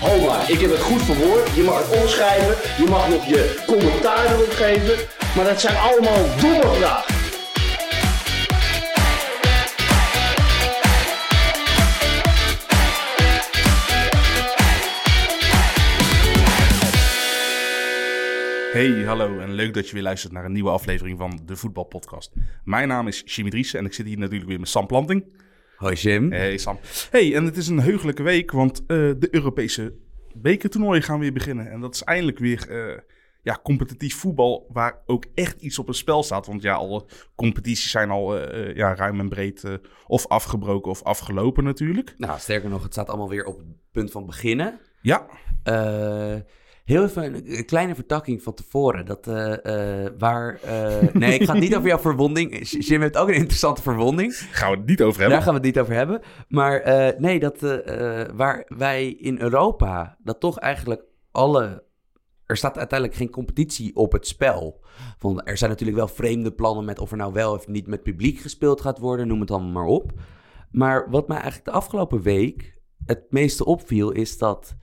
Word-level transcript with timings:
Ho 0.00 0.26
maar, 0.26 0.50
ik 0.50 0.60
heb 0.60 0.70
het 0.70 0.80
goed 0.80 1.02
verwoord. 1.02 1.54
Je 1.54 1.62
mag 1.62 1.78
het 1.78 2.00
omschrijven, 2.00 2.84
je 2.84 2.90
mag 2.90 3.08
nog 3.08 3.26
je 3.26 3.62
commentaar 3.66 4.32
erop 4.32 4.50
geven. 4.50 4.96
Maar 5.36 5.44
dat 5.44 5.60
zijn 5.60 5.76
allemaal 5.76 6.24
domme 6.40 6.74
vragen. 6.74 7.14
Hey, 18.72 19.04
hallo 19.04 19.38
en 19.38 19.52
leuk 19.52 19.74
dat 19.74 19.88
je 19.88 19.94
weer 19.94 20.02
luistert 20.02 20.32
naar 20.32 20.44
een 20.44 20.52
nieuwe 20.52 20.70
aflevering 20.70 21.18
van 21.18 21.40
de 21.46 21.56
Voetbalpodcast. 21.56 22.32
Mijn 22.64 22.88
naam 22.88 23.06
is 23.06 23.22
Jimmy 23.24 23.50
Dries 23.50 23.74
en 23.74 23.84
ik 23.84 23.92
zit 23.92 24.06
hier 24.06 24.18
natuurlijk 24.18 24.48
weer 24.48 24.60
met 24.60 24.68
Sam 24.68 24.86
Planting. 24.86 25.24
Hoi 25.80 25.94
Jim. 25.94 26.32
Hey 26.32 26.58
Sam. 26.58 26.78
Hey, 27.10 27.34
en 27.34 27.44
het 27.44 27.56
is 27.56 27.68
een 27.68 27.80
heugelijke 27.80 28.22
week, 28.22 28.50
want 28.50 28.80
eh, 28.80 28.86
de 28.96 29.28
Europese 29.30 29.94
bekertoernooien 30.34 31.02
gaan 31.02 31.18
weer 31.18 31.32
beginnen. 31.32 31.70
En 31.70 31.80
dat 31.80 31.94
is 31.94 32.02
eindelijk 32.02 32.38
weer 32.38 32.70
eh, 32.70 32.98
ja, 33.42 33.60
competitief 33.62 34.16
voetbal 34.16 34.66
waar 34.72 35.02
ook 35.06 35.24
echt 35.34 35.60
iets 35.60 35.78
op 35.78 35.86
het 35.86 35.96
spel 35.96 36.22
staat. 36.22 36.46
Want 36.46 36.62
ja, 36.62 36.74
alle 36.74 37.04
competities 37.34 37.90
zijn 37.90 38.10
al 38.10 38.38
eh, 38.38 38.76
ja, 38.76 38.94
ruim 38.94 39.20
en 39.20 39.28
breed 39.28 39.64
of 40.06 40.26
afgebroken 40.26 40.90
of 40.90 41.02
afgelopen 41.02 41.64
natuurlijk. 41.64 42.14
Nou, 42.16 42.38
sterker 42.38 42.70
nog, 42.70 42.82
het 42.82 42.92
staat 42.92 43.08
allemaal 43.08 43.28
weer 43.28 43.44
op 43.44 43.58
het 43.58 43.66
punt 43.92 44.10
van 44.10 44.26
beginnen. 44.26 44.80
Ja, 45.02 45.26
Eh, 45.62 46.36
heel 46.90 47.04
even 47.04 47.56
een, 47.56 47.64
kleine 47.64 47.94
vertakking 47.94 48.42
van 48.42 48.54
tevoren. 48.54 49.06
Dat, 49.06 49.26
eh, 49.26 50.04
eh, 50.04 50.12
waar, 50.18 50.60
eh, 50.62 51.12
nee, 51.12 51.34
ik 51.34 51.44
ga 51.44 51.52
het 51.52 51.62
niet 51.62 51.76
over 51.76 51.88
jouw 51.88 51.98
verwonding. 52.10 52.68
Jim 52.68 53.00
heeft 53.00 53.16
ook 53.16 53.28
een 53.28 53.34
interessante 53.34 53.82
verwonding. 53.82 54.34
gaan 54.34 54.70
we 54.70 54.76
het 54.76 54.86
niet 54.86 55.02
over 55.02 55.20
hebben. 55.20 55.36
Daar 55.36 55.46
gaan 55.46 55.60
we 55.60 55.66
het 55.66 55.74
niet 55.74 55.78
over 55.78 55.94
hebben. 55.94 56.20
Maar 56.48 56.82
nee, 57.18 57.38
dat, 57.38 57.60
waar 58.34 58.64
wij 58.76 59.08
in 59.08 59.40
Europa, 59.40 60.16
dat 60.22 60.40
toch 60.40 60.58
eigenlijk 60.58 61.04
alle... 61.30 61.88
Er 62.46 62.56
staat 62.56 62.78
uiteindelijk 62.78 63.18
geen 63.18 63.30
competitie 63.30 63.96
op 63.96 64.12
het 64.12 64.26
spel. 64.26 64.84
Want 65.18 65.40
er 65.44 65.56
zijn 65.56 65.70
natuurlijk 65.70 65.98
wel 65.98 66.08
vreemde 66.08 66.52
plannen 66.52 66.84
met 66.84 66.98
of 66.98 67.10
er 67.10 67.16
nou 67.16 67.32
wel 67.32 67.52
of 67.52 67.68
niet 67.68 67.86
met 67.86 68.02
publiek 68.02 68.38
gespeeld 68.38 68.80
gaat 68.80 68.98
worden. 68.98 69.26
Noem 69.26 69.40
het 69.40 69.50
allemaal 69.50 69.70
maar 69.70 69.84
op. 69.84 70.12
Maar 70.70 71.10
wat 71.10 71.28
mij 71.28 71.36
eigenlijk 71.36 71.66
de 71.66 71.76
afgelopen 71.76 72.22
week 72.22 72.78
het 73.06 73.26
meeste 73.28 73.64
opviel, 73.64 74.10
is 74.10 74.38
dat 74.38 74.76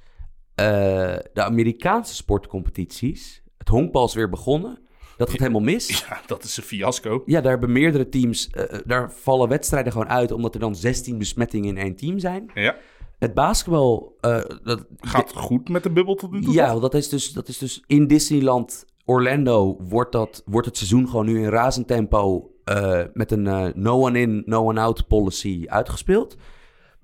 de 1.33 1.44
Amerikaanse 1.44 2.16
sportcompetities, 2.16 3.41
het 3.58 3.67
honkbal 3.67 4.05
is 4.05 4.13
weer 4.13 4.30
begonnen. 4.30 4.80
Dat 5.17 5.30
gaat 5.30 5.39
helemaal 5.39 5.61
mis. 5.61 5.88
Ja, 6.09 6.22
dat 6.25 6.44
is 6.44 6.58
een 6.58 6.63
fiasco. 6.63 7.23
Ja, 7.25 7.41
daar 7.41 7.52
hebben 7.52 7.72
meerdere 7.72 8.09
teams, 8.09 8.50
eh, 8.50 8.73
eh, 8.73 8.80
daar 8.85 9.11
vallen 9.11 9.50
wedstrijden 9.50 9.91
gewoon 9.91 10.09
uit, 10.09 10.31
omdat 10.31 10.53
er 10.53 10.59
dan 10.59 10.75
16 10.75 11.17
besmettingen 11.17 11.69
in 11.69 11.78
één 11.78 11.95
team 11.95 12.19
zijn. 12.19 12.52
Ja, 12.53 12.75
Het 13.19 13.33
basketbal, 13.33 14.17
eh, 14.22 14.41
dat, 14.63 14.85
gaat 15.00 15.33
goed 15.35 15.69
met 15.69 15.83
de 15.83 15.89
bubbel 15.89 16.16
tot 16.16 16.31
nu 16.31 16.41
toe? 16.41 16.53
ja, 16.53 16.72
toch? 16.72 16.81
dat 16.81 16.94
is, 16.94 17.09
dus, 17.09 17.31
dat 17.31 17.47
is 17.47 17.58
dus 17.58 17.83
in 17.88 18.08
Disneyland 18.08 18.85
Orlando 19.05 19.78
wordt, 19.80 20.11
dat, 20.11 20.44
wordt 20.45 20.68
het 20.68 20.78
seizoen 20.78 21.09
gewoon 21.09 21.25
nu 21.25 21.39
in 21.44 21.50
razend 21.50 21.88
tempo 21.88 22.51
eh, 22.63 23.01
met 23.13 23.31
een 23.31 23.47
eh, 23.47 23.68
no 23.74 24.06
one 24.06 24.19
in, 24.19 24.44
no 24.45 24.68
one 24.68 24.81
out 24.81 25.07
policy 25.07 25.63
uitgespeeld. 25.68 26.38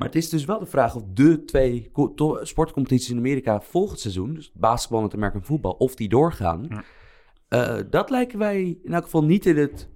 Maar 0.04 0.12
het 0.12 0.24
is 0.24 0.30
dus 0.30 0.46
wel 0.46 0.60
de 0.60 0.66
vraag 0.66 0.96
of 0.96 1.04
de 1.08 1.44
twee 1.44 1.92
sportcompetities 2.42 3.10
in 3.10 3.18
Amerika 3.18 3.62
volgend 3.62 4.00
seizoen, 4.00 4.34
dus 4.34 4.52
basketbal 4.54 5.00
en 5.00 5.06
het 5.06 5.14
American 5.14 5.44
voetbal, 5.44 5.72
of 5.72 5.96
die 5.96 6.10
doorgaan. 6.10 6.66
Ja. 6.70 6.84
Eh, 7.48 7.84
dat 7.90 8.10
lijken 8.10 8.40
wij 8.40 8.78
in 8.84 8.94
elk 8.94 9.04
geval 9.04 9.24
niet 9.24 9.46
in 9.46 9.58
het, 9.58 9.90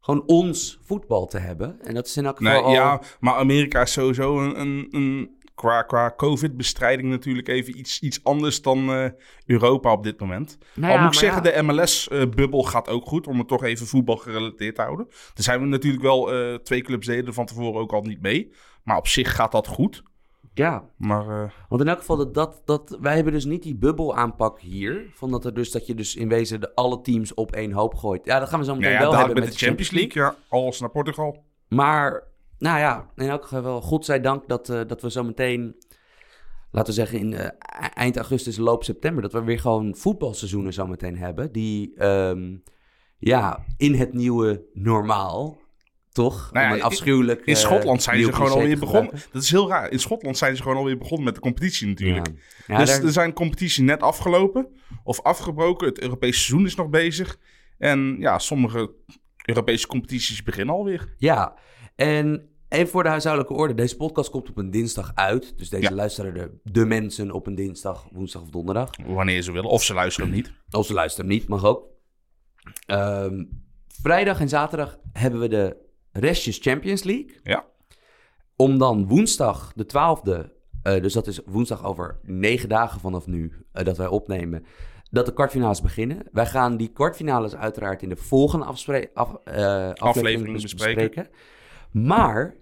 gewoon 0.00 0.22
ons 0.26 0.78
voetbal 0.84 1.26
te 1.26 1.38
hebben. 1.38 1.80
En 1.82 1.94
dat 1.94 2.06
is 2.06 2.16
in 2.16 2.24
elk 2.26 2.36
geval 2.36 2.52
Nee, 2.52 2.62
al- 2.62 2.72
ja, 2.72 3.00
maar 3.20 3.34
Amerika 3.34 3.82
is 3.82 3.92
sowieso 3.92 4.40
een, 4.40 4.60
een, 4.60 4.86
een 4.90 5.30
qua, 5.54 5.82
qua 5.82 6.14
COVID-bestrijding 6.16 7.08
natuurlijk 7.08 7.48
even 7.48 7.78
iets, 7.78 8.00
iets 8.00 8.24
anders 8.24 8.62
dan 8.62 8.90
eh, 8.92 9.10
Europa 9.46 9.92
op 9.92 10.02
dit 10.02 10.20
moment. 10.20 10.58
Nou 10.74 10.92
Al 10.92 10.98
moet 10.98 11.12
ik 11.12 11.18
zeggen, 11.18 11.42
ja. 11.44 11.50
de 11.50 11.62
MLS-bubbel 11.62 12.62
gaat 12.62 12.88
ook 12.88 13.06
goed, 13.06 13.26
om 13.26 13.38
het 13.38 13.48
toch 13.48 13.62
even 13.64 13.86
voetbal 13.86 14.16
gerelateerd 14.16 14.74
te 14.74 14.82
houden. 14.82 15.06
Er 15.34 15.42
zijn 15.42 15.60
we 15.60 15.66
natuurlijk 15.66 16.02
wel, 16.02 16.32
eh, 16.32 16.54
twee 16.54 16.82
clubs 16.82 17.06
deden 17.06 17.26
er 17.26 17.32
van 17.32 17.46
tevoren 17.46 17.80
ook 17.80 17.92
al 17.92 18.02
niet 18.02 18.20
mee. 18.20 18.52
Maar 18.84 18.96
op 18.96 19.06
zich 19.06 19.34
gaat 19.34 19.52
dat 19.52 19.66
goed. 19.66 20.02
Ja, 20.54 20.84
Maar 20.96 21.44
eh, 21.44 21.50
Want 21.68 21.80
in 21.80 21.88
elk 21.88 21.98
geval, 21.98 22.16
dat, 22.16 22.34
dat, 22.34 22.62
dat, 22.64 22.98
wij 23.00 23.14
hebben 23.14 23.32
dus 23.32 23.44
niet 23.44 23.62
die 23.62 23.76
bubbel 23.76 24.16
aanpak 24.16 24.60
hier. 24.60 25.10
Van 25.14 25.30
dat, 25.30 25.44
er 25.44 25.54
dus, 25.54 25.70
dat 25.70 25.86
je 25.86 25.94
dus 25.94 26.16
in 26.16 26.28
wezen 26.28 26.60
de, 26.60 26.74
alle 26.74 27.00
teams 27.00 27.34
op 27.34 27.52
één 27.52 27.72
hoop 27.72 27.94
gooit. 27.94 28.24
Ja, 28.24 28.38
dat 28.38 28.48
gaan 28.48 28.58
we 28.58 28.64
zo 28.64 28.74
meteen 28.74 28.92
ja, 28.92 28.98
wel 28.98 29.16
hebben 29.16 29.34
met 29.34 29.52
de 29.52 29.58
Champions 29.58 29.90
League, 29.90 30.22
ja, 30.22 30.34
alles 30.48 30.80
naar 30.80 30.90
Portugal. 30.90 31.44
Maar, 31.68 32.22
nou 32.58 32.78
ja, 32.78 33.10
in 33.16 33.28
elk 33.28 33.46
geval, 33.46 33.80
godzijdank 33.80 34.48
dat, 34.48 34.68
eh, 34.68 34.80
dat 34.86 35.02
we 35.02 35.10
zo 35.10 35.22
meteen... 35.22 35.76
Laten 36.70 36.94
we 36.94 37.00
zeggen, 37.00 37.18
in 37.18 37.32
eh, 37.32 37.44
e- 37.44 37.88
eind 37.94 38.16
augustus, 38.16 38.56
loop 38.56 38.84
september... 38.84 39.22
dat 39.22 39.32
we 39.32 39.42
weer 39.42 39.60
gewoon 39.60 39.94
voetbalseizoenen 39.96 40.72
zo 40.72 40.86
meteen 40.86 41.18
hebben. 41.18 41.52
Die, 41.52 41.94
ehm, 41.96 42.56
ja, 43.18 43.64
in 43.76 43.94
het 43.94 44.12
nieuwe 44.12 44.64
normaal... 44.72 45.62
Toch? 46.14 46.50
Nou 46.52 46.64
ja, 46.64 46.70
Om 46.70 46.76
een 46.76 46.78
in- 46.80 46.84
afschuwelijk... 46.84 47.40
In 47.44 47.54
eh, 47.54 47.60
Schotland 47.60 48.02
zijn 48.02 48.22
ze 48.24 48.32
gewoon 48.32 48.50
alweer 48.50 48.78
begonnen. 48.78 49.12
Dat 49.32 49.42
is 49.42 49.50
heel 49.50 49.68
raar. 49.68 49.90
In 49.90 49.98
Schotland 49.98 50.38
zijn 50.38 50.56
ze 50.56 50.62
gewoon 50.62 50.76
alweer 50.76 50.98
begonnen 50.98 51.24
met 51.24 51.34
de 51.34 51.40
competitie 51.40 51.86
natuurlijk. 51.86 52.26
Ja. 52.26 52.34
Ja, 52.66 52.78
dus 52.78 52.88
daar- 52.90 53.04
er 53.04 53.12
zijn 53.12 53.32
competities 53.32 53.78
net 53.78 54.02
afgelopen 54.02 54.68
of 55.04 55.22
afgebroken. 55.22 55.86
Het 55.88 56.00
Europese 56.00 56.38
seizoen 56.40 56.66
is 56.66 56.74
nog 56.74 56.88
bezig. 56.88 57.38
En 57.78 58.16
ja, 58.18 58.38
sommige 58.38 58.92
Europese 59.44 59.86
competities 59.86 60.42
beginnen 60.42 60.74
alweer. 60.74 61.14
Ja, 61.18 61.54
en 61.96 62.48
even 62.68 62.88
voor 62.88 63.02
de 63.02 63.08
huishoudelijke 63.08 63.54
orde. 63.56 63.74
Deze 63.74 63.96
podcast 63.96 64.30
komt 64.30 64.48
op 64.48 64.56
een 64.58 64.70
dinsdag 64.70 65.12
uit. 65.14 65.58
Dus 65.58 65.68
deze 65.68 65.94
luisteren 65.94 66.34
de, 66.34 66.50
de 66.62 66.84
mensen 66.86 67.30
op 67.30 67.46
een 67.46 67.54
dinsdag, 67.54 68.06
woensdag 68.12 68.42
of 68.42 68.50
donderdag. 68.50 68.90
Wanneer 69.06 69.42
ze 69.42 69.52
willen. 69.52 69.70
Of 69.70 69.82
ze 69.82 69.94
luisteren 69.94 70.30
niet. 70.30 70.52
Als 70.70 70.86
ze 70.86 70.92
luisteren 70.92 71.30
niet, 71.30 71.48
mag 71.48 71.64
ook. 71.64 71.86
Ehm, 72.86 73.44
vrijdag 74.02 74.40
en 74.40 74.48
zaterdag 74.48 74.98
hebben 75.12 75.40
we 75.40 75.48
de 75.48 75.82
restjes 76.20 76.58
Champions 76.58 77.02
League. 77.02 77.40
Ja. 77.42 77.64
Om 78.56 78.78
dan 78.78 79.06
woensdag 79.08 79.72
de 79.74 79.86
12e, 79.86 80.50
eh, 80.82 81.02
dus 81.02 81.12
dat 81.12 81.26
is 81.26 81.40
woensdag 81.46 81.84
over 81.84 82.18
negen 82.22 82.68
dagen 82.68 83.00
vanaf 83.00 83.26
nu 83.26 83.52
eh, 83.72 83.84
dat 83.84 83.96
wij 83.96 84.06
opnemen, 84.06 84.64
dat 85.10 85.26
de 85.26 85.32
kwartfinales 85.32 85.80
beginnen. 85.80 86.26
Wij 86.32 86.46
gaan 86.46 86.76
die 86.76 86.88
kwartfinales 86.92 87.54
uiteraard 87.56 88.02
in 88.02 88.08
de 88.08 88.16
volgende 88.16 88.64
afspre- 88.64 89.10
af, 89.14 89.34
eh, 89.44 89.90
aflevering 89.92 90.52
bes- 90.52 90.62
bespreken. 90.72 91.06
bespreken. 91.06 91.30
Maar, 91.90 92.56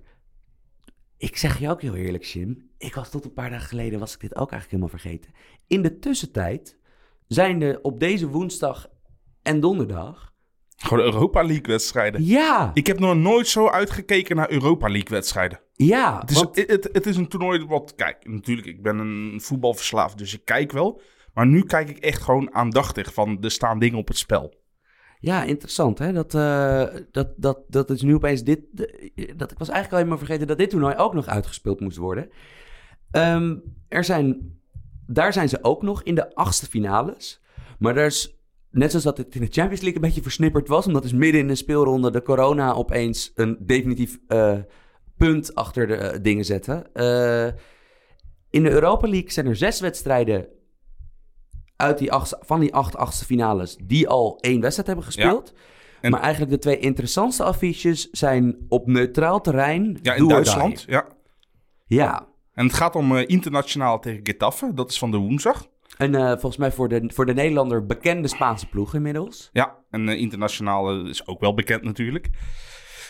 ik 1.17 1.37
zeg 1.37 1.59
je 1.59 1.71
ook 1.71 1.83
heel 1.83 1.95
eerlijk, 1.95 2.25
Jim, 2.25 2.71
ik 2.79 2.95
was 2.95 3.11
tot 3.11 3.25
een 3.25 3.33
paar 3.33 3.51
dagen 3.51 3.69
geleden, 3.69 3.99
was 3.99 4.15
ik 4.15 4.21
dit 4.21 4.37
ook 4.37 4.51
eigenlijk 4.51 4.71
helemaal 4.83 5.01
vergeten. 5.01 5.33
In 5.67 5.83
de 5.83 5.99
tussentijd 5.99 6.79
zijn 7.27 7.63
er 7.63 7.79
op 7.83 8.01
deze 8.01 8.29
woensdag 8.29 8.89
en 9.43 9.61
donderdag, 9.61 10.32
Gewoon 10.83 11.05
Europa 11.05 11.43
League 11.43 11.67
wedstrijden. 11.67 12.25
ja, 12.25 12.71
Ik 12.75 12.87
heb 12.87 12.99
nog 12.99 13.15
nooit 13.17 13.49
zo 13.49 13.69
uitgekeken 13.69 14.37
naar 14.37 14.51
Europa 14.51 14.87
League 14.89 15.09
wedstrijden. 15.11 15.61
ja, 15.73 16.19
Het 16.21 16.31
is, 16.31 16.37
want- 16.37 16.57
het, 16.57 16.71
het, 16.71 16.89
het 16.93 17.07
is 17.07 17.17
een 17.17 17.29
toernooi 17.29 17.65
wat... 17.67 17.95
Kijk, 17.97 18.17
natuurlijk, 18.29 18.67
ik 18.67 18.83
ben 18.83 18.99
een 18.99 19.41
voetbalverslaafd, 19.41 20.19
dus 20.19 20.35
ik 20.35 20.45
kijk 20.45 20.73
wel. 20.73 21.01
Maar 21.35 21.47
nu 21.47 21.63
kijk 21.65 21.89
ik 21.89 21.99
echt 21.99 22.23
gewoon 22.23 22.55
aandachtig 22.55 23.15
van... 23.15 23.39
Er 23.43 23.51
staan 23.51 23.79
dingen 23.79 23.99
op 23.99 24.09
het 24.09 24.19
spel. 24.19 24.55
Ja, 25.21 25.43
interessant 25.43 25.99
hè. 25.99 26.13
Dat, 26.13 26.35
eh, 26.35 26.85
dat, 27.11 27.29
dat, 27.37 27.59
dat 27.69 27.91
is 27.91 28.03
nu 28.03 28.15
opeens 28.15 28.43
dit. 28.43 28.61
dat, 29.37 29.51
ik 29.51 29.59
was 29.59 29.69
eigenlijk 29.69 29.91
al 29.93 29.97
helemaal 29.97 30.19
vergeten 30.19 30.47
dat 30.47 30.59
dit 30.59 30.71
toernooi 30.71 30.95
ook 30.97 31.15
nog 31.15 31.27
uitgespeeld 31.27 31.81
moest 31.81 31.97
worden. 31.97 32.31
Ehm, 33.11 33.57
er 33.89 34.05
zijn, 34.05 34.59
daar 35.07 35.33
zijn 35.33 35.49
ze 35.49 35.59
ook 35.65 35.83
nog 35.83 36.03
in 36.03 36.15
de 36.15 36.35
achtste 36.35 36.67
finales. 36.67 37.41
Maar 37.79 37.95
daar 37.95 38.07
is, 38.07 38.37
net 38.73 38.89
zoals 38.91 39.05
dat 39.05 39.17
het 39.19 39.35
in 39.35 39.41
de 39.41 39.47
Champions 39.51 39.81
League 39.81 39.95
een 39.95 40.07
beetje 40.07 40.23
versnipperd 40.23 40.69
was, 40.69 40.87
omdat 40.87 41.03
dus 41.03 41.13
midden 41.13 41.41
in 41.41 41.47
de 41.49 41.55
speelronde 41.55 42.11
de 42.11 42.23
corona 42.23 42.73
opeens 42.73 43.33
een 43.35 43.57
definitief 43.61 44.19
eh, 44.29 44.59
punt 45.17 45.55
achter 45.55 45.87
de 45.87 45.95
eh, 45.95 46.19
dingen 46.23 46.45
zette. 46.45 46.73
Eh, 46.93 47.61
in 48.51 48.63
de 48.63 48.71
Europa 48.71 49.09
League 49.09 49.31
zijn 49.31 49.47
er 49.47 49.57
zes 49.57 49.81
wedstrijden 49.81 50.49
uit 51.77 51.99
die 51.99 52.13
acht, 52.13 52.37
van 52.41 52.61
die 52.61 52.75
acht 52.75 52.97
achtste 52.97 53.25
finales 53.25 53.77
die 53.85 54.09
al 54.09 54.39
één 54.41 54.61
wedstrijd 54.61 54.87
hebben 54.89 55.05
gespeeld. 55.07 55.53
En- 56.01 56.11
Maar 56.11 56.21
eigenlijk 56.21 56.53
de 56.53 56.59
twee 56.59 56.79
interessantste 56.79 57.43
affiches 57.45 58.11
zijn 58.11 58.57
op 58.69 58.87
neutraal 58.87 59.41
terrein. 59.41 59.99
Ja, 60.03 60.15
in 60.15 60.29
Duitsland. 60.29 60.85
Ja. 60.87 61.07
Ja, 61.87 62.27
En 62.55 62.67
het 62.67 62.75
gaat 62.75 62.95
om 62.97 63.17
internationaal 63.17 63.99
tegen 64.01 64.21
Getafe. 64.23 64.75
Dat 64.75 64.91
is 64.91 64.99
van 64.99 65.11
de 65.11 65.17
woensdag. 65.17 65.67
En 65.97 66.15
eh, 66.15 66.31
volgens 66.31 66.57
mij 66.57 66.73
voor 66.73 66.89
de, 66.89 67.11
voor 67.15 67.27
de 67.27 67.35
Nederlander 67.35 67.87
bekende 67.87 68.29
Spaanse 68.29 68.69
ploeg 68.69 68.95
inmiddels. 68.95 69.51
Ja, 69.53 69.77
en 69.91 70.09
uh, 70.09 70.19
internationale 70.19 71.09
is 71.09 71.27
ook 71.27 71.41
wel 71.41 71.55
bekend 71.55 71.83
natuurlijk. 71.83 72.29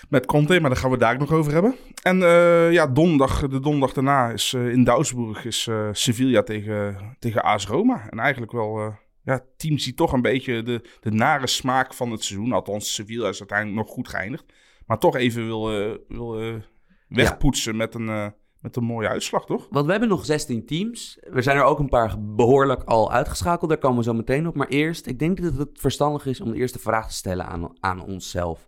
Met 0.09 0.27
Conte, 0.27 0.61
maar 0.61 0.71
daar 0.71 0.79
gaan 0.79 0.91
we 0.91 0.97
daar 0.97 1.13
ook 1.13 1.21
nog 1.21 1.33
over 1.33 1.53
hebben. 1.53 1.77
En 2.03 2.19
uh, 2.19 2.73
ja, 2.73 2.87
donderdag, 2.87 3.41
de 3.41 3.61
donderdag 3.61 3.93
daarna 3.93 4.31
is 4.31 4.55
in 4.55 4.85
Duisburg 4.85 5.45
is 5.45 5.69
Sevilla 5.93 6.43
tegen, 6.43 7.17
tegen 7.19 7.43
AS 7.43 7.67
Roma. 7.67 8.09
En 8.11 8.19
eigenlijk 8.19 8.53
wel, 8.53 8.79
ja, 9.23 9.33
het 9.33 9.45
team 9.57 9.79
ziet 9.79 9.97
toch 9.97 10.13
een 10.13 10.23
beetje 10.23 10.63
de, 10.63 10.85
de 11.01 11.11
nare 11.11 11.47
smaak 11.47 11.95
van 11.95 12.11
het 12.11 12.25
seizoen. 12.25 12.53
Althans, 12.53 12.95
Sevilla 12.95 13.29
is 13.29 13.39
uiteindelijk 13.39 13.79
nog 13.79 13.89
goed 13.89 14.09
geëindigd. 14.09 14.45
Maar 14.87 14.99
toch 14.99 15.17
even 15.17 15.47
wil, 15.47 15.65
wil 16.09 16.61
wegpoetsen 17.09 17.73
ja. 17.73 17.79
met 17.79 17.95
een 17.95 18.35
met 18.63 18.77
een 18.77 18.85
mooie 18.85 19.09
uitslag, 19.09 19.47
toch? 19.47 19.67
Want 19.71 19.85
we 19.85 19.91
hebben 19.91 20.09
nog 20.09 20.25
16 20.25 20.67
teams. 20.67 21.19
Er 21.33 21.43
zijn 21.43 21.57
er 21.57 21.63
ook 21.63 21.79
een 21.79 21.89
paar 21.89 22.17
behoorlijk 22.21 22.83
al 22.83 23.13
uitgeschakeld. 23.13 23.71
Daar 23.71 23.79
komen 23.79 23.99
we 23.99 24.05
zo 24.05 24.13
meteen 24.13 24.47
op. 24.47 24.55
Maar 24.55 24.69
eerst, 24.69 25.07
ik 25.07 25.19
denk 25.19 25.43
dat 25.43 25.57
het 25.57 25.71
verstandig 25.73 26.27
is 26.27 26.41
om 26.41 26.51
de 26.51 26.57
eerste 26.57 26.79
vraag 26.79 27.09
te 27.09 27.15
stellen 27.15 27.47
aan, 27.47 27.73
aan 27.81 28.05
onszelf. 28.05 28.67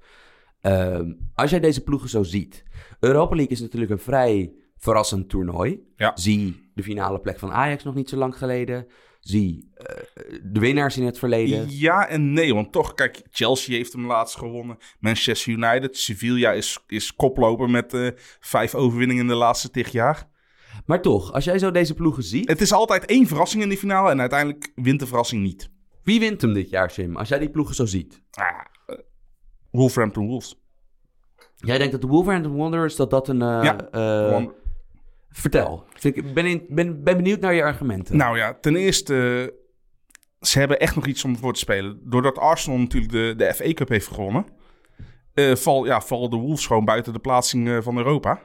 Uh, 0.62 1.00
als 1.34 1.50
jij 1.50 1.60
deze 1.60 1.82
ploegen 1.82 2.08
zo 2.08 2.22
ziet. 2.22 2.64
Europa 3.00 3.34
League 3.34 3.52
is 3.52 3.60
natuurlijk 3.60 3.92
een 3.92 3.98
vrij 3.98 4.52
verrassend 4.76 5.28
toernooi. 5.28 5.80
Ja. 5.96 6.12
Zie 6.14 6.70
de 6.74 6.82
finale 6.82 7.20
plek 7.20 7.38
van 7.38 7.52
Ajax 7.52 7.84
nog 7.84 7.94
niet 7.94 8.08
zo 8.08 8.16
lang 8.16 8.38
geleden. 8.38 8.86
Zie 9.24 9.70
uh, 9.76 10.38
de 10.42 10.60
winnaars 10.60 10.96
in 10.96 11.04
het 11.04 11.18
verleden. 11.18 11.66
Ja 11.68 12.08
en 12.08 12.32
nee, 12.32 12.54
want 12.54 12.72
toch, 12.72 12.94
kijk, 12.94 13.22
Chelsea 13.30 13.76
heeft 13.76 13.92
hem 13.92 14.06
laatst 14.06 14.36
gewonnen. 14.36 14.78
Manchester 14.98 15.52
United, 15.52 15.96
Sevilla 15.96 16.52
is, 16.52 16.78
is 16.86 17.14
koploper 17.14 17.70
met 17.70 17.94
uh, 17.94 18.08
vijf 18.40 18.74
overwinningen 18.74 19.22
in 19.22 19.28
de 19.28 19.34
laatste 19.34 19.70
tig 19.70 19.92
jaar. 19.92 20.30
Maar 20.86 21.02
toch, 21.02 21.32
als 21.32 21.44
jij 21.44 21.58
zo 21.58 21.70
deze 21.70 21.94
ploegen 21.94 22.22
ziet... 22.22 22.48
Het 22.48 22.60
is 22.60 22.72
altijd 22.72 23.04
één 23.04 23.26
verrassing 23.26 23.62
in 23.62 23.68
die 23.68 23.78
finale 23.78 24.10
en 24.10 24.20
uiteindelijk 24.20 24.72
wint 24.74 25.00
de 25.00 25.06
verrassing 25.06 25.42
niet. 25.42 25.70
Wie 26.02 26.20
wint 26.20 26.40
hem 26.40 26.52
dit 26.52 26.70
jaar, 26.70 26.90
Sim, 26.90 27.16
als 27.16 27.28
jij 27.28 27.38
die 27.38 27.50
ploegen 27.50 27.74
zo 27.74 27.86
ziet? 27.86 28.22
Ah, 28.30 28.46
uh, 28.86 28.96
Wolverhampton 29.70 30.26
Wolves. 30.26 30.62
Jij 31.56 31.78
denkt 31.78 31.92
dat 31.92 32.00
de 32.00 32.06
Wolverhampton 32.06 32.56
Wanderers, 32.56 32.96
dat 32.96 33.10
dat 33.10 33.28
een... 33.28 33.38
ja, 33.38 33.76
Vertel. 35.40 35.84
Ik 36.00 36.34
ben, 36.34 36.62
ben, 36.68 37.02
ben 37.02 37.16
benieuwd 37.16 37.40
naar 37.40 37.54
je 37.54 37.62
argumenten. 37.62 38.16
Nou 38.16 38.36
ja, 38.36 38.54
ten 38.60 38.76
eerste, 38.76 39.54
ze 40.40 40.58
hebben 40.58 40.80
echt 40.80 40.94
nog 40.94 41.06
iets 41.06 41.24
om 41.24 41.36
voor 41.36 41.52
te 41.52 41.58
spelen. 41.58 42.00
Doordat 42.02 42.38
Arsenal 42.38 42.78
natuurlijk 42.78 43.12
de, 43.12 43.34
de 43.36 43.54
FA 43.54 43.72
Cup 43.72 43.88
heeft 43.88 44.06
gewonnen, 44.06 44.46
uh, 45.34 45.54
val, 45.54 45.84
ja, 45.84 46.00
vallen 46.00 46.30
de 46.30 46.36
Wolves 46.36 46.66
gewoon 46.66 46.84
buiten 46.84 47.12
de 47.12 47.18
plaatsing 47.18 47.68
uh, 47.68 47.78
van 47.80 47.96
Europa. 47.96 48.40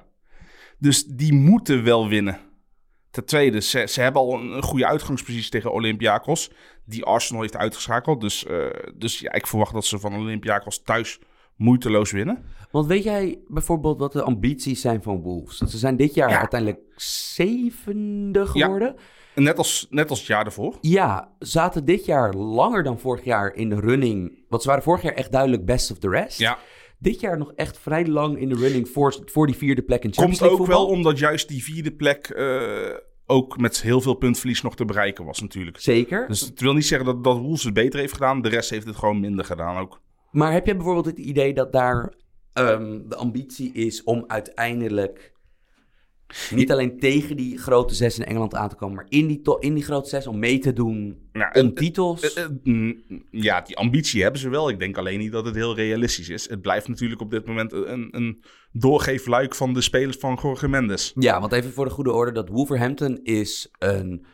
Dus 0.77 1.05
die 1.05 1.33
moeten 1.33 1.83
wel 1.83 2.07
winnen. 2.07 2.39
Ten 3.11 3.25
tweede, 3.25 3.61
ze, 3.61 4.01
hebben 4.01 4.21
al 4.21 4.33
een, 4.33 4.51
een 4.51 4.63
goede 4.63 4.87
uitgangspositie 4.87 5.51
tegen 5.51 5.71
Olympiakos, 5.71 6.51
die 6.85 7.05
Arsenal 7.05 7.41
heeft 7.41 7.57
uitgeschakeld. 7.57 8.21
Dus, 8.21 8.43
uh, 8.43 8.65
dus 8.95 9.19
ja, 9.19 9.31
ik 9.31 9.47
verwacht 9.47 9.73
dat 9.73 9.85
ze 9.85 9.99
van 9.99 10.15
Olympiakos 10.15 10.81
thuis 10.83 11.19
moeiteloos 11.59 12.11
winnen. 12.11 12.43
Want 12.71 12.87
weet 12.87 13.03
jij 13.03 13.39
bijvoorbeeld 13.47 13.99
wat 13.99 14.11
de 14.11 14.21
ambities 14.23 14.81
zijn 14.81 15.03
van 15.03 15.21
Wolves? 15.21 15.57
Ze 15.57 15.77
zijn 15.77 15.95
dit 15.95 16.13
jaar 16.13 16.29
Ja. 16.29 16.37
uiteindelijk 16.39 16.79
zevende 16.95 18.45
geworden. 18.45 18.95
Net 19.35 19.57
als, 19.57 19.87
net 19.89 20.09
als 20.09 20.19
het 20.19 20.27
jaar 20.27 20.45
ervoor. 20.45 20.77
Ja. 20.81 21.31
zaten 21.39 21.85
dit 21.85 22.05
jaar 22.05 22.33
langer 22.33 22.83
dan 22.83 22.99
vorig 22.99 23.23
jaar 23.23 23.53
in 23.55 23.69
de 23.69 23.79
running. 23.79 24.45
Want 24.49 24.61
ze 24.61 24.67
waren 24.67 24.83
vorig 24.83 25.01
jaar 25.01 25.13
echt 25.13 25.31
duidelijk 25.31 25.65
best 25.65 25.91
of 25.91 25.97
the 25.97 26.09
rest. 26.09 26.39
Ja. 26.39 26.57
Dit 26.97 27.19
jaar 27.19 27.37
nog 27.37 27.51
echt 27.55 27.77
vrij 27.77 28.07
lang 28.07 28.39
in 28.39 28.49
de 28.49 28.55
running 28.55 28.89
voor, 28.89 29.21
voor 29.25 29.45
die 29.45 29.55
vierde 29.55 29.81
plek 29.81 30.03
in 30.03 30.11
Komt 30.13 30.15
Champions 30.15 30.41
ook 30.41 30.67
League 30.67 30.75
wel 30.75 30.85
omdat 30.87 31.19
juist 31.19 31.47
die 31.47 31.63
vierde 31.63 31.91
plek 31.91 32.27
eh, 32.27 32.95
ook 33.25 33.57
met 33.57 33.81
heel 33.81 34.01
veel 34.01 34.13
puntverlies 34.13 34.61
nog 34.61 34.75
te 34.75 34.85
bereiken 34.85 35.25
was 35.25 35.41
natuurlijk. 35.41 35.79
Zeker. 35.79 36.27
Dus 36.27 36.41
het 36.41 36.59
wil 36.59 36.73
niet 36.73 36.85
zeggen 36.85 37.07
dat, 37.07 37.23
dat 37.23 37.37
Wolves 37.37 37.63
het 37.63 37.73
beter 37.73 37.99
heeft 37.99 38.13
gedaan. 38.13 38.41
De 38.41 38.49
rest 38.49 38.69
heeft 38.69 38.85
het 38.85 38.95
gewoon 38.95 39.19
minder 39.19 39.45
gedaan 39.45 39.77
ook. 39.77 40.01
Maar 40.31 40.51
heb 40.51 40.65
jij 40.65 40.75
bijvoorbeeld 40.75 41.05
het 41.05 41.19
idee 41.19 41.53
dat 41.53 41.71
daar 41.71 42.13
ehm, 42.53 42.99
de 43.07 43.15
ambitie 43.15 43.73
is 43.73 44.03
om 44.03 44.23
uiteindelijk 44.27 45.33
niet 46.49 46.71
alleen 46.71 46.99
tegen 46.99 47.37
die 47.37 47.57
grote 47.57 47.93
zes 47.93 48.19
in 48.19 48.25
Engeland 48.25 48.55
aan 48.55 48.69
te 48.69 48.75
komen, 48.75 48.95
maar 48.95 49.05
in 49.09 49.27
die, 49.27 49.41
in 49.59 49.73
die 49.73 49.83
grote 49.83 50.09
zes 50.09 50.27
om 50.27 50.39
mee 50.39 50.59
te 50.59 50.73
doen 50.73 51.29
Nou, 51.31 51.59
om 51.59 51.73
titels? 51.73 52.33
Eh, 52.33 52.45
mm, 52.63 53.03
ja, 53.31 53.61
die 53.61 53.77
ambitie 53.77 54.21
hebben 54.21 54.41
ze 54.41 54.49
wel. 54.49 54.69
Ik 54.69 54.79
denk 54.79 54.97
alleen 54.97 55.19
niet 55.19 55.31
dat 55.31 55.45
het 55.45 55.55
heel 55.55 55.75
realistisch 55.75 56.29
is. 56.29 56.49
Het 56.49 56.61
blijft 56.61 56.87
natuurlijk 56.87 57.21
op 57.21 57.31
dit 57.31 57.45
moment 57.45 57.71
een, 57.71 58.07
een 58.11 58.43
doorgeefluik 58.71 59.55
van 59.55 59.73
de 59.73 59.81
spelers 59.81 60.17
van 60.17 60.39
Jorge 60.41 60.67
Mendes. 60.67 61.11
Ja, 61.15 61.39
want 61.39 61.51
even 61.51 61.71
voor 61.71 61.85
de 61.85 61.91
goede 61.91 62.11
orde, 62.11 62.31
dat 62.31 62.49
Wolverhampton 62.49 63.19
is 63.23 63.69
een, 63.79 64.25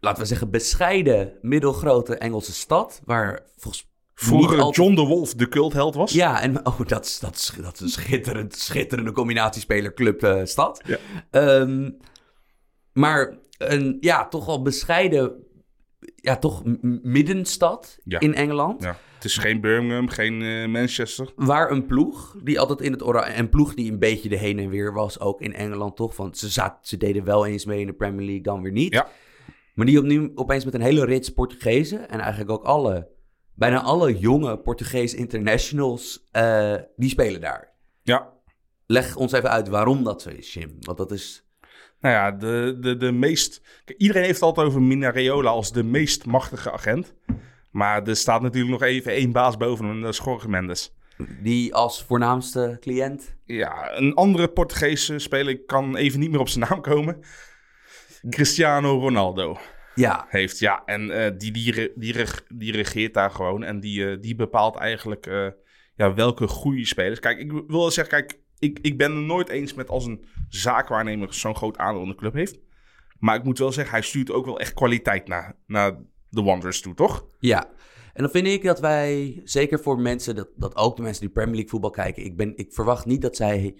laten 0.00 0.22
we 0.22 0.28
zeggen, 0.28 0.50
bescheiden 0.50 1.32
middelgrote 1.40 2.16
Engelse 2.16 2.52
stad, 2.52 3.02
waar 3.04 3.46
volgens 3.56 3.92
Vroeger 4.14 4.60
al 4.60 4.72
John 4.72 4.94
de 4.94 5.02
Wolf 5.02 5.34
de 5.34 5.48
cultheld 5.48 5.94
was. 5.94 6.12
Ja, 6.12 6.40
en 6.42 6.66
oh, 6.66 6.80
dat 6.86 7.04
is, 7.04 7.18
dat 7.18 7.34
is, 7.34 7.52
dat 7.62 7.74
is 7.74 7.80
een 7.80 7.88
schitterend, 7.88 8.54
schitterende 8.54 9.12
combinatiespeler-club 9.12 10.22
eh, 10.22 10.40
stad. 10.44 10.82
Ja. 10.86 10.96
Ehm, 11.30 11.90
maar 12.92 13.38
een, 13.58 13.96
ja, 14.00 14.28
toch 14.28 14.46
wel 14.46 14.62
bescheiden, 14.62 15.32
ja, 16.16 16.36
toch 16.36 16.62
middenstad 17.02 17.98
Ja. 18.04 18.20
in 18.20 18.34
Engeland. 18.34 18.82
Ja, 18.82 18.96
Het 19.14 19.24
is 19.24 19.36
geen 19.36 19.60
Birmingham, 19.60 20.08
geen 20.08 20.42
eh, 20.42 20.66
Manchester. 20.66 21.32
Waar 21.36 21.70
een 21.70 21.86
ploeg 21.86 22.36
die 22.42 22.60
altijd 22.60 22.80
in 22.80 22.92
het 22.92 23.02
oranje... 23.04 23.36
Een 23.36 23.48
ploeg 23.48 23.74
die 23.74 23.92
een 23.92 23.98
beetje 23.98 24.28
de 24.28 24.36
heen 24.38 24.58
en 24.58 24.68
weer 24.68 24.92
was, 24.92 25.20
ook 25.20 25.40
in 25.40 25.54
Engeland 25.54 25.96
toch. 25.96 26.16
Want 26.16 26.38
ze, 26.38 26.48
zat, 26.48 26.78
ze 26.82 26.96
deden 26.96 27.24
wel 27.24 27.46
eens 27.46 27.64
mee 27.64 27.80
in 27.80 27.86
de 27.86 27.92
Premier 27.92 28.24
League, 28.24 28.42
dan 28.42 28.62
weer 28.62 28.72
niet. 28.72 28.92
Ja. 28.92 29.08
Maar 29.74 29.86
die 29.86 29.98
opnieuw 29.98 30.30
opeens 30.34 30.64
met 30.64 30.74
een 30.74 30.80
hele 30.80 31.04
rits 31.04 31.28
Portugezen... 31.28 32.08
en 32.08 32.20
eigenlijk 32.20 32.50
ook 32.50 32.64
alle, 32.64 33.08
bijna 33.54 33.82
alle 33.82 34.18
jonge 34.18 34.58
Portugees 34.58 35.14
internationals... 35.14 36.28
eh, 36.30 36.74
die 36.96 37.08
spelen 37.08 37.40
daar. 37.40 37.72
Ja, 38.02 38.32
Leg 38.86 39.16
ons 39.16 39.32
even 39.32 39.50
uit 39.50 39.68
waarom 39.68 40.04
dat 40.04 40.22
zo 40.22 40.28
is, 40.28 40.54
Jim. 40.54 40.76
Want 40.80 40.98
dat 40.98 41.10
is... 41.10 41.46
nou 42.00 42.14
ja, 42.14 42.30
de, 42.32 42.76
de, 42.80 42.96
de 42.96 43.12
meest... 43.12 43.62
Iedereen 43.96 44.22
heeft 44.22 44.34
het 44.34 44.42
altijd 44.44 44.66
over 44.66 44.82
Minareola 44.82 45.50
als 45.50 45.72
de 45.72 45.82
meest 45.82 46.26
machtige 46.26 46.72
agent. 46.72 47.14
Maar 47.70 48.02
er 48.02 48.16
staat 48.16 48.42
natuurlijk 48.42 48.72
nog 48.72 48.82
even 48.82 49.12
één 49.12 49.32
baas 49.32 49.56
boven 49.56 49.86
hem 49.86 50.00
dat 50.00 50.12
is 50.12 50.20
Jorge 50.24 50.48
Mendes. 50.48 50.94
Die 51.42 51.74
als 51.74 52.02
voornaamste 52.02 52.76
cliënt... 52.80 53.36
Ja, 53.44 53.96
een 53.96 54.14
andere 54.14 54.48
Portugese 54.48 55.18
speler, 55.18 55.52
ik 55.52 55.66
kan 55.66 55.96
even 55.96 56.20
niet 56.20 56.30
meer 56.30 56.40
op 56.40 56.48
zijn 56.48 56.66
naam 56.68 56.80
komen. 56.80 57.20
Cristiano 58.30 58.98
Ronaldo 58.98 59.58
Ja, 59.94 60.26
heeft, 60.28 60.58
ja, 60.58 60.82
en 60.84 61.10
eh, 61.10 61.32
die, 61.38 61.52
die, 61.52 61.92
die, 61.96 62.14
die 62.48 62.72
regeert 62.72 63.14
daar 63.14 63.30
gewoon. 63.30 63.62
En 63.62 63.80
die, 63.80 64.10
eh, 64.10 64.20
die 64.20 64.34
bepaalt 64.34 64.76
eigenlijk 64.76 65.26
eh, 65.26 65.46
ja, 65.96 66.14
welke 66.14 66.46
goede 66.46 66.86
spelers. 66.86 67.20
Kijk, 67.20 67.38
ik 67.38 67.52
wil 67.52 67.64
wel 67.66 67.90
zeggen, 67.90 68.18
kijk, 68.18 68.40
ik, 68.58 68.78
ik 68.82 68.98
ben 68.98 69.16
het 69.16 69.24
nooit 69.24 69.48
eens 69.48 69.74
met 69.74 69.88
als 69.88 70.06
een 70.06 70.24
zaakwaarnemer 70.48 71.34
zo'n 71.34 71.56
groot 71.56 71.78
aandeel 71.78 72.02
in 72.02 72.08
de 72.08 72.14
club 72.14 72.34
heeft. 72.34 72.58
Maar 73.18 73.36
ik 73.36 73.44
moet 73.44 73.58
wel 73.58 73.72
zeggen, 73.72 73.94
hij 73.94 74.02
stuurt 74.02 74.30
ook 74.30 74.44
wel 74.44 74.60
echt 74.60 74.74
kwaliteit 74.74 75.28
naar, 75.28 75.56
naar 75.66 75.98
de 76.28 76.42
Wanderers 76.42 76.80
toe, 76.80 76.94
toch? 76.94 77.26
Ja, 77.38 77.70
en 78.12 78.22
dan 78.22 78.30
vind 78.30 78.46
ik 78.46 78.62
dat 78.62 78.80
wij, 78.80 79.40
zeker 79.44 79.80
voor 79.80 80.00
mensen, 80.00 80.34
dat, 80.34 80.48
dat 80.56 80.76
ook 80.76 80.96
de 80.96 81.02
mensen 81.02 81.20
die 81.20 81.30
Premier 81.30 81.54
League 81.54 81.70
voetbal 81.70 81.90
kijken, 81.90 82.24
ik, 82.24 82.36
ben, 82.36 82.56
ik 82.56 82.72
verwacht 82.72 83.06
niet 83.06 83.22
dat 83.22 83.36
zij 83.36 83.76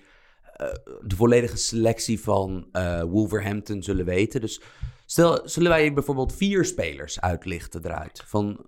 de 1.02 1.16
volledige 1.16 1.56
selectie 1.56 2.20
van 2.20 2.68
Wolverhampton 3.10 3.82
zullen 3.82 4.04
weten. 4.04 4.40
Dus 4.40 4.60
stel, 5.14 5.40
zullen 5.44 5.70
wij 5.70 5.92
bijvoorbeeld 5.92 6.34
vier 6.34 6.64
spelers 6.64 7.20
uitlichten 7.20 7.84
eruit? 7.84 8.22
Van, 8.26 8.66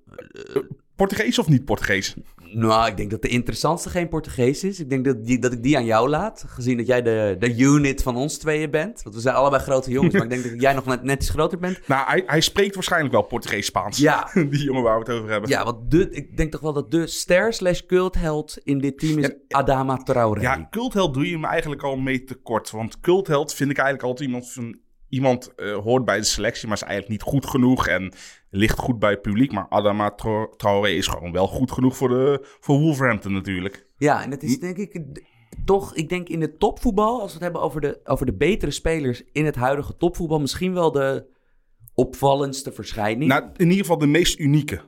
Portugees 0.97 1.39
of 1.39 1.49
niet 1.49 1.65
Portugees? 1.65 2.17
nou, 2.53 2.89
ik 2.89 2.97
denk 2.97 3.11
dat 3.11 3.23
de 3.23 3.29
interessantste 3.29 3.91
geen 3.91 4.09
Portugees 4.09 4.65
is. 4.65 4.81
Ik 4.81 4.91
denk 4.91 5.05
dat, 5.05 5.25
die, 5.25 5.39
dat 5.39 5.53
ik 5.53 5.63
die 5.63 5.77
aan 5.77 5.85
jou 5.85 6.09
laat, 6.09 6.45
gezien 6.49 6.77
dat 6.77 6.87
jij 6.87 7.03
de, 7.03 7.37
de 7.39 7.57
unit 7.57 8.03
van 8.03 8.17
ons 8.17 8.39
tweeën 8.39 8.71
bent. 8.71 9.03
Want 9.03 9.15
we 9.15 9.21
zijn 9.21 9.35
allebei 9.35 9.63
grote 9.63 9.91
jongens, 9.91 10.15
maar 10.15 10.23
ik 10.23 10.31
denk 10.31 10.43
dat 10.43 10.61
jij 10.67 10.73
nog 10.73 10.85
net, 10.85 11.03
net 11.03 11.23
iets 11.23 11.31
groter 11.31 11.59
bent. 11.59 11.89
Nou, 11.89 12.07
hij, 12.07 12.23
hij 12.27 12.41
spreekt 12.41 12.75
waarschijnlijk 12.75 13.13
wel 13.13 13.23
Portugees-Spaans. 13.23 13.99
Ja. 13.99 14.31
Die 14.51 14.63
jongen 14.63 14.83
waar 14.83 14.99
we 14.99 15.13
het 15.13 15.19
over 15.19 15.31
hebben. 15.31 15.51
Ja, 15.51 15.65
want 15.65 15.91
de, 15.91 16.11
ik 16.11 16.37
denk 16.37 16.53
toch 16.53 16.61
wel 16.61 16.73
dat 16.73 16.91
de 16.91 17.07
ster 17.07 17.53
slash 17.53 17.81
cultheld 17.81 18.59
in 18.63 18.79
dit 18.79 18.99
team 18.99 19.19
is 19.19 19.31
Adama 19.49 19.97
Traoré. 19.97 20.41
Ja, 20.41 20.67
cultheld 20.71 21.15
doe 21.15 21.31
je 21.31 21.39
me 21.39 21.47
eigenlijk 21.47 21.83
al 21.83 21.97
mee 21.97 22.25
tekort. 22.25 22.71
Want 22.71 23.01
cultheld 23.01 23.55
vind 23.55 23.71
ik 23.71 23.77
eigenlijk 23.79 24.09
altijd 24.09 24.29
iemand 24.29 24.53
van... 24.53 24.85
Iemand 25.09 25.55
eh, 25.55 25.77
hoort 25.77 26.05
bij 26.05 26.17
de 26.19 26.25
selectie, 26.25 26.69
maar 26.69 26.77
is 26.77 26.83
eigenlijk 26.83 27.13
niet 27.13 27.33
goed 27.33 27.47
genoeg 27.47 27.87
en 27.87 28.13
ligt 28.51 28.79
goed 28.79 28.99
bij 28.99 29.11
het 29.11 29.23
publiek. 29.23 29.53
Maar 29.53 29.67
Adama 29.69 30.11
Tra- 30.11 30.49
Traoré 30.57 30.89
is 30.89 31.07
gewoon 31.07 31.33
wel 31.33 31.47
goed 31.47 31.71
genoeg 31.73 31.97
voor, 31.97 32.09
de, 32.09 32.57
voor 32.61 32.79
Wolverhampton 32.79 33.33
natuurlijk. 33.33 33.87
Ja, 33.97 34.23
en 34.23 34.31
het 34.31 34.43
is 34.43 34.59
denk 34.61 34.77
ik 34.77 35.23
toch, 35.65 35.95
ik 35.95 36.09
denk 36.09 36.29
in 36.29 36.41
het 36.41 36.59
topvoetbal, 36.59 37.21
als 37.21 37.27
we 37.29 37.35
het 37.35 37.43
hebben 37.43 37.61
over 37.61 37.81
de, 37.81 38.01
over 38.05 38.27
de 38.27 38.37
betere 38.37 38.71
spelers 38.71 39.23
in 39.33 39.45
het 39.45 39.55
huidige 39.57 39.97
topvoetbal, 39.97 40.41
misschien 40.41 40.73
wel 40.75 40.93
de 40.93 41.35
opvallendste 41.95 42.73
verschijning. 42.73 43.31
Nou, 43.31 43.43
in 43.57 43.65
ieder 43.65 43.77
geval 43.77 43.99
de 43.99 44.07
meest 44.07 44.39
unieke. 44.39 44.81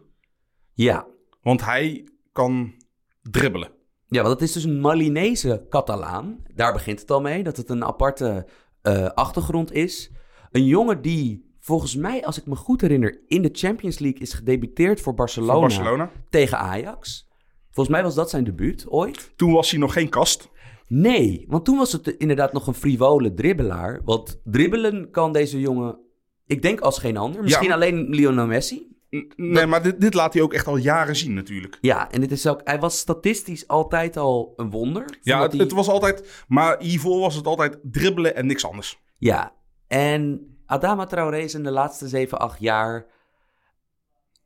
ja. 0.75 1.06
Want 1.42 1.64
hij 1.64 2.08
kan 2.32 2.75
dribbelen. 3.22 3.70
ja, 4.06 4.22
want 4.22 4.34
het 4.40 4.48
is 4.48 4.52
dus 4.52 4.64
een 4.64 4.80
Malinese 4.80 5.66
Catalaan. 5.68 6.42
Daar 6.54 6.72
begint 6.72 7.00
het 7.00 7.10
al 7.10 7.20
mee, 7.20 7.42
dat 7.42 7.56
het 7.56 7.68
een 7.70 7.84
aparte 7.84 8.46
eh, 8.82 9.06
achtergrond 9.06 9.73
is. 9.73 10.11
Een 10.50 10.64
jongen 10.64 11.02
die 11.02 11.56
volgens 11.61 11.97
mij, 11.97 12.25
als 12.25 12.38
ik 12.38 12.47
me 12.47 12.56
goed 12.56 12.80
herinner, 12.80 13.20
in 13.26 13.42
de 13.42 13.49
Champions 13.52 13.99
League 13.99 14.20
is 14.20 14.32
gedebuteerd 14.32 15.00
voor 15.00 15.14
Barcelona, 15.14 15.52
Voor 15.52 15.61
Barcelona. 15.61 16.11
tegen 16.30 16.58
Ajax. 16.58 17.26
Volgens 17.70 17.97
mij 17.97 18.04
was 18.04 18.14
dat 18.14 18.30
zijn 18.30 18.44
debuut 18.44 18.87
ooit. 18.88 19.32
Toen 19.37 19.52
was 19.52 19.70
hij 19.70 19.80
nog 19.80 19.92
geen 19.92 20.08
kast. 20.08 20.49
Nee, 20.87 21.44
want 21.49 21.64
toen 21.64 21.76
was 21.76 21.92
het 21.92 22.06
inderdaad 22.06 22.52
nog 22.52 22.66
een 22.66 22.75
frivole 22.75 23.35
dribbelaar. 23.35 24.00
Want 24.04 24.40
dribbelen 24.44 25.11
kan 25.11 25.32
deze 25.32 25.61
jongen, 25.61 25.99
ik 26.47 26.62
denk 26.62 26.80
als 26.80 26.99
geen 26.99 27.16
ander. 27.16 27.42
Misschien 27.42 27.68
Ja. 27.68 27.75
alleen 27.75 28.08
Lionel 28.08 28.47
Messi. 28.47 28.97
Nee, 29.36 29.66
maar 29.66 29.82
dit, 29.82 30.00
dit 30.00 30.14
laat 30.14 30.32
hij 30.32 30.42
ook 30.42 30.52
echt 30.54 30.66
al 30.66 30.76
jaren 30.76 31.16
zien 31.16 31.34
natuurlijk. 31.34 31.78
Ja, 31.80 32.10
en 32.10 32.20
dit 32.20 32.30
is 32.32 32.46
ook, 32.46 32.60
hij 32.64 32.78
was 32.78 32.98
statistisch 32.98 33.68
altijd 33.68 34.16
al 34.16 34.52
een 34.56 34.70
wonder. 34.70 35.18
Ja, 35.22 35.32
Omdat 35.34 35.42
het, 35.50 35.52
hij- 35.52 35.60
het 35.60 35.72
was 35.76 35.88
altijd... 35.88 36.44
Maar 36.48 36.82
hiervoor 36.82 37.20
was 37.20 37.34
het 37.34 37.46
altijd 37.46 37.78
dribbelen 37.82 38.34
en 38.34 38.46
niks 38.46 38.64
anders. 38.64 39.02
Ja, 39.18 39.54
en 39.86 40.46
Adama 40.66 41.04
Traoré 41.04 41.38
is 41.38 41.54
in 41.54 41.62
de 41.62 41.70
laatste 41.70 42.08
7, 42.08 42.38
8 42.38 42.60
jaar... 42.60 43.06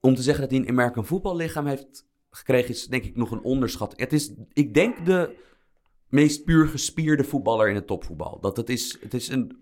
om 0.01 0.15
te 0.15 0.23
zeggen 0.23 0.43
dat 0.43 0.51
hij 0.51 0.61
een 0.61 0.69
American 0.69 1.07
voetballichaam 1.07 1.67
heeft 1.67 2.07
gekregen... 2.31 2.71
is 2.71 2.87
denk 2.87 3.05
ik 3.05 3.17
nog 3.17 3.31
een 3.31 3.43
onderschat. 3.43 3.93
Het 3.97 4.13
is, 4.13 4.35
ik 4.53 4.75
denk, 4.75 5.05
de 5.07 5.37
meest 6.09 6.45
puur 6.45 6.67
gespierde 6.69 7.25
voetballer 7.25 7.69
in 7.69 7.75
het 7.75 7.87
topvoetbal. 7.87 8.41
Dat 8.41 8.57
het 8.57 8.69
is, 8.69 8.99
het 9.01 9.15
is 9.15 9.29
een 9.29 9.62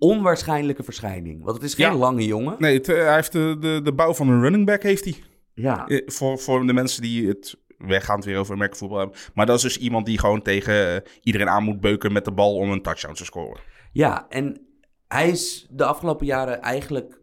onwaarschijnlijke 0.00 0.82
verschijning. 0.82 1.42
Want 1.44 1.56
het 1.56 1.64
is 1.66 1.74
geen 1.74 1.86
Ja. 1.86 1.94
lange 1.96 2.26
jongen. 2.26 2.54
Nee, 2.58 2.76
het, 2.76 2.88
eh, 2.88 2.96
hij 3.04 3.14
heeft 3.14 3.32
de, 3.32 3.56
de, 3.60 3.80
de 3.84 3.92
bouw 3.92 4.14
van 4.14 4.28
een 4.28 4.40
running 4.40 4.66
back 4.66 4.82
heeft 4.82 5.04
hij. 5.04 5.14
Ja, 5.54 5.86
Eh, 5.88 6.02
voor, 6.06 6.38
voor 6.38 6.66
de 6.66 6.72
mensen 6.72 7.02
die 7.02 7.28
het 7.28 7.56
weggaand 7.78 8.24
weer 8.24 8.38
over 8.38 8.54
Amerika 8.54 8.76
voetbal 8.76 8.98
hebben. 8.98 9.16
Maar 9.34 9.46
dat 9.46 9.56
is 9.56 9.62
dus 9.62 9.78
iemand 9.78 10.06
die 10.06 10.18
gewoon 10.18 10.42
tegen 10.42 10.94
eh, 11.04 11.10
iedereen 11.22 11.48
aan 11.48 11.62
moet 11.64 11.80
beuken 11.80 12.12
met 12.12 12.24
de 12.24 12.32
bal 12.32 12.54
om 12.54 12.70
een 12.70 12.82
touchdown 12.82 13.14
te 13.14 13.24
scoren. 13.24 13.60
Ja, 13.92 14.26
en 14.28 14.66
hij 15.08 15.28
is 15.30 15.66
de 15.70 15.84
afgelopen 15.84 16.26
jaren 16.26 16.60
eigenlijk... 16.62 17.18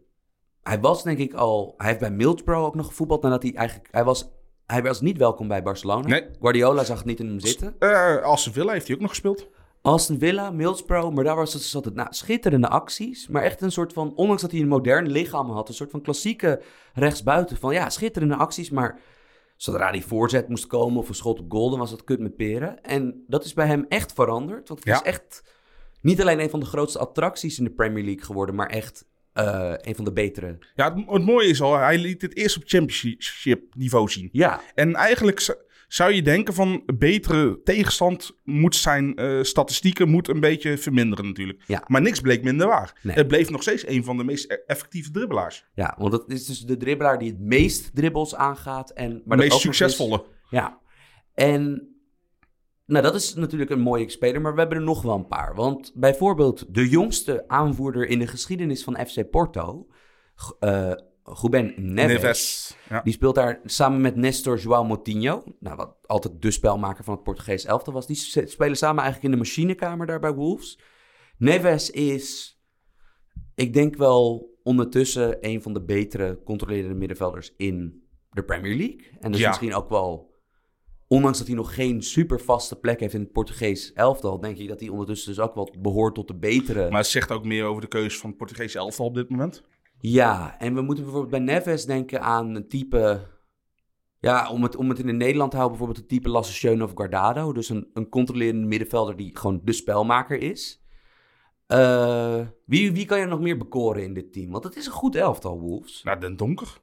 Hij 0.62 0.80
was 0.80 1.02
denk 1.02 1.18
ik 1.18 1.34
al... 1.34 1.74
Hij 1.76 1.86
heeft 1.86 2.00
bij 2.00 2.10
Middlesbrough 2.10 2.66
ook 2.66 2.74
nog 2.74 2.86
gevoetbald 2.86 3.22
nadat 3.22 3.42
hij 3.42 3.54
eigenlijk... 3.54 3.88
Hij 3.90 4.04
was, 4.04 4.28
hij 4.66 4.82
was 4.82 5.00
niet 5.00 5.18
welkom 5.18 5.48
bij 5.48 5.62
Barcelona. 5.62 6.08
Nee. 6.08 6.26
Guardiola 6.40 6.84
zag 6.84 6.96
het 6.98 7.06
niet 7.06 7.20
in 7.20 7.26
hem 7.26 7.40
zitten. 7.40 7.74
Eh 7.78 8.16
Aston 8.22 8.52
Villa 8.52 8.72
heeft 8.72 8.86
hij 8.86 8.94
ook 8.96 9.02
nog 9.02 9.10
gespeeld. 9.10 9.48
Aston 9.82 10.18
Villa, 10.18 10.50
Middlesbrough, 10.50 11.14
maar 11.14 11.24
daar 11.24 11.36
was 11.36 11.52
het 11.52 11.74
altijd 11.74 11.94
nou, 11.94 12.08
schitterende 12.10 12.68
acties. 12.68 13.28
Maar 13.28 13.42
echt 13.42 13.60
een 13.60 13.72
soort 13.72 13.92
van, 13.92 14.12
ondanks 14.14 14.42
dat 14.42 14.50
hij 14.50 14.60
een 14.60 14.68
modern 14.68 15.10
lichaam 15.10 15.50
had, 15.50 15.68
een 15.68 15.74
soort 15.74 15.90
van 15.90 16.00
klassieke 16.02 16.62
rechtsbuiten. 16.94 17.56
Van 17.56 17.72
ja, 17.74 17.90
schitterende 17.90 18.36
acties, 18.36 18.70
maar 18.70 18.98
zodra 19.56 19.92
die 19.92 20.04
voorzet 20.06 20.48
moest 20.48 20.66
komen 20.66 20.98
of 20.98 21.08
een 21.08 21.14
schot 21.14 21.40
op 21.40 21.50
goal, 21.52 21.70
dan 21.70 21.78
was 21.78 21.90
dat 21.90 22.04
kut 22.04 22.20
met 22.20 22.36
peren. 22.36 22.82
En 22.82 23.24
dat 23.26 23.44
is 23.44 23.54
bij 23.54 23.66
hem 23.66 23.84
echt 23.88 24.12
veranderd. 24.12 24.68
Want 24.68 24.80
het 24.80 24.88
Ja. 24.88 24.94
is 24.94 25.02
echt 25.02 25.42
niet 26.00 26.20
alleen 26.20 26.40
een 26.40 26.50
van 26.50 26.60
de 26.60 26.66
grootste 26.66 26.98
attracties 26.98 27.58
in 27.58 27.64
de 27.64 27.70
Premier 27.70 28.04
League 28.04 28.24
geworden, 28.24 28.54
maar 28.54 28.68
echt 28.70 29.06
eh, 29.32 29.72
een 29.76 29.94
van 29.94 30.04
de 30.04 30.12
betere. 30.12 30.58
Ja, 30.74 30.94
het, 30.94 31.04
het 31.10 31.24
mooie 31.24 31.48
is 31.48 31.60
al, 31.62 31.76
hij 31.76 31.98
liet 31.98 32.22
het 32.22 32.36
eerst 32.36 32.56
op 32.56 32.62
championship 32.66 33.74
niveau 33.76 34.08
zien. 34.08 34.28
Ja, 34.32 34.60
En 34.74 34.94
eigenlijk 34.94 35.58
zou 35.88 36.12
je 36.12 36.22
denken 36.22 36.54
van 36.54 36.82
betere 36.96 37.60
tegenstand 37.62 38.36
moet 38.44 38.76
zijn 38.76 39.16
eh, 39.16 39.42
statistieken 39.42 40.08
moet 40.08 40.28
een 40.28 40.40
beetje 40.40 40.78
verminderen 40.78 41.26
natuurlijk. 41.26 41.62
Ja. 41.66 41.84
Maar 41.86 42.02
niks 42.02 42.20
bleek 42.20 42.42
minder 42.42 42.66
waar. 42.66 42.98
Nee. 43.02 43.16
Het 43.16 43.28
bleef 43.28 43.50
nog 43.50 43.62
steeds 43.62 43.86
een 43.86 44.04
van 44.04 44.16
de 44.16 44.24
meest 44.24 44.50
e- 44.50 44.62
effectieve 44.66 45.10
dribbelaars. 45.10 45.66
ja, 45.74 45.94
want 45.98 46.12
het 46.12 46.24
is 46.26 46.46
dus 46.46 46.60
de 46.60 46.76
dribbelaar 46.76 47.18
die 47.18 47.30
het 47.30 47.40
meest 47.40 47.90
dribbles 47.94 48.34
aangaat. 48.34 48.90
En, 48.90 49.10
maar 49.10 49.36
de 49.36 49.42
dat 49.42 49.52
meest 49.52 49.60
succesvolle. 49.60 50.24
Ja, 50.50 50.78
en 51.34 51.92
nou, 52.86 53.02
dat 53.02 53.14
is 53.14 53.34
natuurlijk 53.34 53.70
een 53.70 53.80
mooie 53.80 54.10
speler, 54.10 54.40
maar 54.40 54.54
we 54.54 54.60
hebben 54.60 54.78
er 54.78 54.84
nog 54.84 55.02
wel 55.02 55.14
een 55.14 55.26
paar. 55.26 55.54
Want 55.54 55.92
bijvoorbeeld 55.94 56.74
de 56.74 56.88
jongste 56.88 57.44
aanvoerder 57.46 58.08
in 58.08 58.18
de 58.18 58.26
geschiedenis 58.26 58.84
van 58.84 59.06
FC 59.06 59.30
Porto, 59.30 59.86
eh 60.58 60.92
Ruben 61.42 61.74
Neves, 61.76 62.12
Neves. 62.22 62.76
Ja. 62.88 63.00
die 63.02 63.12
speelt 63.12 63.34
daar 63.34 63.60
samen 63.64 64.00
met 64.00 64.16
Nestor 64.16 64.58
João 64.58 64.86
Moutinho, 64.86 65.44
nou, 65.60 65.76
wat 65.76 65.96
altijd 66.06 66.42
de 66.42 66.50
spelmaker 66.50 67.04
van 67.04 67.14
het 67.14 67.22
Portugees 67.22 67.64
elftal 67.64 67.92
was. 67.92 68.06
Die 68.06 68.16
spelen 68.46 68.76
samen 68.76 69.02
eigenlijk 69.02 69.24
in 69.24 69.30
de 69.40 69.44
machinekamer 69.46 70.06
daar 70.06 70.20
bij 70.20 70.34
Wolves. 70.34 70.78
Neves 71.36 71.90
is, 71.90 72.58
ik 73.54 73.72
denk 73.72 73.96
wel 73.96 74.50
ondertussen 74.62 75.36
een 75.40 75.62
van 75.62 75.72
de 75.72 75.84
betere 75.84 76.42
controlerende 76.44 76.94
middenvelders 76.94 77.54
in 77.56 78.02
de 78.30 78.44
Premier 78.44 78.76
League. 78.76 79.10
En 79.20 79.30
dus 79.32 79.40
Ja. 79.40 79.48
misschien 79.48 79.74
ook 79.74 79.88
wel, 79.88 80.34
ondanks 81.06 81.38
dat 81.38 81.46
hij 81.46 81.56
nog 81.56 81.74
geen 81.74 82.02
super 82.02 82.40
vaste 82.40 82.76
plek 82.78 83.00
heeft 83.00 83.14
in 83.14 83.20
het 83.20 83.32
Portugees 83.32 83.92
elftal, 83.92 84.40
denk 84.40 84.58
ik 84.58 84.68
dat 84.68 84.80
hij 84.80 84.88
ondertussen 84.88 85.34
dus 85.34 85.40
ook 85.44 85.54
wel 85.54 85.74
behoort 85.78 86.14
tot 86.14 86.28
de 86.28 86.36
betere. 86.38 86.90
Maar 86.90 87.00
het 87.00 87.06
zegt 87.06 87.30
ook 87.30 87.44
meer 87.44 87.64
over 87.64 87.82
de 87.82 87.88
keuze 87.88 88.18
van 88.18 88.28
het 88.28 88.38
Portugese 88.38 88.78
elftal 88.78 89.06
op 89.06 89.14
dit 89.14 89.28
moment. 89.28 89.62
Ja, 90.00 90.58
en 90.58 90.74
we 90.74 90.80
moeten 90.80 91.04
bijvoorbeeld 91.04 91.44
bij 91.44 91.54
Neves 91.54 91.86
denken 91.86 92.20
aan 92.20 92.54
een 92.54 92.68
type... 92.68 93.26
Ja, 94.20 94.50
om 94.50 94.62
het, 94.62 94.76
om 94.76 94.88
het 94.88 94.98
in 94.98 95.16
Nederland 95.16 95.50
te 95.50 95.56
houden, 95.56 95.78
bijvoorbeeld 95.78 95.96
het 96.06 96.08
type 96.08 96.28
Lasse 96.28 96.82
of 96.82 96.92
Guardado. 96.94 97.52
Dus 97.52 97.68
een, 97.68 97.90
een 97.92 98.08
controlerende 98.08 98.66
middenvelder 98.66 99.16
die 99.16 99.36
gewoon 99.36 99.60
de 99.64 99.72
spelmaker 99.72 100.40
is. 100.40 100.82
Eh, 101.66 102.40
wie, 102.64 102.92
wie 102.92 103.06
kan 103.06 103.18
je 103.18 103.26
nog 103.26 103.40
meer 103.40 103.56
bekoren 103.56 104.02
in 104.02 104.14
dit 104.14 104.32
team? 104.32 104.50
Want 104.50 104.64
het 104.64 104.76
is 104.76 104.86
een 104.86 104.92
goed 104.92 105.14
elftal, 105.14 105.60
Wolves. 105.60 106.02
Nou, 106.02 106.20
Den 106.20 106.36
Donker. 106.36 106.80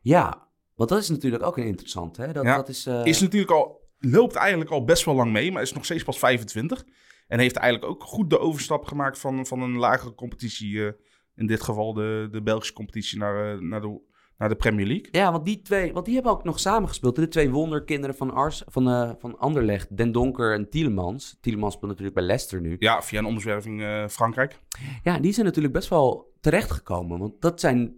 Ja, 0.00 0.48
want 0.74 0.88
dat 0.90 0.98
is 0.98 1.08
natuurlijk 1.08 1.42
ook 1.42 1.56
een 1.56 1.66
interessant. 1.66 2.16
Hè? 2.16 2.32
Dat, 2.32 2.44
Ja, 2.44 2.56
dat 2.56 2.68
is, 2.68 2.86
eh, 2.86 3.06
Is 3.06 3.20
natuurlijk 3.20 3.52
al, 3.52 3.88
loopt 3.98 4.34
eigenlijk 4.34 4.70
al 4.70 4.84
best 4.84 5.04
wel 5.04 5.14
lang 5.14 5.32
mee, 5.32 5.52
maar 5.52 5.62
is 5.62 5.72
nog 5.72 5.84
steeds 5.84 6.04
pas 6.04 6.18
25. 6.18 6.84
En 7.28 7.38
heeft 7.38 7.56
eigenlijk 7.56 7.92
ook 7.92 8.04
goed 8.04 8.30
de 8.30 8.38
overstap 8.38 8.84
gemaakt 8.84 9.18
van, 9.18 9.46
van 9.46 9.62
een 9.62 9.76
lagere 9.76 10.14
competitie. 10.14 10.86
eh, 10.86 10.92
in 11.36 11.46
dit 11.46 11.62
geval 11.62 11.92
de, 11.92 12.28
de 12.30 12.42
Belgische 12.42 12.72
competitie 12.72 13.18
naar, 13.18 13.52
eh, 13.54 13.60
naar, 13.60 13.80
de, 13.80 14.00
naar 14.38 14.48
de 14.48 14.54
Premier 14.56 14.86
League. 14.86 15.08
Ja, 15.10 15.32
want 15.32 15.44
die 15.44 15.62
twee, 15.62 15.92
want 15.92 16.04
die 16.04 16.14
hebben 16.14 16.32
ook 16.32 16.44
nog 16.44 16.58
samengespeeld. 16.60 17.16
De 17.16 17.28
twee 17.28 17.50
wonderkinderen 17.50 18.16
van, 18.16 18.30
Ars, 18.30 18.62
van, 18.66 18.88
eh, 18.88 19.10
van 19.18 19.38
Anderlecht, 19.38 19.96
Den 19.96 20.12
Donker 20.12 20.54
en 20.54 20.70
Tielemans. 20.70 21.38
Tielemans 21.40 21.74
speelt 21.74 21.90
natuurlijk 21.90 22.16
bij 22.16 22.26
Leicester 22.26 22.60
nu. 22.60 22.76
Ja, 22.78 23.02
via 23.02 23.18
een 23.18 23.24
omzwerving 23.24 23.82
eh, 23.82 24.08
Frankrijk. 24.08 24.58
Ja, 25.02 25.18
die 25.18 25.32
zijn 25.32 25.46
natuurlijk 25.46 25.74
best 25.74 25.88
wel 25.88 26.32
terechtgekomen. 26.40 27.18
Want 27.18 27.40
dat 27.40 27.60
zijn, 27.60 27.94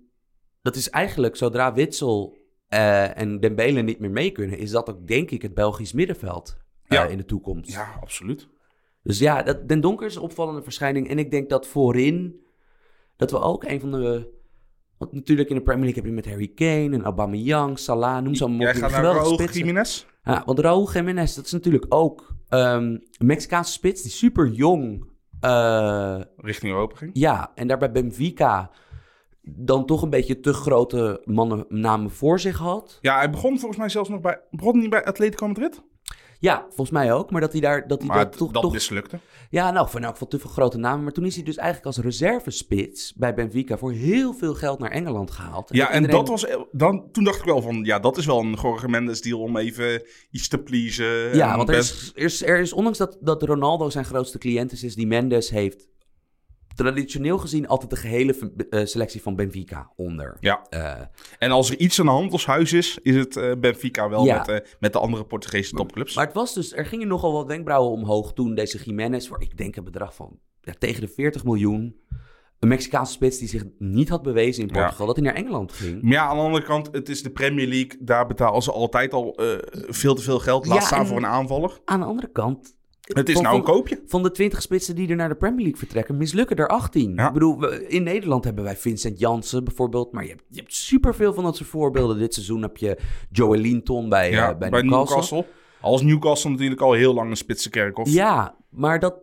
dat 0.62 0.76
is 0.76 0.90
eigenlijk, 0.90 1.36
zodra 1.36 1.72
Witsel 1.74 2.36
eh, 2.68 3.18
en 3.18 3.40
Dembele 3.40 3.82
niet 3.82 3.98
meer 3.98 4.10
mee 4.10 4.30
kunnen, 4.30 4.58
is 4.58 4.70
dat 4.70 4.90
ook 4.90 5.06
denk 5.06 5.30
ik 5.30 5.42
het 5.42 5.54
Belgisch 5.54 5.92
middenveld 5.92 6.56
Ja. 6.84 7.04
in 7.06 7.16
de 7.16 7.24
toekomst. 7.24 7.70
Ja, 7.70 7.98
absoluut. 8.00 8.48
Dus 9.02 9.18
ja, 9.18 9.42
dat, 9.42 9.68
Den 9.68 9.80
Donker 9.80 10.06
is 10.06 10.14
een 10.14 10.22
opvallende 10.22 10.62
verschijning. 10.62 11.08
En 11.08 11.18
ik 11.18 11.30
denk 11.30 11.48
dat 11.48 11.66
voorin, 11.66 12.43
dat 13.30 13.40
we 13.40 13.46
ook 13.46 13.64
een 13.64 13.80
van 13.80 13.90
de... 13.90 14.32
Want 14.98 15.12
natuurlijk 15.12 15.48
in 15.48 15.56
de 15.56 15.62
Premier 15.62 15.84
League 15.84 16.02
heb 16.02 16.10
je 16.10 16.16
met 16.16 16.28
Harry 16.28 16.48
Kane 16.54 16.96
en 16.96 17.02
Aubameyang, 17.02 17.78
Salah, 17.78 18.22
noem 18.22 18.34
ze 18.34 18.44
allemaal 18.44 18.60
Jij 18.60 18.70
op. 18.70 18.76
gaat 18.76 18.90
naar 18.90 18.98
geweldige 18.98 19.24
Raúl 19.24 19.38
spitsen. 19.38 19.58
Jiménez. 19.60 20.06
Ja, 20.24 20.42
want 20.46 20.58
Raúl 20.58 20.92
Jiménez, 20.92 21.34
dat 21.34 21.44
is 21.44 21.52
natuurlijk 21.52 21.86
ook 21.88 22.34
ehm, 22.48 22.82
een 22.82 23.26
Mexicaanse 23.26 23.72
spits 23.72 24.02
die 24.02 24.10
super 24.10 24.48
jong... 24.48 25.04
eh, 25.40 26.20
Richting 26.36 26.72
Europa 26.72 26.96
ging. 26.96 27.10
ja, 27.14 27.52
en 27.54 27.66
daar 27.68 27.78
bij 27.78 27.92
Benfica 27.92 28.70
dan 29.42 29.86
toch 29.86 30.02
een 30.02 30.10
beetje 30.10 30.40
te 30.40 30.52
grote 30.52 31.22
mannennamen 31.24 32.10
voor 32.10 32.40
zich 32.40 32.58
had. 32.58 32.98
Ja, 33.00 33.16
hij 33.16 33.30
begon 33.30 33.58
volgens 33.58 33.78
mij 33.80 33.88
zelfs 33.88 34.08
nog 34.08 34.20
bij... 34.20 34.40
Begon 34.50 34.78
niet 34.78 34.90
bij 34.90 35.04
Atletico 35.04 35.46
Madrid? 35.46 35.82
Ja, 36.38 36.64
volgens 36.66 36.90
mij 36.90 37.12
ook. 37.12 37.30
Maar 37.30 37.40
dat 37.40 37.52
hij 37.52 37.60
daar, 37.60 37.86
dat 37.88 37.98
hij 37.98 38.08
Maar 38.08 38.18
het- 38.18 38.36
toch... 38.36 38.50
dat 38.52 38.62
toch 38.62 38.72
mislukte. 38.72 39.18
ja, 39.50 39.70
nou, 39.70 39.88
van 39.90 40.02
elk 40.02 40.12
geval 40.12 40.28
te 40.28 40.38
veel 40.38 40.50
grote 40.50 40.78
namen. 40.78 41.02
Maar 41.04 41.12
toen 41.12 41.24
is 41.26 41.34
hij 41.34 41.44
dus 41.44 41.56
eigenlijk 41.56 41.86
als 41.86 42.04
reservespits 42.04 43.12
bij 43.16 43.34
Benfica 43.34 43.76
voor 43.78 43.92
heel 43.92 44.32
veel 44.34 44.54
geld 44.54 44.78
naar 44.78 44.90
Engeland 44.90 45.30
gehaald. 45.30 45.68
Ja, 45.72 45.90
en 45.90 46.00
iedereen- 46.00 46.24
dat 46.24 46.28
was... 46.28 46.46
Dan, 46.72 47.08
toen 47.12 47.24
dacht 47.24 47.38
ik 47.38 47.44
wel 47.44 47.62
van... 47.62 47.84
Ja, 47.84 47.98
dat 47.98 48.16
is 48.16 48.26
wel 48.26 48.40
een 48.40 48.56
Jorge 48.62 48.88
Mendes 48.88 49.20
deal 49.22 49.40
om 49.40 49.56
even 49.56 50.02
iets 50.30 50.48
te 50.48 50.58
pleasen. 50.58 51.36
Ja, 51.36 51.50
En 51.50 51.56
want 51.56 51.68
er 51.68 51.74
is, 51.76 52.12
er, 52.14 52.22
is, 52.24 52.42
er 52.44 52.58
is, 52.58 52.72
ondanks 52.72 52.98
dat, 52.98 53.16
dat 53.20 53.42
Ronaldo 53.42 53.90
zijn 53.90 54.04
grootste 54.04 54.38
cliënt 54.38 54.72
is, 54.72 54.82
is 54.82 54.94
die 54.94 55.06
Mendes 55.06 55.50
heeft 55.50 55.86
traditioneel 56.74 57.38
gezien 57.38 57.68
altijd 57.68 57.90
de 57.90 57.96
gehele 57.96 58.52
eh, 58.70 58.84
selectie 58.84 59.22
van 59.22 59.36
Benfica 59.36 59.90
onder. 59.96 60.36
Ja, 60.40 60.66
Eh, 60.70 61.00
en 61.38 61.50
als 61.50 61.70
er 61.70 61.78
iets 61.78 62.00
aan 62.00 62.06
de 62.06 62.12
hand 62.12 62.32
als 62.32 62.46
huis 62.46 62.72
is, 62.72 62.98
is 63.02 63.16
het 63.16 63.36
eh, 63.36 63.52
Benfica 63.58 64.08
wel 64.08 64.24
Ja. 64.24 64.44
met, 64.46 64.76
met 64.80 64.92
de 64.92 64.98
andere 64.98 65.24
Portugese 65.24 65.74
topclubs. 65.74 66.14
Maar 66.14 66.24
het 66.24 66.34
was 66.34 66.54
dus, 66.54 66.72
er 66.72 66.86
gingen 66.86 67.08
nogal 67.08 67.32
wat 67.32 67.46
wenkbrauwen 67.46 67.92
omhoog 67.92 68.32
toen 68.32 68.54
deze 68.54 68.78
Jiménez, 68.84 69.28
voor 69.28 69.42
ik 69.42 69.56
denk 69.56 69.76
een 69.76 69.84
bedrag 69.84 70.14
van 70.14 70.38
ja, 70.60 70.72
tegen 70.78 71.00
de 71.00 71.08
40 71.08 71.44
miljoen, 71.44 71.96
een 72.58 72.68
Mexicaanse 72.68 73.12
spits 73.12 73.38
die 73.38 73.48
zich 73.48 73.64
niet 73.78 74.08
had 74.08 74.22
bewezen 74.22 74.62
in 74.62 74.74
Ja. 74.74 74.80
Portugal, 74.80 75.06
dat 75.06 75.16
hij 75.16 75.24
naar 75.24 75.34
Engeland 75.34 75.72
ging. 75.72 76.02
Maar 76.02 76.12
ja, 76.12 76.26
aan 76.26 76.36
de 76.36 76.42
andere 76.42 76.64
kant, 76.64 76.88
het 76.92 77.08
is 77.08 77.22
de 77.22 77.30
Premier 77.30 77.66
League. 77.66 77.96
Daar 78.00 78.26
betalen 78.26 78.62
ze 78.62 78.72
altijd 78.72 79.12
al 79.12 79.38
veel 79.88 80.14
te 80.14 80.22
veel 80.22 80.38
geld. 80.38 80.66
Laat 80.66 80.82
staan 80.84 81.06
voor 81.06 81.16
een 81.16 81.26
aanvaller. 81.26 81.80
Aan 81.84 82.00
de 82.00 82.06
andere 82.06 82.30
kant, 82.32 82.76
Het 83.04 83.28
is 83.28 83.34
van- 83.34 83.42
nou 83.42 83.56
een 83.56 83.62
koopje. 83.62 84.02
van 84.06 84.22
de 84.22 84.30
20 84.30 84.62
spitsen 84.62 84.94
die 84.94 85.08
er 85.08 85.16
naar 85.16 85.28
de 85.28 85.34
Premier 85.34 85.60
League 85.60 85.78
vertrekken, 85.78 86.16
mislukken 86.16 86.56
er 86.56 86.68
18. 86.68 87.14
Ja. 87.14 87.26
Ik 87.26 87.32
bedoel, 87.32 87.72
in 87.72 88.02
Nederland 88.02 88.44
hebben 88.44 88.64
wij 88.64 88.76
Vincent 88.76 89.18
Jansen 89.18 89.64
bijvoorbeeld, 89.64 90.12
maar 90.12 90.22
je 90.22 90.28
hebt, 90.30 90.42
je 90.48 90.60
hebt 90.60 90.74
superveel 90.74 91.34
van 91.34 91.44
dat 91.44 91.56
soort 91.56 91.68
voorbeelden. 91.68 92.18
Dit 92.18 92.34
seizoen 92.34 92.62
heb 92.62 92.76
je 92.76 92.98
Joey 93.30 93.58
Linton 93.58 94.08
bij, 94.08 94.30
Ja, 94.30 94.50
eh, 94.52 94.58
bij, 94.58 94.70
bij 94.70 94.82
Newcastle. 94.82 95.14
Newcastle. 95.16 95.44
Als 95.80 96.02
Newcastle 96.02 96.50
natuurlijk 96.50 96.80
al 96.80 96.92
heel 96.92 97.14
lang 97.14 97.30
een 97.30 97.36
spitsenkerkhof. 97.36 98.08
Ja, 98.08 98.56
maar 98.70 99.00
dat 99.00 99.14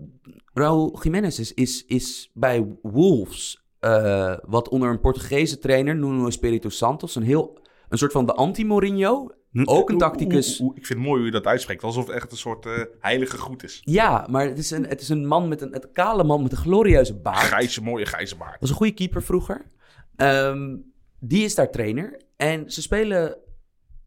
Raúl 0.54 1.00
Jiménez 1.04 1.40
is, 1.40 1.54
is, 1.54 1.86
is 1.86 2.32
bij 2.34 2.68
Wolves 2.82 3.64
eh, 3.80 4.34
wat 4.46 4.70
onder 4.70 4.90
een 4.90 5.00
Portugese 5.00 5.58
trainer, 5.60 5.96
Nuno 5.96 6.28
Espirito 6.28 6.70
Santos, 6.70 7.16
een 7.16 7.24
heel 7.24 7.60
een 7.90 7.98
soort 7.98 8.12
van 8.12 8.26
de 8.26 8.34
anti-Mourinho. 8.34 9.30
Ook 9.54 9.90
een 9.90 9.98
tacticus. 9.98 10.60
Ik 10.60 10.86
vind 10.86 10.88
het 10.88 10.98
mooi 10.98 11.16
hoe 11.16 11.26
je 11.26 11.32
dat 11.32 11.46
uitspreekt. 11.46 11.84
Alsof 11.84 12.08
het 12.08 12.16
echt 12.16 12.32
een 12.32 12.38
soort 12.38 12.66
eh, 12.66 12.74
heilige 13.00 13.38
goed 13.38 13.64
is. 13.64 13.82
Ja, 13.84 14.28
maar 14.30 14.48
het 14.48 14.58
is 14.58 14.72
een, 14.72 14.86
het 14.86 15.02
is 15.02 15.10
een 15.10 15.28
man 15.28 15.48
met 15.48 15.62
een, 15.62 15.76
een 15.76 15.92
kale 15.94 16.24
man 16.24 16.44
met 16.44 16.52
een 16.52 16.58
glorieuze 16.58 17.20
baard. 17.20 17.38
Grijze, 17.38 17.82
mooie 17.82 18.06
grijze 18.06 18.36
baard. 18.36 18.60
Was 18.60 18.70
een 18.70 18.76
goede 18.76 18.94
keeper 18.94 19.24
vroeger. 19.24 19.66
Ehm, 20.16 20.76
die 21.20 21.44
is 21.44 21.56
daar 21.56 21.72
trainer. 21.72 22.22
En 22.36 22.72
ze 22.72 22.82
spelen 22.82 23.38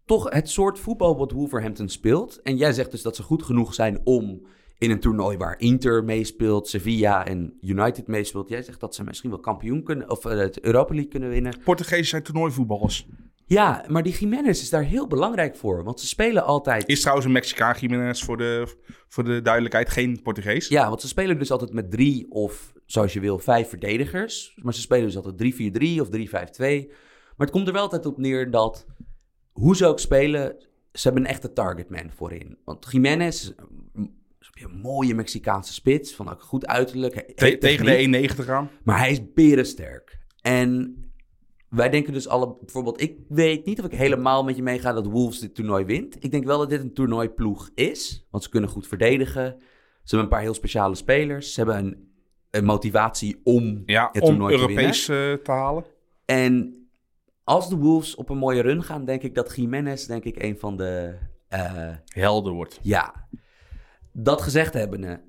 toch 0.04 0.32
het 0.32 0.50
soort 0.50 0.78
voetbal 0.78 1.16
wat 1.16 1.32
Wolverhampton 1.32 1.88
speelt. 1.88 2.42
En 2.42 2.56
jij 2.56 2.72
zegt 2.72 2.90
dus 2.90 3.02
dat 3.02 3.16
ze 3.16 3.22
goed 3.22 3.42
genoeg 3.42 3.74
zijn 3.74 4.00
om 4.04 4.46
in 4.78 4.90
een 4.90 5.00
toernooi 5.00 5.36
waar 5.36 5.58
Inter 5.58 6.04
meespeelt, 6.04 6.68
Sevilla 6.68 7.26
en 7.26 7.58
United 7.60 8.06
meespeelt. 8.06 8.48
Jij 8.48 8.62
zegt 8.62 8.80
dat 8.80 8.94
ze 8.94 9.04
misschien 9.04 9.30
wel 9.30 9.40
kampioen 9.40 9.82
kunnen, 9.82 10.10
of 10.10 10.24
eh, 10.24 10.38
het 10.38 10.60
Europa 10.60 10.92
League 10.92 11.10
kunnen 11.10 11.28
winnen. 11.28 11.58
Portugezen 11.64 12.06
zijn 12.06 12.22
toernooivoetballers. 12.22 13.06
Ja, 13.46 13.84
maar 13.88 14.02
die 14.02 14.18
Jiménez 14.18 14.60
is 14.60 14.70
daar 14.70 14.82
heel 14.82 15.06
belangrijk 15.06 15.56
voor. 15.56 15.84
Want 15.84 16.00
ze 16.00 16.06
spelen 16.06 16.44
altijd... 16.44 16.88
Is 16.88 17.00
trouwens 17.00 17.26
een 17.26 17.32
Mexicaan 17.32 17.74
Jiménez 17.80 18.22
voor 18.22 18.36
de, 18.36 18.76
voor 19.08 19.24
de 19.24 19.42
duidelijkheid, 19.42 19.88
geen 19.88 20.22
Portugees. 20.22 20.68
Ja, 20.68 20.88
want 20.88 21.00
ze 21.00 21.08
spelen 21.08 21.38
dus 21.38 21.50
altijd 21.50 21.72
met 21.72 21.90
drie 21.90 22.30
of, 22.30 22.72
zoals 22.86 23.12
je 23.12 23.20
wil, 23.20 23.38
vijf 23.38 23.68
verdedigers. 23.68 24.58
Maar 24.62 24.74
ze 24.74 24.80
spelen 24.80 25.04
dus 25.04 25.16
altijd 25.16 25.54
3-4-3 25.54 26.00
of 26.00 26.08
3-5-2. 26.08 26.88
Maar 27.36 27.46
het 27.46 27.50
komt 27.50 27.66
er 27.66 27.72
wel 27.72 27.82
altijd 27.82 28.06
op 28.06 28.18
neer 28.18 28.50
dat, 28.50 28.86
hoe 29.52 29.76
ze 29.76 29.86
ook 29.86 30.00
spelen, 30.00 30.56
ze 30.92 31.02
hebben 31.02 31.22
een 31.22 31.30
echte 31.30 31.52
targetman 31.52 32.10
voorin. 32.16 32.58
Want 32.64 32.86
Jiménez 32.90 33.42
is 33.42 33.52
een 34.62 34.80
mooie 34.82 35.14
Mexicaanse 35.14 35.72
spits, 35.72 36.14
van 36.14 36.30
ook 36.30 36.42
goed 36.42 36.66
uiterlijk. 36.66 37.14
Tegen 37.60 37.84
de 38.12 38.28
1,90 38.44 38.50
aan. 38.50 38.70
Maar 38.82 38.98
hij 38.98 39.10
is 39.10 39.32
berensterk. 39.32 40.18
En 40.40 40.96
wij 41.74 41.90
denken 41.90 42.12
dus 42.12 42.28
alle... 42.28 42.56
Bijvoorbeeld, 42.60 43.00
ik 43.00 43.16
weet 43.28 43.64
niet 43.64 43.78
of 43.78 43.84
ik 43.86 43.92
helemaal 43.98 44.44
met 44.44 44.56
je 44.56 44.62
meega 44.62 44.92
dat 44.92 45.06
Wolves 45.06 45.38
dit 45.38 45.54
toernooi 45.54 45.84
wint. 45.84 46.24
Ik 46.24 46.30
denk 46.30 46.44
wel 46.44 46.58
dat 46.58 46.70
dit 46.70 46.80
een 46.80 46.94
toernooiploeg 46.94 47.70
is. 47.74 48.26
Want 48.30 48.42
ze 48.42 48.48
kunnen 48.50 48.70
goed 48.70 48.86
verdedigen. 48.86 49.54
Ze 49.58 49.64
hebben 50.16 50.20
een 50.20 50.28
paar 50.28 50.40
heel 50.40 50.54
speciale 50.54 50.94
spelers. 50.94 51.52
Ze 51.54 51.60
hebben 51.60 51.84
een, 51.84 52.12
een 52.50 52.64
motivatie 52.64 53.40
om 53.44 53.82
Ja, 53.86 54.08
het 54.12 54.22
om 54.22 54.28
toernooi 54.28 54.54
te 54.54 54.60
Europees 54.60 55.08
eh, 55.08 55.32
te 55.32 55.50
halen. 55.50 55.84
En 56.24 56.78
als 57.44 57.68
de 57.68 57.76
Wolves 57.76 58.14
op 58.14 58.28
een 58.28 58.38
mooie 58.38 58.62
run 58.62 58.82
gaan, 58.82 59.04
denk 59.04 59.22
ik 59.22 59.34
dat 59.34 59.56
Jiménez, 59.56 60.06
denk 60.06 60.24
ik, 60.24 60.42
een 60.42 60.58
van 60.58 60.76
de... 60.76 61.18
eh, 61.48 61.90
Helder 62.04 62.52
wordt. 62.52 62.78
ja, 62.82 63.28
dat 64.12 64.42
gezegd 64.42 64.74
hebbende. 64.74 65.20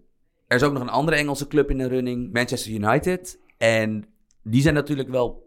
Er 0.47 0.57
is 0.57 0.63
ook 0.63 0.73
nog 0.73 0.81
een 0.81 0.89
andere 0.89 1.17
Engelse 1.17 1.47
club 1.47 1.69
in 1.69 1.77
de 1.77 1.87
running, 1.87 2.33
Manchester 2.33 2.71
United. 2.71 3.39
En 3.57 4.05
die 4.43 4.61
zijn 4.61 4.73
natuurlijk 4.73 5.09
wel... 5.09 5.43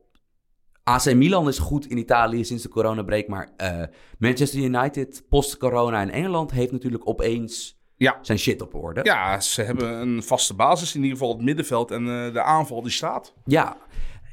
AC 0.88 1.14
Milan 1.14 1.48
is 1.48 1.58
goed 1.58 1.86
in 1.86 1.98
Italië 1.98 2.44
sinds 2.44 2.62
de 2.62 2.68
coronabreak, 2.68 3.26
maar 3.28 3.52
eh, 3.56 3.82
Manchester 4.18 4.60
United 4.60 5.22
post-corona 5.28 6.02
in 6.02 6.10
Engeland 6.10 6.50
heeft 6.50 6.72
natuurlijk 6.72 7.08
opeens 7.08 7.80
Ja. 7.96 8.18
zijn 8.22 8.38
shit 8.38 8.62
op 8.62 8.74
orde. 8.74 9.00
Ja, 9.02 9.40
ze 9.40 9.62
hebben 9.62 9.92
een 9.92 10.22
vaste 10.22 10.54
basis, 10.54 10.94
in 10.94 11.02
ieder 11.02 11.18
geval 11.18 11.32
het 11.34 11.44
middenveld 11.44 11.90
en 11.90 12.00
eh, 12.08 12.32
de 12.32 12.42
aanval 12.42 12.82
die 12.82 12.90
staat. 12.92 13.34
Ja, 13.44 13.76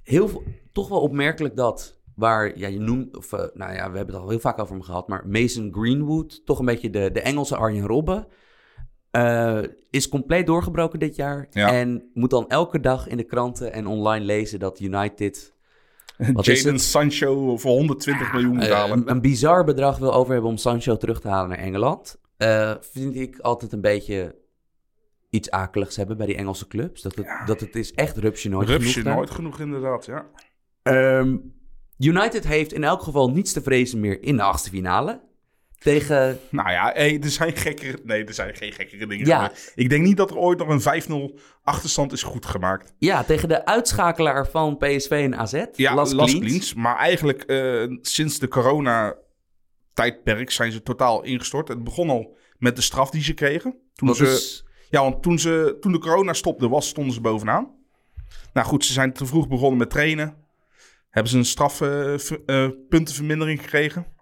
heel 0.03 0.27
veel, 0.27 0.43
toch 0.71 0.87
wel 0.87 1.01
opmerkelijk 1.01 1.55
dat 1.55 1.99
waar 2.15 2.57
ja, 2.57 2.67
je 2.67 2.79
noemt, 2.79 3.17
of 3.17 3.33
eh, 3.33 3.39
nou 3.53 3.73
ja, 3.73 3.91
we 3.91 3.97
hebben 3.97 4.15
het 4.15 4.23
al 4.23 4.29
heel 4.29 4.39
vaak 4.39 4.59
over 4.59 4.73
hem 4.73 4.83
gehad, 4.83 5.07
maar 5.07 5.27
Mason 5.27 5.73
Greenwood, 5.73 6.45
toch 6.45 6.59
een 6.59 6.65
beetje 6.65 6.89
de, 6.89 7.09
de 7.11 7.21
Engelse 7.21 7.55
Arjen 7.55 7.85
Robben, 7.87 8.27
is 9.89 10.09
compleet 10.09 10.45
doorgebroken 10.45 10.99
dit 10.99 11.15
jaar. 11.15 11.47
Ja. 11.49 11.71
En 11.71 12.09
moet 12.13 12.29
dan 12.29 12.49
elke 12.49 12.79
dag 12.79 13.07
in 13.07 13.17
de 13.17 13.23
kranten 13.23 13.73
en 13.73 13.87
online 13.87 14.25
lezen 14.25 14.59
dat 14.59 14.79
United 14.79 15.54
Het? 16.17 16.81
Sancho 16.81 17.57
voor 17.57 17.71
120 17.71 18.33
miljoen 18.33 18.53
eh, 18.53 18.59
betalen. 18.59 18.97
een, 18.97 19.09
een 19.09 19.21
bizar 19.21 19.63
bedrag 19.63 19.97
wil 19.97 20.13
over 20.13 20.33
hebben 20.33 20.51
om 20.51 20.57
Sancho 20.57 20.97
terug 20.97 21.21
te 21.21 21.27
halen 21.27 21.49
naar 21.49 21.57
Engeland. 21.57 22.19
Eh, 22.37 22.73
vind 22.81 23.15
ik 23.15 23.39
altijd 23.39 23.71
een 23.73 23.81
beetje 23.81 24.35
iets 25.29 25.51
akeligs 25.51 25.95
hebben 25.95 26.17
bij 26.17 26.25
die 26.25 26.35
Engelse 26.35 26.67
clubs. 26.67 27.01
Dat 27.01 27.15
het, 27.15 27.27
dat 27.45 27.59
het 27.59 27.75
is 27.75 27.93
echt 27.93 28.17
rupsje 28.17 28.49
nooit 28.49 28.69
Rupsje 28.69 28.89
genoeg 28.89 29.03
daar. 29.03 29.15
nooit 29.15 29.29
genoeg, 29.29 29.59
inderdaad. 29.59 30.05
Ja. 30.05 30.25
Ehm, 30.83 31.37
United 31.97 32.47
heeft 32.47 32.73
in 32.73 32.83
elk 32.83 33.01
geval 33.01 33.29
niets 33.29 33.53
te 33.53 33.61
vrezen 33.61 33.99
meer 33.99 34.23
in 34.23 34.35
de 34.35 34.43
achtste 34.43 34.69
finale. 34.69 35.21
Tegen, 35.85 36.39
Nou 36.49 36.71
ja, 36.71 36.91
hey, 36.93 37.19
er 37.21 37.29
zijn 37.29 37.55
gekkere... 37.55 37.99
Nee, 38.03 38.23
er 38.23 38.33
zijn 38.33 38.55
geen 38.55 38.71
gekkere 38.71 39.07
dingen 39.07 39.25
Ja. 39.25 39.51
Ik 39.75 39.89
denk 39.89 40.03
niet 40.03 40.17
dat 40.17 40.29
er 40.29 40.37
ooit 40.37 40.57
nog 40.57 40.67
een 40.67 40.81
5-0 41.33 41.39
achterstand 41.63 42.11
is 42.11 42.23
goed 42.23 42.45
gemaakt. 42.45 42.93
ja, 42.97 43.23
tegen 43.23 43.49
de 43.49 43.65
uitschakelaar 43.65 44.47
van 44.47 44.77
PSV 44.77 45.09
en 45.09 45.37
AZ. 45.37 45.63
Ja, 45.75 45.95
Las 45.95 46.13
Las. 46.13 46.73
Maar 46.73 46.97
eigenlijk 46.97 47.43
eh, 47.43 47.83
sinds 48.01 48.39
de 48.39 48.47
corona-tijdperk 48.47 50.51
zijn 50.51 50.71
ze 50.71 50.81
totaal 50.81 51.23
ingestort. 51.23 51.67
Het 51.67 51.83
begon 51.83 52.09
al 52.09 52.37
met 52.57 52.75
de 52.75 52.81
straf 52.81 53.09
die 53.09 53.23
ze 53.23 53.33
kregen. 53.33 53.75
Toen 53.93 54.07
Dat 54.07 54.17
ze, 54.17 54.25
is, 54.25 54.65
Ja, 54.89 55.01
want 55.01 55.23
toen, 55.23 55.39
ze, 55.39 55.77
toen 55.79 55.91
de 55.91 55.99
corona 55.99 56.33
stopte 56.33 56.69
was, 56.69 56.87
stonden 56.87 57.13
ze 57.13 57.21
bovenaan. 57.21 57.73
Nou 58.53 58.67
goed, 58.67 58.85
ze 58.85 58.93
zijn 58.93 59.13
te 59.13 59.25
vroeg 59.25 59.47
begonnen 59.47 59.77
met 59.77 59.89
trainen. 59.89 60.35
Hebben 61.09 61.31
ze 61.31 61.37
een 61.37 61.45
strafpuntenvermindering 61.45 63.61
gekregen. 63.61 64.13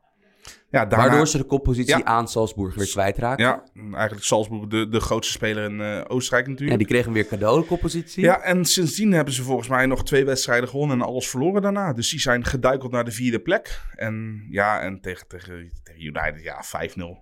Ja, 0.74 0.86
daarna, 0.86 1.06
waardoor 1.08 1.28
ze 1.28 1.38
de 1.38 1.44
koppositie 1.44 1.98
Ja. 1.98 2.04
aan 2.04 2.28
Salzburg 2.28 2.76
weer 2.76 2.90
kwijtraken. 2.90 3.46
Ja, 3.46 3.64
eigenlijk 3.94 4.24
Salzburg 4.26 4.68
de, 4.68 4.88
de 4.90 5.00
grootste 5.00 5.34
speler 5.34 5.64
in 5.70 5.82
eh, 5.82 6.02
Oostenrijk 6.08 6.46
Ja, 6.46 6.52
natuurlijk. 6.52 6.78
die 6.80 6.88
kregen 6.88 7.12
weer 7.12 7.28
cadeau, 7.28 7.62
de 7.62 7.68
koppositie. 7.68 8.24
Ja, 8.24 8.42
en 8.42 8.66
sindsdien 8.66 9.12
hebben 9.12 9.34
ze 9.34 9.44
volgens 9.44 9.68
mij 9.68 9.86
nog 9.86 10.04
twee 10.04 10.26
wedstrijden 10.26 10.70
gewonnen 10.70 11.00
en 11.00 11.06
alles 11.06 11.28
verloren 11.30 11.62
daarna. 11.62 11.94
Dus 11.94 12.10
die 12.10 12.20
zijn 12.20 12.46
geduikeld 12.46 12.92
naar 12.92 13.06
de 13.06 13.12
vierde 13.12 13.40
plek. 13.40 13.82
En 13.96 14.46
ja, 14.50 14.80
en 14.82 15.02
tegen, 15.02 15.28
tegen, 15.28 15.72
tegen 15.84 16.02
United, 16.02 16.44
ja, 16.44 16.64
5-0. 16.64 17.18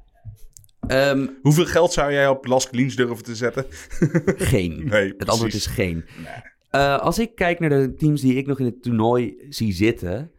Ehm, 0.88 1.28
Hoeveel 1.42 1.66
geld 1.66 1.94
zou 1.94 2.12
jij 2.12 2.28
op 2.28 2.46
Las 2.46 2.70
Kliens 2.70 2.96
durven 2.96 3.24
te 3.24 3.36
zetten? 3.36 3.66
geen. 4.54 4.82
Nee, 4.86 5.14
het 5.18 5.30
antwoord 5.30 5.54
is 5.54 5.66
geen. 5.66 6.06
Eh, 6.70 7.00
als 7.00 7.20
ik 7.20 7.36
kijk 7.36 7.60
naar 7.60 7.70
de 7.70 7.96
teams 7.96 8.22
die 8.22 8.36
ik 8.36 8.48
nog 8.48 8.60
in 8.60 8.66
het 8.66 8.84
toernooi 8.84 9.36
zie 9.50 9.74
zitten. 9.74 10.32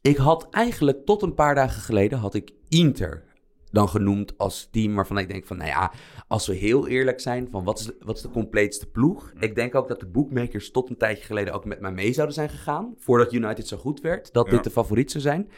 Ik 0.00 0.16
had 0.16 0.48
eigenlijk 0.50 1.04
tot 1.06 1.22
een 1.22 1.34
paar 1.34 1.54
dagen 1.54 1.82
geleden 1.82 2.18
had 2.18 2.34
ik 2.34 2.52
Inter 2.68 3.24
dan 3.70 3.88
genoemd 3.88 4.38
als 4.38 4.68
team 4.70 4.94
waarvan 4.94 5.18
ik 5.18 5.28
denk 5.28 5.46
van, 5.46 5.56
nou 5.56 5.68
ja, 5.68 5.92
als 6.28 6.46
we 6.46 6.54
heel 6.54 6.86
eerlijk 6.88 7.20
zijn, 7.20 7.48
van 7.50 7.64
wat 7.64 7.78
is, 7.78 7.84
de, 7.84 7.96
wat 8.00 8.16
is 8.16 8.22
de 8.22 8.30
compleetste 8.30 8.86
ploeg? 8.86 9.32
Ik 9.38 9.54
denk 9.54 9.74
ook 9.74 9.88
dat 9.88 10.00
de 10.00 10.06
bookmakers 10.06 10.70
tot 10.70 10.90
een 10.90 10.96
tijdje 10.96 11.24
geleden 11.24 11.54
ook 11.54 11.64
met 11.64 11.80
mij 11.80 11.92
mee 11.92 12.12
zouden 12.12 12.34
zijn 12.34 12.48
gegaan, 12.48 12.94
voordat 12.98 13.32
United 13.32 13.68
zo 13.68 13.76
goed 13.76 14.00
werd, 14.00 14.32
dat 14.32 14.46
Ja. 14.46 14.52
dit 14.52 14.64
de 14.64 14.70
favoriet 14.70 15.10
zou 15.10 15.22
zijn. 15.22 15.50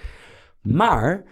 Maar 0.62 1.24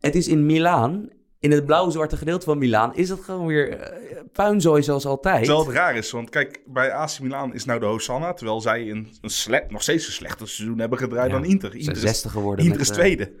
het 0.00 0.14
is 0.14 0.28
in 0.28 0.46
Milaan, 0.46 1.08
in 1.42 1.50
het 1.50 1.66
blauw-zwarte 1.66 2.16
gedeelte 2.16 2.44
van 2.44 2.58
Milaan, 2.58 2.94
is 2.94 3.08
het 3.08 3.20
gewoon 3.20 3.46
weer 3.46 3.78
eh, 3.78 4.20
puinzooi 4.32 4.82
zoals 4.82 5.06
altijd. 5.06 5.44
Terwijl 5.44 5.66
het 5.66 5.74
raar 5.76 5.96
is, 5.96 6.10
want 6.10 6.30
kijk, 6.30 6.60
bij 6.66 6.92
AC 6.92 7.20
Milan 7.20 7.54
is 7.54 7.64
nou 7.64 7.80
de 7.80 7.86
Hosanna. 7.86 8.32
Terwijl 8.32 8.60
zij 8.60 8.90
een, 8.90 9.08
een 9.20 9.30
sle- 9.30 9.64
nog 9.68 9.82
steeds 9.82 10.06
een 10.06 10.12
slechter 10.12 10.48
seizoen 10.48 10.78
hebben 10.78 10.98
gedraaid 10.98 11.30
Ja, 11.30 11.36
dan 11.36 11.44
Inter. 11.46 11.74
Inter 11.76 12.04
is, 12.04 12.24
geworden. 12.28 12.64
Inter 12.64 12.80
is 12.80 12.88
eh, 12.88 12.94
tweede. 12.94 13.32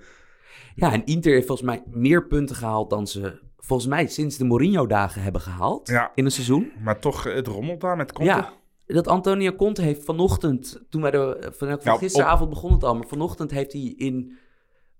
Ja, 0.74 0.92
en 0.92 1.04
Inter 1.04 1.32
heeft 1.32 1.46
volgens 1.46 1.68
mij 1.68 1.82
meer 1.90 2.26
punten 2.26 2.56
gehaald 2.56 2.90
dan 2.90 3.06
ze 3.06 3.40
volgens 3.58 3.88
mij 3.88 4.06
sinds 4.06 4.36
de 4.36 4.44
Mourinho-dagen 4.44 5.22
hebben 5.22 5.40
gehaald 5.40 5.88
Ja. 5.88 6.12
in 6.14 6.24
een 6.24 6.30
seizoen. 6.30 6.72
Maar 6.82 6.98
toch, 7.00 7.26
eh, 7.26 7.34
het 7.34 7.46
rommelt 7.46 7.80
daar 7.80 7.96
met 7.96 8.12
Conte. 8.12 8.30
Ja, 8.30 8.52
dat 8.86 9.08
Antonio 9.08 9.52
Conte 9.52 9.82
heeft 9.82 10.04
vanochtend, 10.04 10.82
toen 10.90 11.02
wij 11.02 11.10
de, 11.10 11.36
van, 11.40 11.68
van 11.68 11.78
Nou, 11.84 11.98
gisteravond 11.98 12.50
begon 12.50 12.72
het 12.72 12.84
al, 12.84 12.94
maar 12.94 13.06
vanochtend 13.08 13.50
heeft 13.50 13.72
hij 13.72 13.94
in, 13.96 14.38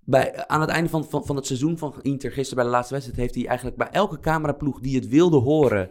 bij, 0.05 0.47
aan 0.47 0.61
het 0.61 0.71
einde 0.71 0.91
van, 0.91 1.05
van, 1.11 1.25
van 1.27 1.37
het 1.37 1.47
seizoen 1.47 1.79
van 1.79 1.95
Inter, 2.03 2.31
gisteren 2.33 2.57
bij 2.57 2.65
de 2.65 2.71
laatste 2.71 2.95
wedstrijd, 2.95 3.21
heeft 3.21 3.35
hij 3.35 3.47
eigenlijk 3.47 3.77
bij 3.77 3.89
elke 3.91 4.21
cameraploeg 4.21 4.81
die 4.81 4.95
het 4.97 5.09
wilde 5.09 5.37
horen. 5.37 5.91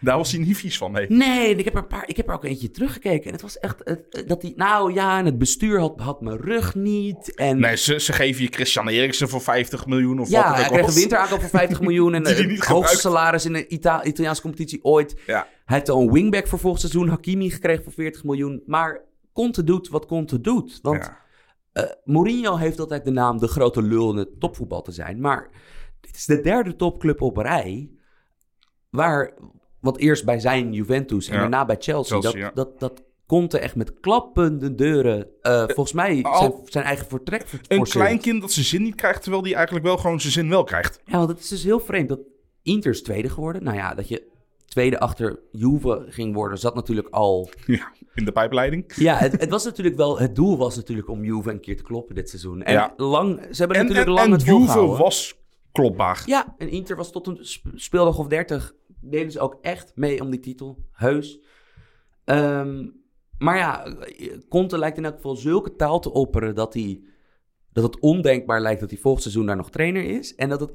Daar 0.00 0.16
was 0.16 0.32
hij 0.32 0.40
niet 0.40 0.56
vies 0.56 0.78
van, 0.78 0.92
nee. 0.92 1.06
Nee, 1.08 1.54
ik 1.56 1.64
heb 1.64 1.74
er, 1.74 1.80
een 1.80 1.86
paar, 1.86 2.08
ik 2.08 2.16
heb 2.16 2.28
er 2.28 2.34
ook 2.34 2.44
eentje 2.44 2.70
teruggekeken 2.70 3.26
en 3.26 3.32
het 3.32 3.42
was 3.42 3.58
echt, 3.58 3.80
het- 3.84 4.24
dat 4.26 4.42
hij, 4.42 4.52
nou 4.56 4.92
ja, 4.92 5.18
en 5.18 5.24
het 5.24 5.38
bestuur 5.38 5.80
had, 5.80 6.00
had 6.00 6.20
mijn 6.20 6.36
rug 6.40 6.74
niet. 6.74 7.34
En 7.34 7.58
Nee, 7.60 7.76
ze, 7.76 8.00
ze 8.00 8.12
geven 8.12 8.42
je 8.42 8.48
Christian 8.50 8.88
Eriksen 8.88 9.28
voor 9.28 9.40
50 9.40 9.86
miljoen 9.86 10.20
of 10.20 10.28
Ja, 10.28 10.36
wat 10.44 10.54
hij 10.54 10.62
het 10.62 10.66
ook 10.72 10.76
kreeg 10.78 10.88
een 10.88 10.94
winteraankoop 10.94 11.40
van 11.40 11.48
50 11.60 11.80
miljoen 11.80 12.14
en 12.14 12.22
hij 12.22 12.32
het 12.34 12.42
hoogste 12.48 12.64
gebruikt. 12.66 12.98
salaris 13.00 13.44
in 13.44 13.52
de 13.52 13.66
Ita 13.66 14.04
Italiaanse 14.04 14.42
competitie 14.42 14.84
ooit. 14.84 15.14
Ja. 15.26 15.46
Hij 15.64 15.76
heeft 15.76 15.88
al 15.88 16.00
een 16.00 16.12
wingback 16.12 16.46
voor 16.46 16.58
volgend 16.58 16.80
seizoen, 16.80 17.08
Hakimi, 17.08 17.50
gekregen 17.50 17.84
voor 17.84 17.92
40 17.92 18.24
miljoen. 18.24 18.62
Maar 18.66 19.00
Conte 19.32 19.64
doet 19.64 19.88
wat 19.88 20.06
Conte 20.06 20.40
doet. 20.40 20.78
Want 20.82 21.04
Ja. 21.04 21.18
Eh, 21.74 21.84
Mourinho 22.04 22.56
heeft 22.56 22.80
altijd 22.80 23.04
de 23.04 23.10
naam 23.10 23.38
de 23.38 23.48
grote 23.48 23.82
lul 23.82 24.10
in 24.10 24.16
het 24.16 24.40
topvoetbal 24.40 24.82
te 24.82 24.92
zijn. 24.92 25.20
Maar 25.20 25.50
dit 26.00 26.16
is 26.16 26.24
de 26.26 26.40
derde 26.40 26.76
topclub 26.76 27.20
op 27.20 27.36
rij 27.36 27.90
waar, 28.90 29.34
wat 29.80 29.96
eerst 29.98 30.24
bij 30.24 30.40
zijn 30.40 30.72
Juventus 30.72 31.28
en 31.28 31.34
Ja. 31.34 31.40
daarna 31.40 31.64
bij 31.64 31.76
Chelsea, 31.78 32.20
Chelsea, 32.20 32.40
dat, 32.40 32.40
ja. 32.40 32.50
dat, 32.54 32.80
dat 32.80 33.02
Conte 33.26 33.58
echt 33.58 33.74
met 33.76 34.00
klappende 34.00 34.74
deuren, 34.74 35.26
eh, 35.42 35.64
volgens 35.66 35.92
mij 35.92 36.24
zijn, 36.38 36.52
zijn 36.64 36.84
eigen 36.84 37.06
vertrek 37.06 37.40
Een 37.42 37.76
forceert. 37.76 38.04
klein 38.04 38.20
kind 38.20 38.40
dat 38.40 38.52
zijn 38.52 38.64
zin 38.64 38.82
niet 38.82 38.94
krijgt, 38.94 39.22
terwijl 39.22 39.42
die 39.42 39.54
eigenlijk 39.54 39.86
wel 39.86 39.96
gewoon 39.96 40.20
zijn 40.20 40.32
zin 40.32 40.48
wel 40.48 40.64
krijgt. 40.64 41.00
Ja, 41.04 41.16
want 41.16 41.28
het 41.28 41.38
is 41.40 41.48
dus 41.48 41.62
heel 41.64 41.80
vreemd 41.80 42.08
dat 42.08 42.20
Inter 42.62 42.90
is 42.90 43.02
tweede 43.02 43.28
geworden. 43.28 43.62
Nou 43.64 43.76
ja, 43.76 43.94
dat 43.94 44.08
je 44.08 44.26
tweede 44.74 44.98
achter 45.00 45.40
Juve 45.52 46.04
ging 46.08 46.34
worden, 46.34 46.58
zat 46.58 46.74
natuurlijk 46.74 47.08
al... 47.10 47.48
Ja, 47.66 47.92
in 48.14 48.24
de 48.24 48.32
pijpleiding. 48.32 48.92
Ja, 48.96 49.16
het, 49.16 49.40
het 49.40 49.50
was 49.50 49.64
natuurlijk 49.64 49.96
wel... 49.96 50.18
Het 50.18 50.34
doel 50.36 50.56
was 50.58 50.76
natuurlijk 50.76 51.08
om 51.08 51.24
Juve 51.24 51.50
een 51.50 51.60
keer 51.60 51.76
te 51.76 51.82
kloppen 51.82 52.14
dit 52.14 52.28
seizoen. 52.28 52.62
En 52.62 52.72
Ja. 52.72 52.92
lang... 52.96 53.40
Ze 53.50 53.58
hebben 53.58 53.76
En, 53.76 53.82
natuurlijk 53.82 54.06
en, 54.08 54.12
lang 54.14 54.26
en 54.26 54.32
het 54.32 54.42
Juve 54.42 54.56
volgehouden. 54.58 54.98
was 54.98 55.38
klopbaar. 55.72 56.22
Ja, 56.26 56.54
en 56.58 56.68
Inter 56.68 56.96
was 56.96 57.12
tot 57.12 57.26
een 57.26 57.38
sp- 57.40 57.66
speeldag 57.74 58.18
of 58.18 58.26
30. 58.26 58.74
Deden 59.00 59.32
ze 59.32 59.40
ook 59.40 59.58
echt 59.60 59.92
mee 59.94 60.20
om 60.20 60.30
die 60.30 60.40
titel. 60.40 60.84
Heus. 60.92 61.40
Ehm, 62.24 62.86
maar 63.38 63.56
ja, 63.56 63.96
Conte 64.48 64.78
lijkt 64.78 64.96
in 64.96 65.04
elk 65.04 65.14
geval 65.14 65.36
zulke 65.36 65.76
taal 65.76 66.00
te 66.00 66.12
opperen 66.12 66.54
dat, 66.54 66.74
hij, 66.74 67.02
dat 67.72 67.84
het 67.84 68.00
ondenkbaar 68.00 68.60
lijkt 68.60 68.80
dat 68.80 68.90
hij 68.90 68.98
volgend 68.98 69.22
seizoen 69.22 69.46
daar 69.46 69.56
nog 69.56 69.70
trainer 69.70 70.04
is. 70.04 70.34
En 70.34 70.48
dat 70.48 70.60
het 70.60 70.72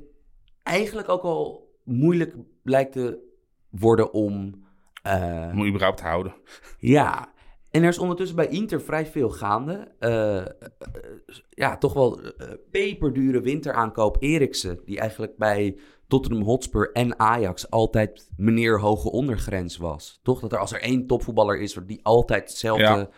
eigenlijk 0.64 1.10
ook 1.10 1.22
al 1.24 1.70
moeilijk 1.84 2.36
lijkt 2.64 2.92
te 2.92 3.28
worden 3.70 4.14
om. 4.14 4.66
eh, 5.04 5.52
Moet 5.52 5.64
je 5.64 5.70
überhaupt 5.70 5.98
te 5.98 6.04
houden. 6.04 6.34
ja, 6.78 7.32
en 7.72 7.84
er 7.84 7.90
is 7.90 8.00
ondertussen 8.00 8.36
bij 8.36 8.48
Inter 8.48 8.82
vrij 8.82 9.06
veel 9.06 9.30
gaande. 9.30 9.92
Eh, 10.00 10.38
eh, 10.38 10.48
ja, 11.50 11.78
toch 11.78 11.94
wel 11.94 12.22
eh, 12.22 12.48
peperdure 12.72 13.42
winteraankoop 13.42 14.18
Eriksen, 14.20 14.80
die 14.86 15.00
eigenlijk 15.00 15.38
bij 15.38 15.78
Tottenham 16.08 16.44
Hotspur 16.44 16.92
en 16.92 17.20
Ajax 17.20 17.70
altijd 17.70 18.30
meneer 18.38 18.80
hoge 18.80 19.12
ondergrens 19.12 19.78
was. 19.78 20.20
Toch 20.24 20.40
dat 20.40 20.52
er 20.52 20.58
als 20.60 20.72
er 20.74 20.82
één 20.82 21.08
topvoetballer 21.08 21.60
is 21.60 21.78
die 21.86 22.00
altijd 22.04 22.50
hetzelfde, 22.50 22.84
Ja. 22.84 23.10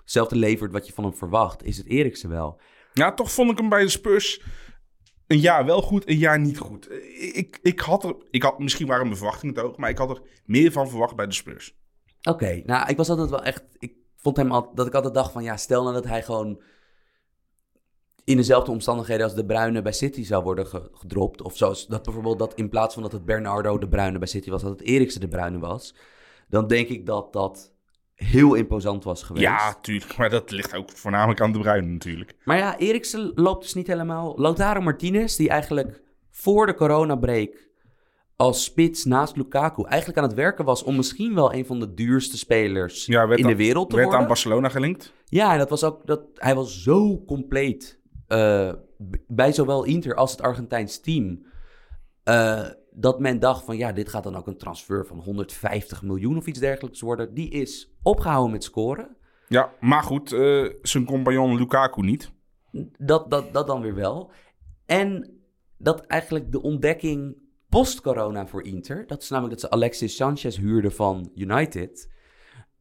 hetzelfde 0.00 0.36
levert 0.36 0.72
wat 0.72 0.86
je 0.86 0.92
van 0.92 1.04
hem 1.04 1.14
verwacht, 1.14 1.64
is 1.64 1.76
het 1.76 1.86
Eriksen 1.86 2.30
wel. 2.30 2.60
Ja, 2.92 3.12
toch 3.14 3.32
vond 3.32 3.50
ik 3.50 3.58
hem 3.58 3.68
bij 3.68 3.82
de 3.82 3.88
Spurs 3.88 4.42
een 5.30 5.38
jaar 5.38 5.64
wel 5.64 5.82
goed, 5.82 6.08
een 6.08 6.16
jaar 6.18 6.40
niet 6.40 6.58
goed. 6.58 6.88
Eh, 6.88 7.36
Ik, 7.36 7.58
ik 7.62 7.80
had 7.80 8.04
er, 8.04 8.16
ik 8.30 8.42
had, 8.42 8.58
misschien 8.58 8.86
waren 8.86 9.04
mijn 9.06 9.16
verwachtingen 9.16 9.54
te 9.54 9.60
hoog, 9.60 9.76
maar 9.76 9.90
ik 9.90 9.98
had 9.98 10.10
er 10.10 10.22
meer 10.44 10.72
van 10.72 10.88
verwacht 10.88 11.16
bij 11.16 11.26
de 11.26 11.32
Spurs. 11.34 11.76
Oké, 12.22 12.62
nou, 12.64 12.88
ik 12.88 12.96
was 12.96 13.08
altijd 13.10 13.30
wel 13.30 13.42
echt. 13.42 13.64
Ik 13.78 13.92
vond 14.16 14.36
hem 14.36 14.52
al, 14.52 14.74
dat 14.74 14.86
ik 14.86 14.94
altijd 14.94 15.14
dacht 15.14 15.32
van 15.32 15.42
ja, 15.42 15.56
stel 15.56 15.82
nou 15.82 15.94
dat 15.94 16.04
hij 16.06 16.22
gewoon 16.22 16.62
in 18.24 18.36
dezelfde 18.36 18.70
omstandigheden 18.70 19.24
als 19.24 19.34
de 19.34 19.44
Bruine 19.46 19.82
bij 19.82 19.92
City 19.92 20.24
zou 20.24 20.42
worden 20.42 20.66
ge- 20.66 20.88
gedropt. 20.92 21.42
Of 21.42 21.56
zoals 21.56 21.86
dat 21.86 22.02
bijvoorbeeld 22.02 22.38
dat 22.38 22.54
in 22.54 22.68
plaats 22.68 22.94
van 22.94 23.02
dat 23.02 23.12
het 23.12 23.24
Bernardo 23.24 23.78
de 23.78 23.88
Bruine 23.88 24.18
bij 24.18 24.28
City 24.28 24.50
was, 24.50 24.62
dat 24.62 24.70
het 24.70 24.82
Eriksen 24.88 25.20
de 25.20 25.28
Bruine 25.28 25.58
was. 25.58 25.94
Dan 26.48 26.66
denk 26.66 26.88
ik 26.88 27.06
dat 27.06 27.32
dat 27.32 27.72
heel 28.24 28.54
imposant 28.54 29.04
was 29.04 29.22
geweest. 29.22 29.44
Ja, 29.44 29.74
tuurlijk. 29.80 30.16
Maar 30.16 30.30
dat 30.30 30.50
ligt 30.50 30.74
ook 30.76 30.90
voornamelijk 30.90 31.40
aan 31.40 31.52
de 31.52 31.58
Bruinen 31.58 31.92
natuurlijk. 31.92 32.34
Maar 32.44 32.56
ja, 32.56 32.78
Eriksen 32.78 33.32
loopt 33.34 33.62
dus 33.62 33.74
niet 33.74 33.86
helemaal. 33.86 34.34
Lautaro 34.40 34.80
Martinez, 34.80 35.36
die 35.36 35.48
eigenlijk 35.48 36.02
voor 36.30 36.66
de 36.66 36.74
coronabreak 36.74 37.68
als 38.36 38.64
spits 38.64 39.04
naast 39.04 39.36
Lukaku 39.36 39.84
eigenlijk 39.84 40.18
aan 40.18 40.24
het 40.28 40.34
werken 40.34 40.64
was 40.64 40.82
om 40.82 40.96
misschien 40.96 41.34
wel 41.34 41.54
een 41.54 41.66
van 41.66 41.80
de 41.80 41.94
duurste 41.94 42.38
spelers 42.38 43.06
Ja, 43.06 43.26
werd 43.28 43.40
in 43.40 43.46
de 43.46 43.56
wereld 43.56 43.88
te 43.90 43.94
werd 43.96 44.06
worden. 44.06 44.22
aan 44.24 44.32
Barcelona 44.32 44.68
gelinkt. 44.68 45.12
Ja, 45.24 45.52
en 45.52 45.58
dat 45.58 45.70
was 45.70 45.84
ook 45.84 46.06
dat 46.06 46.20
hij 46.34 46.54
was 46.54 46.82
zo 46.82 47.24
compleet 47.26 48.00
eh, 48.26 48.72
bij 49.26 49.52
zowel 49.52 49.84
Inter 49.84 50.14
als 50.14 50.30
het 50.30 50.42
Argentijns 50.42 51.00
team. 51.00 51.46
eh, 52.24 52.66
dat 52.92 53.20
men 53.20 53.38
dacht 53.38 53.64
van 53.64 53.76
ja, 53.76 53.92
dit 53.92 54.08
gaat 54.08 54.22
dan 54.22 54.36
ook 54.36 54.46
een 54.46 54.58
transfer 54.58 55.06
van 55.06 55.18
150 55.18 56.02
miljoen 56.02 56.36
of 56.36 56.46
iets 56.46 56.58
dergelijks 56.58 57.00
worden. 57.00 57.34
Die 57.34 57.50
is 57.50 57.94
opgehouden 58.02 58.52
met 58.52 58.64
scoren. 58.64 59.16
Ja, 59.48 59.72
maar 59.80 60.02
goed, 60.02 60.32
eh, 60.32 60.66
zijn 60.82 61.04
compagnon 61.04 61.56
Lukaku 61.56 62.02
niet. 62.02 62.32
Dat, 62.98 63.30
dat, 63.30 63.52
dat 63.52 63.66
dan 63.66 63.80
weer 63.80 63.94
wel. 63.94 64.32
En 64.86 65.40
dat 65.78 66.00
eigenlijk 66.00 66.52
de 66.52 66.62
ontdekking 66.62 67.38
post-corona 67.68 68.46
voor 68.46 68.62
Inter, 68.62 69.06
dat 69.06 69.22
is 69.22 69.28
namelijk 69.28 69.60
dat 69.60 69.70
ze 69.70 69.76
Alexis 69.76 70.16
Sanchez 70.16 70.56
huurden 70.56 70.92
van 70.92 71.30
United. 71.34 72.10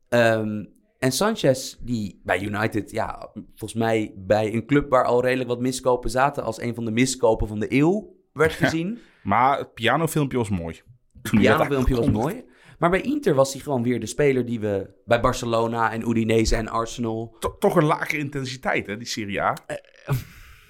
Ehm, 0.10 0.65
en 0.98 1.12
Sanchez, 1.12 1.76
die 1.80 2.22
bij 2.24 2.41
United, 2.41 2.91
ja, 2.91 3.32
volgens 3.34 3.74
mij 3.74 4.13
bij 4.17 4.54
een 4.54 4.65
club 4.65 4.89
waar 4.89 5.06
al 5.06 5.22
redelijk 5.22 5.50
wat 5.50 5.60
miskopen 5.60 6.10
zaten, 6.10 6.43
als 6.43 6.62
een 6.62 6.76
van 6.76 6.86
de 6.86 6.91
miskopen 6.91 7.48
van 7.48 7.60
de 7.60 7.74
eeuw 7.74 8.17
werd 8.34 8.52
gezien. 8.54 9.00
Maar 9.24 9.58
het 9.58 9.74
pianofilmpje 9.74 10.38
was 10.38 10.50
mooi. 10.50 10.82
Toen 11.22 11.39
hij 11.39 11.44
Ja, 11.44 11.58
werd 11.58 11.60
dat 11.60 11.68
filmpje 11.68 11.96
was 11.96 12.10
mooi. 12.24 12.44
Maar 12.80 12.89
bij 12.89 13.02
Inter 13.02 13.34
was 13.36 13.54
hij 13.54 13.62
gewoon 13.62 13.84
weer 13.84 14.00
de 14.00 14.06
speler 14.06 14.46
die 14.46 14.60
we 14.60 15.02
bij 15.06 15.20
Barcelona 15.20 15.92
en 15.92 16.10
Udinese 16.10 16.56
en 16.56 16.68
Arsenal 16.68 17.36
To- 17.39 17.56
toch 17.58 17.76
een 17.76 17.84
lage 17.86 18.18
intensiteit, 18.18 18.88
hè, 18.88 18.98
die 18.98 19.08
Serie 19.08 19.42
A. 19.42 19.58
Eh, 19.68 20.15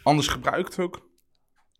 Anders 0.04 0.28
gebruikt 0.28 0.80
ook. 0.80 1.08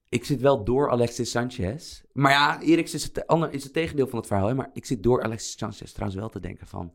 Ik 0.10 0.26
zit 0.26 0.42
wel 0.42 0.64
door 0.64 0.90
Alexis 0.92 1.32
Sanchez. 1.32 2.02
Maar 2.14 2.32
ja, 2.32 2.62
Eriksen 2.62 2.98
is 3.00 3.04
het, 3.04 3.28
ander, 3.28 3.54
is 3.54 3.64
het 3.64 3.74
tegendeel 3.74 4.08
van 4.08 4.18
het 4.18 4.28
verhaal. 4.28 4.48
Hè? 4.48 4.54
Maar 4.56 4.70
ik 4.74 4.86
zit 4.86 5.04
door 5.04 5.24
Alexis 5.24 5.58
Sanchez 5.58 5.92
trouwens 5.92 6.20
wel 6.20 6.30
te 6.30 6.40
denken 6.40 6.68
van... 6.68 6.94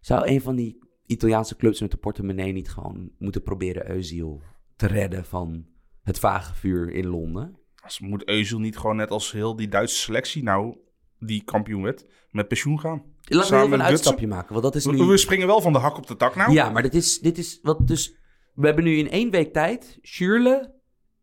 Zou 0.00 0.26
een 0.28 0.40
van 0.40 0.56
die 0.56 0.78
Italiaanse 1.06 1.56
clubs 1.56 1.80
met 1.80 1.90
de 1.90 1.96
portemonnee 1.96 2.52
niet 2.52 2.70
gewoon 2.70 3.10
moeten 3.18 3.42
proberen 3.42 3.84
Özil 4.02 4.42
te 4.76 4.86
redden 4.86 5.24
van 5.24 5.66
het 6.02 6.18
vage 6.18 6.54
vuur 6.54 6.90
in 6.92 7.06
Londen? 7.06 7.58
Als 7.86 8.00
moet 8.00 8.28
Euzel 8.28 8.58
niet 8.58 8.78
gewoon 8.78 8.96
net 8.96 9.10
als 9.10 9.32
heel 9.32 9.56
die 9.56 9.68
Duitse 9.68 9.96
selectie, 9.96 10.42
nou, 10.42 10.76
die 11.18 11.42
kampioen 11.44 11.82
werd, 11.82 12.04
met 12.30 12.48
pensioen 12.48 12.80
gaan. 12.80 13.02
Laten 13.22 13.58
we 13.58 13.64
even 13.64 13.72
een 13.72 13.82
uitstapje 13.82 14.26
maken, 14.26 14.52
want 14.52 14.62
dat 14.62 14.74
is 14.74 14.84
We, 14.84 14.92
nu... 14.92 15.04
we 15.04 15.16
springen 15.16 15.46
wel 15.46 15.60
van 15.60 15.72
de 15.72 15.78
hak 15.78 15.96
op 15.96 16.06
de 16.06 16.16
tak 16.16 16.36
nou. 16.36 16.52
Ja, 16.52 16.70
maar 16.70 16.82
dit 16.82 16.94
is, 16.94 17.18
dit 17.18 17.38
is 17.38 17.58
wat 17.62 17.86
dus... 17.86 18.14
We 18.54 18.66
hebben 18.66 18.84
nu 18.84 18.96
in 18.96 19.10
één 19.10 19.30
week 19.30 19.52
tijd 19.52 19.98
Schürrle 20.02 20.74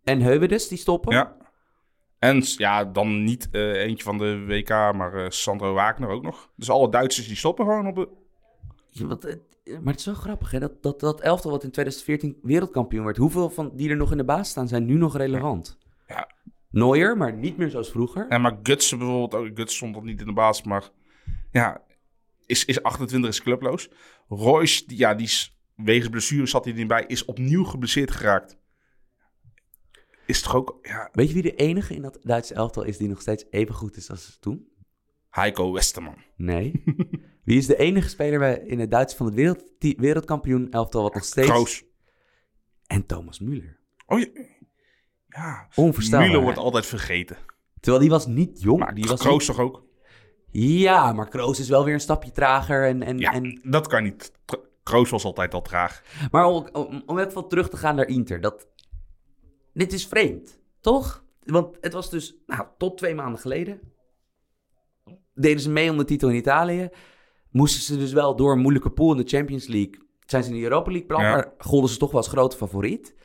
en 0.03 0.21
Heuwedes 0.21 0.67
die 0.67 0.77
stoppen. 0.77 1.13
Ja. 1.13 1.37
En 2.19 2.43
ja, 2.43 2.85
dan 2.85 3.23
niet 3.23 3.49
eh, 3.51 3.81
eentje 3.81 4.03
van 4.03 4.17
de 4.17 4.45
WK, 4.45 4.69
maar 4.69 5.13
eh, 5.13 5.29
Sandro 5.29 5.73
Wagner 5.73 6.09
ook 6.09 6.23
nog. 6.23 6.51
Dus 6.55 6.69
alle 6.69 6.89
Duitsers 6.89 7.27
die 7.27 7.35
stoppen 7.35 7.65
gewoon 7.65 7.87
op 7.87 7.95
de... 7.95 8.09
Ja, 8.89 9.05
wat, 9.05 9.23
maar 9.65 9.93
het 9.93 9.99
is 9.99 10.05
wel 10.05 10.15
grappig, 10.15 10.51
hè? 10.51 10.59
Dat, 10.59 10.83
dat, 10.83 10.99
dat 10.99 11.21
elftal 11.21 11.51
wat 11.51 11.63
in 11.63 11.71
2014 11.71 12.37
wereldkampioen 12.41 13.05
werd, 13.05 13.17
hoeveel 13.17 13.49
van 13.49 13.71
die 13.75 13.89
er 13.89 13.95
nog 13.95 14.11
in 14.11 14.17
de 14.17 14.23
baas 14.23 14.49
staan, 14.49 14.67
zijn 14.67 14.85
nu 14.85 14.93
nog 14.93 15.17
relevant? 15.17 15.77
Ja. 16.07 16.29
Neuer, 16.73 17.17
maar 17.17 17.33
niet 17.33 17.57
meer 17.57 17.69
zoals 17.69 17.91
vroeger. 17.91 18.27
En 18.27 18.41
maar 18.41 18.59
Gutsen 18.63 18.97
bijvoorbeeld 18.97 19.33
ook. 19.33 19.45
Gutsen 19.45 19.75
stond 19.77 19.95
nog 19.95 20.03
niet 20.03 20.19
in 20.19 20.25
de 20.25 20.33
baas, 20.33 20.63
maar 20.63 20.89
ja, 21.51 21.83
is, 22.45 22.65
is 22.65 22.83
28, 22.83 23.29
is 23.29 23.41
clubloos. 23.41 23.89
Royce, 24.27 24.85
die, 24.87 24.97
ja, 24.97 25.13
die 25.13 25.25
is, 25.25 25.59
wegens 25.75 26.09
blessure 26.09 26.45
zat 26.45 26.63
hij 26.63 26.73
er 26.73 26.79
niet 26.79 26.87
bij, 26.87 27.03
is 27.07 27.25
opnieuw 27.25 27.63
geblesseerd 27.63 28.11
geraakt. 28.11 28.57
Is 30.25 30.41
toch 30.41 30.55
ook, 30.55 30.79
ja, 30.81 31.09
Weet 31.11 31.27
je 31.27 31.33
wie 31.33 31.43
de 31.43 31.55
enige 31.55 31.95
in 31.95 32.01
dat 32.01 32.19
Duitse 32.21 32.53
elftal 32.53 32.83
is 32.83 32.97
die 32.97 33.07
nog 33.07 33.21
steeds 33.21 33.45
even 33.49 33.75
goed 33.75 33.97
is 33.97 34.09
als 34.09 34.37
toen? 34.39 34.67
Heiko 35.29 35.71
Westerman. 35.73 36.17
Nee. 36.35 36.83
wie 37.45 37.57
is 37.57 37.67
de 37.67 37.77
enige 37.77 38.09
speler 38.09 38.39
bij, 38.39 38.63
in 38.65 38.79
het 38.79 38.91
Duits 38.91 39.15
van 39.15 39.25
het 39.25 39.35
wereld, 39.35 39.71
die- 39.79 39.97
wereldkampioen 39.99 40.69
elftal 40.69 41.01
wat 41.01 41.13
nog 41.13 41.23
steeds... 41.23 41.47
Kroos. 41.47 41.83
En 42.87 43.05
Thomas 43.05 43.41
Müller. 43.43 43.77
Oh 44.05 44.19
ja. 44.19 44.27
Ja, 45.35 45.67
Onvoorstelbaar. 45.75 46.27
Müller 46.29 46.41
wordt 46.41 46.57
altijd 46.57 46.85
vergeten. 46.85 47.37
Terwijl 47.79 48.01
die 48.03 48.11
was 48.11 48.27
niet 48.27 48.61
jong. 48.61 48.79
Maar 48.79 48.93
die 48.93 49.05
was 49.05 49.19
Kroos 49.19 49.45
toch 49.45 49.59
ook? 49.59 49.83
Ja, 50.51 51.13
maar 51.13 51.27
Kroos 51.27 51.59
is 51.59 51.69
wel 51.69 51.83
weer 51.85 51.93
een 51.93 51.99
stapje 51.99 52.31
trager. 52.31 52.87
En, 52.87 53.03
en, 53.03 53.17
Ja, 53.19 53.33
en 53.33 53.59
dat 53.63 53.87
kan 53.87 54.03
niet. 54.03 54.31
Kroos 54.83 55.09
was 55.09 55.23
altijd 55.25 55.53
al 55.53 55.61
traag. 55.61 56.03
Maar 56.31 56.45
om, 56.45 56.67
om, 56.71 57.03
om 57.05 57.19
even 57.19 57.47
terug 57.47 57.69
te 57.69 57.77
gaan 57.77 57.95
naar 57.95 58.07
Inter. 58.07 58.41
Dat, 58.41 58.67
dit 59.73 59.93
is 59.93 60.07
vreemd, 60.07 60.59
toch? 60.81 61.23
Want 61.43 61.77
het 61.81 61.93
was 61.93 62.09
dus, 62.09 62.35
nou, 62.45 62.65
tot 62.77 62.97
twee 62.97 63.15
maanden 63.15 63.39
geleden. 63.39 63.79
Deden 65.33 65.59
ze 65.61 65.69
mee 65.69 65.89
om 65.91 65.97
de 65.97 66.05
titel 66.05 66.29
in 66.29 66.35
Italië. 66.35 66.89
Moesten 67.49 67.81
ze 67.81 67.97
dus 67.97 68.13
wel 68.13 68.35
door 68.35 68.51
een 68.51 68.59
moeilijke 68.59 68.89
pool 68.89 69.11
in 69.11 69.17
de 69.17 69.27
Champions 69.37 69.67
League. 69.67 70.01
Zijn 70.25 70.43
ze 70.43 70.49
in 70.49 70.55
de 70.55 70.63
Europa 70.63 70.89
League 70.91 71.07
plan, 71.07 71.21
Ja. 71.21 71.31
maar 71.31 71.53
golden 71.57 71.89
ze 71.89 71.97
toch 71.97 72.11
wel 72.11 72.19
als 72.21 72.29
grote 72.29 72.57
favoriet. 72.57 73.15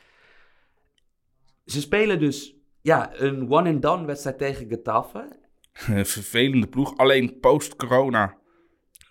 Ze 1.71 1.81
spelen 1.81 2.19
dus, 2.19 2.55
ja, 2.81 3.11
een 3.13 3.51
one-and-done 3.51 4.05
wedstrijd 4.05 4.37
tegen 4.37 4.67
Getafe. 4.67 5.37
Een 5.87 6.05
vervelende 6.05 6.67
ploeg. 6.67 6.97
Alleen 6.97 7.39
post-corona 7.39 8.37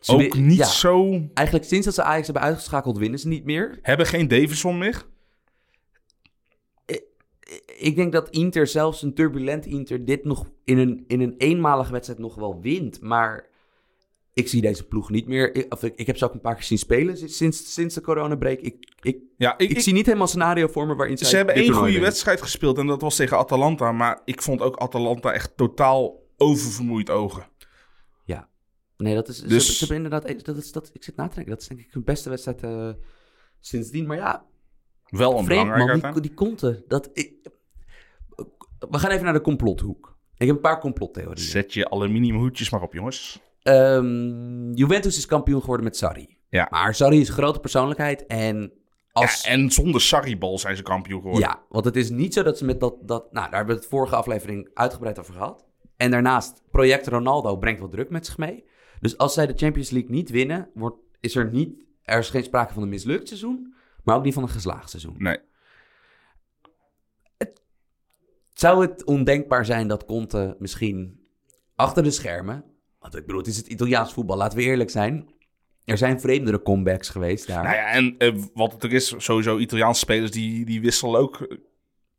Ze 0.01 0.13
ook 0.13 0.35
niet 0.35 0.59
ja, 0.59 0.67
zo... 0.67 1.11
Eigenlijk 1.35 1.67
sinds 1.67 1.85
dat 1.85 1.95
ze 1.95 2.03
Ajax 2.03 2.25
hebben 2.25 2.45
uitgeschakeld, 2.45 2.99
winnen 2.99 3.19
ze 3.19 3.29
niet 3.29 3.45
meer. 3.45 3.79
Hebben 3.83 4.07
geen 4.07 4.29
Davison 4.29 4.79
meer. 4.79 5.07
ik 7.79 7.97
denk 7.97 8.13
dat 8.13 8.31
Inter, 8.31 8.67
zelfs 8.67 9.03
een 9.03 9.15
turbulent 9.15 9.67
Inter, 9.67 10.05
dit 10.05 10.25
nog 10.25 10.51
in 10.65 10.79
een, 10.79 11.05
in 11.07 11.21
een 11.21 11.35
eenmalige 11.37 11.93
wedstrijd 11.93 12.21
nog 12.21 12.35
wel 12.35 12.61
wint. 12.61 13.01
Maar 13.01 13.49
ik 14.39 14.49
zie 14.49 14.61
deze 14.61 14.85
ploeg 14.87 15.11
niet 15.11 15.27
meer. 15.27 15.55
Ik, 15.55 15.73
of 15.73 15.83
ik, 15.83 15.93
ik 15.97 16.07
heb 16.07 16.17
ze 16.17 16.25
ook 16.25 16.35
een 16.35 16.41
paar 16.41 16.55
keer 16.55 16.65
zien 16.65 16.79
spelen 16.79 17.17
sinds- 17.31 17.73
sinds, 17.73 17.95
de 17.95 18.01
coronabreak. 18.01 18.59
Ik, 18.59 18.93
ik, 19.01 19.19
Ja, 19.37 19.53
ik, 19.59 19.71
ik, 19.71 19.77
ik- 19.77 19.83
zie 19.83 19.93
niet 19.93 20.07
helemaal 20.07 20.27
scenario 20.27 20.67
vormen 20.67 20.97
waarin 20.97 21.19
zij 21.19 21.29
Ze 21.29 21.37
hebben 21.37 21.55
één 21.55 21.73
goede 21.73 22.01
wedstrijd 22.01 22.43
gespeeld 22.43 22.79
en 22.79 22.87
dat 22.87 23.01
was 23.01 23.17
tegen 23.17 23.37
Atalanta. 23.39 23.93
Maar 23.93 24.21
ik 24.25 24.43
vond 24.43 24.61
ook 24.61 24.77
Atalanta 24.77 25.33
echt 25.33 25.57
totaal 25.57 26.27
oververmoeid 26.37 27.11
ogen. 27.11 27.47
Nee, 28.97 29.15
dat 29.15 29.29
is, 29.29 29.39
ze, 29.39 29.47
Dus- 29.47 29.79
ze 29.79 29.79
hebben 29.87 29.97
inderdaad... 29.97 30.45
Dat 30.45 30.57
is, 30.57 30.73
dat, 30.73 30.91
ik 30.93 31.05
zit 31.05 31.17
na 31.17 31.29
te 31.29 31.35
denken. 31.35 31.53
Dat 31.53 31.63
is 31.63 31.69
denk 31.69 31.81
ik 31.81 31.93
hun 31.93 32.05
beste 32.05 32.29
wedstrijd 32.31 32.63
eh, 32.63 32.91
sindsdien. 33.61 34.07
Maar 34.07 34.17
ja, 34.17 34.45
Wel 35.09 35.39
een 35.39 35.45
vreemd 35.45 35.71
belangrijk 35.71 36.03
man, 36.03 36.13
die, 36.13 36.23
die 36.23 36.35
konten. 36.35 36.85
Dat, 36.89 37.11
ik, 37.13 37.33
we 38.91 38.99
gaan 38.99 39.11
even 39.11 39.25
naar 39.25 39.33
de 39.33 39.41
complothoek. 39.41 40.17
Ik 40.37 40.47
heb 40.47 40.57
een 40.57 40.63
paar 40.63 40.81
complottheorieën. 40.81 41.39
Zet 41.49 41.73
je 41.73 41.91
aluminium 41.91 42.37
hoedjes 42.37 42.71
maar 42.71 42.83
op, 42.83 42.93
jongens. 42.93 43.41
Ehm, 43.69 44.73
Juventus 44.73 45.17
is 45.17 45.27
kampioen 45.27 45.61
geworden 45.61 45.85
met 45.85 45.97
Sarri. 45.97 46.39
Ja. 46.49 46.67
Maar 46.71 46.95
Sarri 46.95 47.21
is 47.21 47.29
een 47.29 47.35
grote 47.35 47.61
persoonlijkheid 47.61 48.27
en 48.27 48.73
als... 49.13 49.43
Ja, 49.43 49.51
en 49.51 49.71
zonder 49.71 50.01
Sarribal 50.01 50.59
zijn 50.59 50.77
ze 50.77 50.83
kampioen 50.83 51.21
geworden. 51.21 51.49
Ja, 51.49 51.63
want 51.69 51.85
het 51.85 51.97
is 51.97 52.11
niet 52.11 52.35
zo 52.35 52.43
dat 52.43 52.59
ze 52.59 52.65
met 52.65 52.81
dat, 52.81 52.95
dat... 53.03 53.33
Nou, 53.33 53.47
daar 53.51 53.57
hebben 53.57 53.75
we 53.75 53.81
het 53.81 53.91
vorige 53.91 54.17
aflevering 54.17 54.71
uitgebreid 54.75 55.19
over 55.19 55.33
gehad. 55.33 55.67
En 55.97 56.11
daarnaast, 56.11 56.63
project 56.71 57.07
Ronaldo 57.07 57.57
brengt 57.57 57.81
wat 57.81 57.91
druk 57.91 58.11
met 58.11 58.27
zich 58.27 58.39
mee. 58.39 58.65
Dus 59.01 59.19
als 59.19 59.35
zij 59.35 59.47
de 59.47 59.55
Champions 59.57 59.91
League 59.91 60.11
niet 60.11 60.31
winnen, 60.31 60.71
wordt, 60.75 60.97
is 61.21 61.37
er 61.37 61.51
niet... 61.51 61.87
Er 62.03 62.19
is 62.19 62.31
geen 62.31 62.45
sprake 62.45 62.73
van 62.73 62.83
een 62.83 62.89
mislukt 62.89 63.29
seizoen, 63.29 63.75
maar 64.05 64.17
ook 64.17 64.25
niet 64.25 64.35
van 64.35 64.43
een 64.43 64.49
geslaagd 64.49 64.91
seizoen. 64.91 65.15
Nee. 65.19 65.39
Zou 68.53 68.83
het 68.83 69.05
ondenkbaar 69.05 69.65
zijn 69.65 69.89
dat 69.89 70.05
Conte 70.05 70.57
misschien 70.59 71.27
achter 71.75 72.03
de 72.03 72.11
schermen... 72.11 72.65
Want 72.99 73.17
ik 73.17 73.21
bedoel, 73.27 73.41
het 73.41 73.51
is 73.51 73.57
het 73.57 73.67
Italiaans 73.67 74.13
voetbal, 74.13 74.37
laten 74.37 74.59
we 74.59 74.65
eerlijk 74.65 74.91
zijn. 74.91 75.29
Er 75.85 75.99
zijn 75.99 76.21
vreemdere 76.21 76.63
comebacks 76.63 77.09
geweest 77.09 77.47
daar. 77.47 77.63
Nou 77.63 77.75
ja, 77.77 77.91
en 77.91 78.15
eh, 78.19 78.35
wat 78.55 78.73
het 78.73 78.83
er 78.83 78.93
is, 78.93 79.15
sowieso 79.17 79.59
Italiaanse 79.59 80.01
spelers 80.01 80.31
die, 80.31 80.65
die 80.65 80.81
wisselen 80.81 81.21
ook 81.21 81.57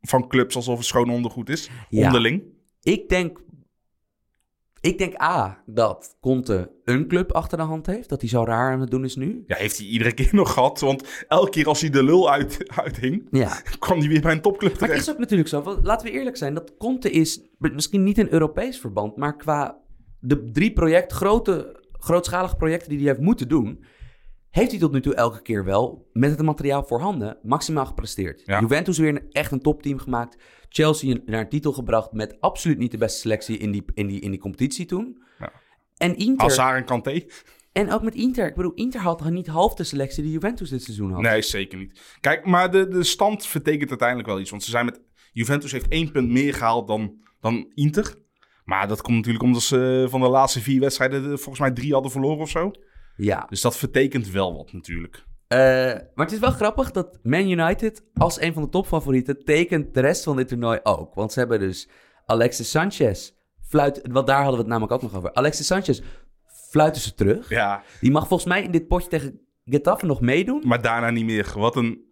van 0.02 0.28
clubs 0.28 0.56
alsof 0.56 0.78
het 0.78 0.86
schoon 0.88 1.10
ondergoed 1.10 1.50
is. 1.50 1.70
Ja. 1.90 2.06
Onderling. 2.06 2.44
Ik 2.82 3.10
denk... 3.10 3.40
Ik 4.82 4.98
denk 4.98 5.22
A, 5.22 5.64
dat 5.66 6.18
Conte 6.22 6.72
een 6.84 7.08
club 7.08 7.32
achter 7.32 7.58
de 7.58 7.64
hand 7.64 7.86
heeft. 7.86 8.10
Dat 8.10 8.22
hij 8.22 8.30
zo 8.30 8.44
raar 8.44 8.72
aan 8.72 8.80
het 8.80 8.92
doen 8.92 9.04
is 9.04 9.16
nu. 9.16 9.44
Ja, 9.48 9.56
heeft 9.56 9.78
hij 9.78 9.86
iedere 9.88 10.14
keer 10.14 10.30
nog 10.36 10.54
gehad. 10.54 10.80
Want 10.80 11.26
elke 11.28 11.50
keer 11.50 11.68
als 11.68 11.82
hij 11.82 11.90
de 11.90 12.04
lul 12.04 12.32
uit, 12.32 12.72
uithing, 12.76 13.28
Ja. 13.32 13.62
kwam 13.80 14.00
hij 14.00 14.08
weer 14.08 14.22
bij 14.22 14.32
een 14.32 14.42
topclub 14.42 14.72
Maar 14.72 14.80
het 14.80 14.90
terecht. 14.90 15.08
is 15.08 15.14
ook 15.14 15.20
natuurlijk 15.20 15.50
zo, 15.50 15.62
want 15.62 15.86
laten 15.86 16.06
we 16.08 16.12
eerlijk 16.14 16.38
zijn, 16.38 16.54
dat 16.54 16.78
Conte 16.78 17.12
is 17.12 17.42
misschien 17.58 18.04
niet 18.04 18.18
in 18.18 18.28
Europees 18.30 18.80
verband, 18.80 19.16
maar 19.16 19.36
qua 19.36 19.78
de 20.20 20.52
drie 20.52 20.74
project, 20.74 21.12
grote, 21.12 21.86
grootschalige 21.92 22.56
projecten 22.56 22.90
die 22.90 22.98
hij 22.98 23.08
heeft 23.08 23.20
moeten 23.20 23.48
doen, 23.48 23.84
heeft 24.50 24.72
hij 24.72 24.80
tot 24.80 24.92
nu 24.92 25.02
toe 25.02 25.16
elke 25.16 25.42
keer 25.42 25.66
wel 25.66 26.10
met 26.14 26.30
het 26.30 26.42
materiaal 26.42 26.84
voorhanden 26.84 27.38
maximaal 27.42 27.86
gepresteerd. 27.86 28.42
Ja. 28.46 28.60
Juventus 28.60 28.98
weer 28.98 29.10
een, 29.10 29.32
echt 29.32 29.52
een 29.52 29.62
topteam 29.62 29.98
gemaakt. 29.98 30.38
Chelsea 30.70 31.18
naar 31.26 31.40
een 31.40 31.50
titel 31.50 31.72
gebracht 31.72 32.12
met 32.12 32.42
absoluut 32.42 32.78
niet 32.78 32.92
de 32.92 32.98
beste 32.98 33.20
selectie 33.20 33.58
in 33.58 33.72
die, 33.72 33.84
in 33.94 34.08
die, 34.08 34.20
in 34.20 34.32
die 34.32 34.40
competitie 34.40 34.86
toen. 34.86 35.24
Ja. 35.40 35.52
En 35.98 36.16
Inter, 36.16 36.48
Hazard 36.48 36.78
en 36.78 36.86
Kanté? 36.86 37.26
en 37.72 37.92
ook 37.92 38.02
met 38.02 38.16
Inter, 38.16 38.48
ik 38.48 38.56
bedoel, 38.56 38.74
Inter 38.74 39.02
had 39.02 39.30
niet 39.30 39.48
half 39.48 39.74
de 39.74 39.84
selectie 39.84 40.24
die 40.24 40.32
Juventus 40.32 40.70
dit 40.70 40.84
seizoen 40.84 41.12
had. 41.12 41.22
Nee, 41.22 41.42
zeker 41.42 41.78
niet. 41.78 42.18
Kijk, 42.20 42.46
maar 42.46 42.72
de, 42.72 42.88
de 42.88 43.04
stand 43.04 43.46
vertekent 43.46 43.90
uiteindelijk 43.90 44.28
wel 44.28 44.40
iets. 44.40 44.50
Want 44.50 44.64
ze 44.64 44.70
zijn 44.70 44.86
met... 44.86 45.02
Juventus 45.32 45.72
heeft 45.72 45.88
één 45.88 46.12
punt 46.12 46.30
meer 46.30 46.54
gehaald 46.54 46.88
dan, 46.88 47.18
dan 47.40 47.72
Inter. 47.74 48.16
Maar 48.70 48.88
dat 48.88 49.02
komt 49.02 49.16
natuurlijk 49.18 49.44
omdat 49.44 49.62
ze 49.62 50.08
van 50.10 50.22
de 50.22 50.28
laatste 50.28 50.62
vier 50.62 50.80
wedstrijden 50.80 51.24
eh, 51.24 51.28
volgens 51.28 51.60
mij 51.60 51.72
drie 51.72 51.94
hadden 51.94 52.12
verloren 52.12 52.40
of 52.40 52.50
zo. 52.50 52.72
Ja. 53.16 53.46
Dus 53.50 53.62
dat 53.62 53.78
vertekent 53.78 54.30
wel 54.30 54.58
wat 54.58 54.74
natuurlijk. 54.74 55.26
Eh, 55.48 55.60
maar 56.16 56.26
het 56.26 56.32
is 56.32 56.40
wel 56.40 56.52
grappig 56.52 56.92
dat 56.92 57.20
Man 57.24 57.50
United 57.50 58.04
als 58.14 58.42
een 58.42 58.54
van 58.54 58.64
de 58.64 58.70
topfavorieten 58.70 59.44
tekent 59.44 59.94
de 59.94 60.00
rest 60.00 60.24
van 60.24 60.36
dit 60.36 60.48
toernooi 60.48 60.80
ook. 60.84 61.14
Want 61.14 61.32
ze 61.32 61.40
hebben 61.40 61.60
dus 61.60 61.90
Alexis 62.26 62.70
Sanchez, 62.70 63.32
fluit, 63.68 64.02
want 64.12 64.28
daar 64.28 64.36
hadden 64.36 64.56
we 64.56 64.60
het 64.60 64.68
namelijk 64.68 64.94
ook 64.94 65.02
nog 65.02 65.16
over. 65.16 65.34
Alexis 65.34 65.66
Sanchez 65.66 66.02
fluiten 66.70 67.02
ze 67.02 67.14
terug. 67.14 67.50
Ja, 67.50 67.84
Die 68.02 68.12
mag 68.12 68.28
volgens 68.28 68.50
mij 68.50 68.64
in 68.64 68.72
dit 68.72 68.88
potje 68.88 69.10
tegen 69.10 69.40
Getafe 69.66 70.06
nog 70.06 70.22
meedoen. 70.22 70.62
maar 70.66 70.82
daarna 70.82 71.10
niet 71.10 71.26
meer. 71.26 71.54
Wat 71.56 71.76
een... 71.76 72.08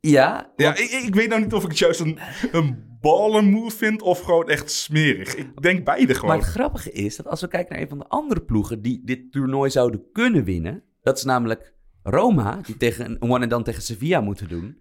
Ja, 0.00 0.52
Ja, 0.56 0.76
ik, 0.76 0.90
ik 0.90 1.14
weet 1.14 1.28
nou 1.28 1.40
niet 1.40 1.52
of 1.52 1.62
ik 1.62 1.68
het 1.68 1.78
juist 1.78 2.00
een, 2.00 2.18
een 2.52 2.95
ballenmove 3.06 3.76
vind 3.76 4.02
of 4.02 4.20
gewoon 4.20 4.48
echt 4.48 4.70
smerig. 4.70 5.34
Ik 5.34 5.62
denk 5.62 5.84
beide 5.84 6.14
gewoon. 6.14 6.28
maar 6.28 6.38
het 6.38 6.54
grappige 6.54 6.92
is 6.92 7.16
dat 7.16 7.26
als 7.26 7.40
we 7.40 7.48
kijken 7.48 7.72
naar 7.72 7.82
een 7.82 7.88
van 7.88 7.98
de 7.98 8.08
andere 8.08 8.40
ploegen 8.42 8.82
die 8.82 9.02
dit 9.04 9.32
toernooi 9.32 9.70
zouden 9.70 10.02
kunnen 10.12 10.44
winnen, 10.44 10.82
dat 11.02 11.16
is 11.18 11.24
namelijk 11.24 11.74
Roma, 12.02 12.60
die 12.66 12.76
tegen 12.76 13.10
een 13.10 13.30
one 13.30 13.42
en 13.42 13.48
dan 13.48 13.62
tegen 13.62 13.82
Sevilla 13.82 14.20
moeten 14.20 14.48
doen. 14.48 14.80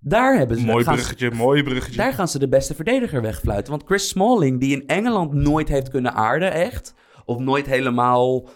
Daar 0.00 0.36
hebben 0.38 0.58
ze 0.58 0.64
Mooi 0.66 0.84
ze- 0.84 0.90
bruggetje, 0.90 1.30
mooi 1.30 1.62
bruggetje. 1.62 1.96
Daar 1.96 2.12
gaan 2.12 2.28
ze 2.28 2.38
de 2.38 2.48
beste 2.48 2.74
verdediger 2.74 3.22
wegfluiten. 3.22 3.70
Want 3.70 3.84
Chris 3.86 4.08
Smalling, 4.08 4.60
die 4.60 4.72
in 4.80 4.86
Engeland 4.86 5.32
nooit 5.32 5.68
heeft 5.68 5.88
kunnen 5.88 6.14
aarden, 6.14 6.52
echt. 6.52 6.94
Of 7.24 7.38
nooit 7.38 7.66
helemaal 7.66 8.48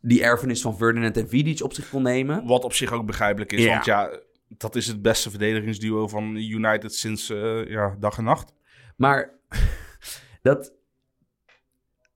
die 0.00 0.22
erfenis 0.22 0.60
van 0.60 0.76
Ferdinand 0.76 1.16
en 1.16 1.28
Vidic 1.28 1.62
op 1.62 1.72
zich 1.72 1.90
kon 1.90 2.02
nemen. 2.02 2.46
Wat 2.46 2.64
op 2.64 2.72
zich 2.72 2.92
ook 2.92 3.06
begrijpelijk 3.06 3.52
is. 3.52 3.64
Ja. 3.64 3.70
Want 3.72 3.84
ja, 3.84 4.18
dat 4.48 4.76
is 4.76 4.86
het 4.86 5.02
beste 5.02 5.30
verdedigingsduo 5.30 6.08
van 6.08 6.36
United 6.36 6.94
sinds 6.94 7.30
eh, 7.30 7.68
ja, 7.68 7.96
dag 7.98 8.18
en 8.18 8.24
nacht. 8.24 8.54
Maar 8.96 9.30
dat... 10.42 10.72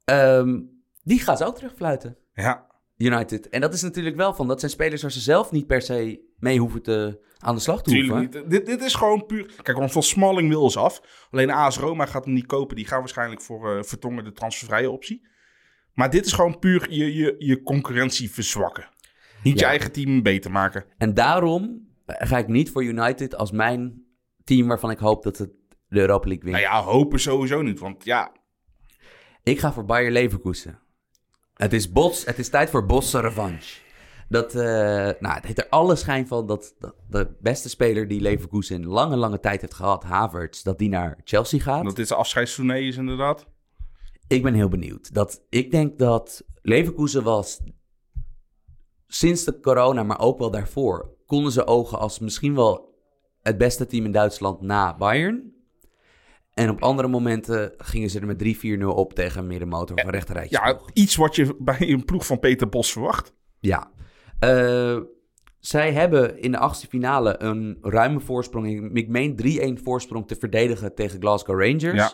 ehm, 0.04 0.60
die 1.02 1.20
gaan 1.20 1.36
ze 1.36 1.44
ook 1.44 1.56
terugfluiten, 1.56 2.16
Ja, 2.34 2.66
United. 2.96 3.48
En 3.48 3.60
dat 3.60 3.74
is 3.74 3.82
natuurlijk 3.82 4.16
wel 4.16 4.34
van, 4.34 4.48
dat 4.48 4.58
zijn 4.60 4.72
spelers 4.72 5.02
waar 5.02 5.12
ze 5.12 5.20
zelf 5.20 5.50
niet 5.50 5.66
per 5.66 5.82
se 5.82 6.20
mee 6.38 6.58
hoeven 6.58 6.82
te, 6.82 7.20
aan 7.38 7.54
de 7.54 7.60
slag 7.60 7.82
te 7.82 7.90
tuurlijk 7.90 8.12
hoeven. 8.12 8.40
niet. 8.40 8.50
Dit, 8.50 8.66
dit 8.66 8.82
is 8.82 8.94
gewoon 8.94 9.26
puur... 9.26 9.52
Kijk, 9.62 9.78
want 9.78 9.92
van 9.92 10.02
Smalling 10.02 10.48
wil 10.48 10.70
ze 10.70 10.78
af. 10.78 11.26
Alleen 11.30 11.50
AS 11.50 11.78
Roma 11.78 12.06
gaat 12.06 12.24
hem 12.24 12.34
niet 12.34 12.46
kopen. 12.46 12.76
Die 12.76 12.86
gaan 12.86 12.98
waarschijnlijk 12.98 13.40
voor 13.40 13.76
eh, 13.76 13.82
Vertongen 13.82 14.24
de 14.24 14.32
transfervrije 14.32 14.90
optie. 14.90 15.28
Maar 15.94 16.10
dit 16.10 16.26
is 16.26 16.32
gewoon 16.32 16.58
puur 16.58 16.92
je, 16.92 17.14
je, 17.14 17.34
je 17.38 17.62
concurrentie 17.62 18.30
verzwakken. 18.30 18.88
Niet 19.42 19.58
je 19.58 19.64
eigen 19.66 19.92
team 19.92 20.22
beter 20.22 20.50
maken. 20.50 20.84
En 20.98 21.14
daarom 21.14 21.89
ga 22.18 22.38
ik 22.38 22.48
niet 22.48 22.70
voor 22.70 22.84
United 22.84 23.34
als 23.34 23.50
mijn 23.50 24.04
team 24.44 24.68
waarvan 24.68 24.90
ik 24.90 24.98
hoop 24.98 25.22
dat 25.22 25.38
het 25.38 25.50
de 25.88 26.00
Europa 26.00 26.28
League 26.28 26.44
wint. 26.44 26.56
Nou 26.56 26.74
ja, 26.74 26.82
hopen 26.82 27.20
sowieso 27.20 27.62
niet. 27.62 27.78
Want 27.78 28.04
ja, 28.04 28.32
Ik 29.42 29.58
ga 29.58 29.72
voor 29.72 29.84
Bayer 29.84 30.10
Leverkusen. 30.10 30.78
Het 31.54 31.72
is, 31.72 31.92
Bots, 31.92 32.24
het 32.24 32.38
is 32.38 32.48
tijd 32.48 32.70
voor 32.70 32.86
Bosse 32.86 33.20
revanche. 33.20 33.80
Dat, 34.28 34.54
eh, 34.54 34.62
nou, 35.20 35.34
het 35.34 35.44
heeft 35.44 35.58
er 35.58 35.68
alle 35.68 35.96
schijn 35.96 36.26
van 36.26 36.46
dat, 36.46 36.74
dat 36.78 36.94
de 37.08 37.36
beste 37.40 37.68
speler 37.68 38.08
die 38.08 38.20
Leverkusen 38.20 38.76
in 38.76 38.86
lange, 38.86 39.16
lange 39.16 39.40
tijd 39.40 39.60
heeft 39.60 39.74
gehad, 39.74 40.04
Havertz, 40.04 40.62
dat 40.62 40.78
die 40.78 40.88
naar 40.88 41.20
Chelsea 41.24 41.60
gaat. 41.60 41.84
dat 41.84 41.96
dit 41.96 42.08
de 42.08 42.14
afscheidstournee 42.14 42.86
is 42.86 42.96
inderdaad. 42.96 43.46
Ik 44.26 44.42
ben 44.42 44.54
heel 44.54 44.68
benieuwd. 44.68 45.14
Dat, 45.14 45.42
ik 45.48 45.70
denk 45.70 45.98
dat 45.98 46.44
Leverkusen 46.62 47.22
was 47.22 47.60
sinds 49.06 49.44
de 49.44 49.60
corona, 49.60 50.02
maar 50.02 50.20
ook 50.20 50.38
wel 50.38 50.50
daarvoor, 50.50 51.14
konden 51.30 51.52
ze 51.52 51.66
ogen 51.66 51.98
als 51.98 52.18
misschien 52.18 52.54
wel 52.54 52.94
het 53.42 53.58
beste 53.58 53.86
team 53.86 54.04
in 54.04 54.12
Duitsland 54.12 54.60
na 54.60 54.96
Bayern. 54.96 55.52
En 56.54 56.70
op 56.70 56.82
andere 56.82 57.08
momenten 57.08 57.74
gingen 57.76 58.10
ze 58.10 58.20
er 58.20 58.26
met 58.26 58.56
3-4-0 58.82 58.84
op 58.86 59.12
tegen 59.14 59.40
een 59.40 59.46
middenmotor 59.46 59.96
of 59.96 60.04
een 60.04 60.10
rechterrijtje. 60.10 60.56
Ja, 60.62 60.80
iets 60.92 61.16
wat 61.16 61.36
je 61.36 61.56
bij 61.58 61.76
een 61.80 62.04
ploeg 62.04 62.26
van 62.26 62.38
Peter 62.38 62.68
Bos 62.68 62.92
verwacht. 62.92 63.34
Ja. 63.60 63.90
Eh, 64.38 64.98
zij 65.58 65.92
hebben 65.92 66.38
in 66.38 66.50
de 66.52 66.58
achtste 66.58 66.86
finale 66.86 67.42
een 67.42 67.78
ruime 67.82 68.20
voorsprong. 68.20 68.90
Ik 68.96 69.08
meen 69.08 69.36
3-1 69.36 69.82
voorsprong 69.82 70.28
te 70.28 70.36
verdedigen 70.36 70.94
tegen 70.94 71.20
Glasgow 71.20 71.60
Rangers. 71.60 71.94
Ja. 71.96 72.12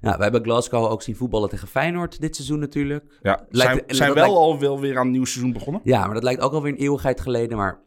Nou, 0.00 0.16
we 0.16 0.22
hebben 0.22 0.42
Glasgow 0.44 0.84
ook 0.90 1.02
zien 1.02 1.16
voetballen 1.16 1.48
tegen 1.48 1.68
Feyenoord 1.68 2.20
dit 2.20 2.34
seizoen 2.34 2.58
natuurlijk. 2.58 3.18
Ja, 3.22 3.46
Lijkt- 3.48 3.96
zijn, 3.96 4.12
wel 4.14 4.22
lijkt- 4.22 4.36
al 4.38 4.58
wel 4.60 4.80
weer 4.80 4.98
aan 4.98 5.06
een 5.06 5.12
nieuw 5.12 5.24
seizoen 5.24 5.52
begonnen. 5.52 5.80
Ja, 5.84 6.04
maar 6.04 6.14
dat 6.14 6.22
lijkt 6.22 6.40
ook 6.40 6.52
alweer 6.52 6.72
een 6.72 6.78
eeuwigheid 6.78 7.20
geleden. 7.20 7.56
Maar 7.56 7.84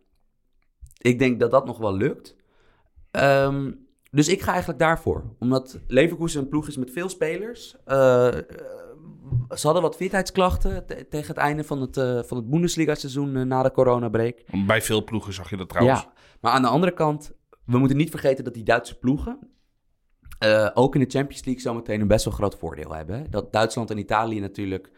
ik 0.99 1.19
denk 1.19 1.39
dat 1.39 1.51
dat 1.51 1.65
nog 1.65 1.77
wel 1.77 1.93
lukt. 1.97 2.35
Ehm, 3.11 3.71
dus 4.11 4.27
ik 4.27 4.41
ga 4.41 4.49
eigenlijk 4.51 4.79
daarvoor. 4.79 5.23
Omdat 5.39 5.79
Leverkusen 5.87 6.41
een 6.41 6.49
ploeg 6.49 6.67
is 6.67 6.77
met 6.77 6.91
veel 6.91 7.09
spelers. 7.09 7.75
Eh, 7.85 8.27
ze 9.55 9.61
hadden 9.65 9.81
wat 9.81 9.95
fitheidsklachten 9.95 10.85
te- 10.85 11.07
tegen 11.09 11.27
het 11.27 11.37
einde 11.37 11.63
van 11.63 11.81
het, 11.81 11.97
eh, 11.97 12.19
van 12.23 12.37
het 12.37 12.49
Bundesliga-seizoen 12.49 13.35
eh, 13.35 13.41
na 13.43 13.63
de 13.63 13.71
coronabreak. 13.71 14.41
Bij 14.67 14.81
veel 14.81 15.03
ploegen 15.03 15.33
zag 15.33 15.49
je 15.49 15.57
dat 15.57 15.69
trouwens. 15.69 16.01
Ja, 16.01 16.13
maar 16.41 16.51
aan 16.51 16.61
de 16.61 16.67
andere 16.67 16.93
kant, 16.93 17.31
we 17.65 17.77
moeten 17.77 17.97
niet 17.97 18.09
vergeten 18.09 18.43
dat 18.43 18.53
die 18.53 18.63
Duitse 18.63 18.97
ploegen 18.99 19.39
ook 20.73 20.95
in 20.95 21.01
de 21.01 21.09
Champions 21.09 21.45
League 21.45 21.61
zometeen 21.63 22.01
een 22.01 22.07
best 22.07 22.25
wel 22.25 22.33
groot 22.33 22.55
voordeel 22.55 22.93
hebben. 22.95 23.31
Dat 23.31 23.53
Duitsland 23.53 23.89
en 23.91 23.97
Italië 23.97 24.39
natuurlijk, 24.39 24.91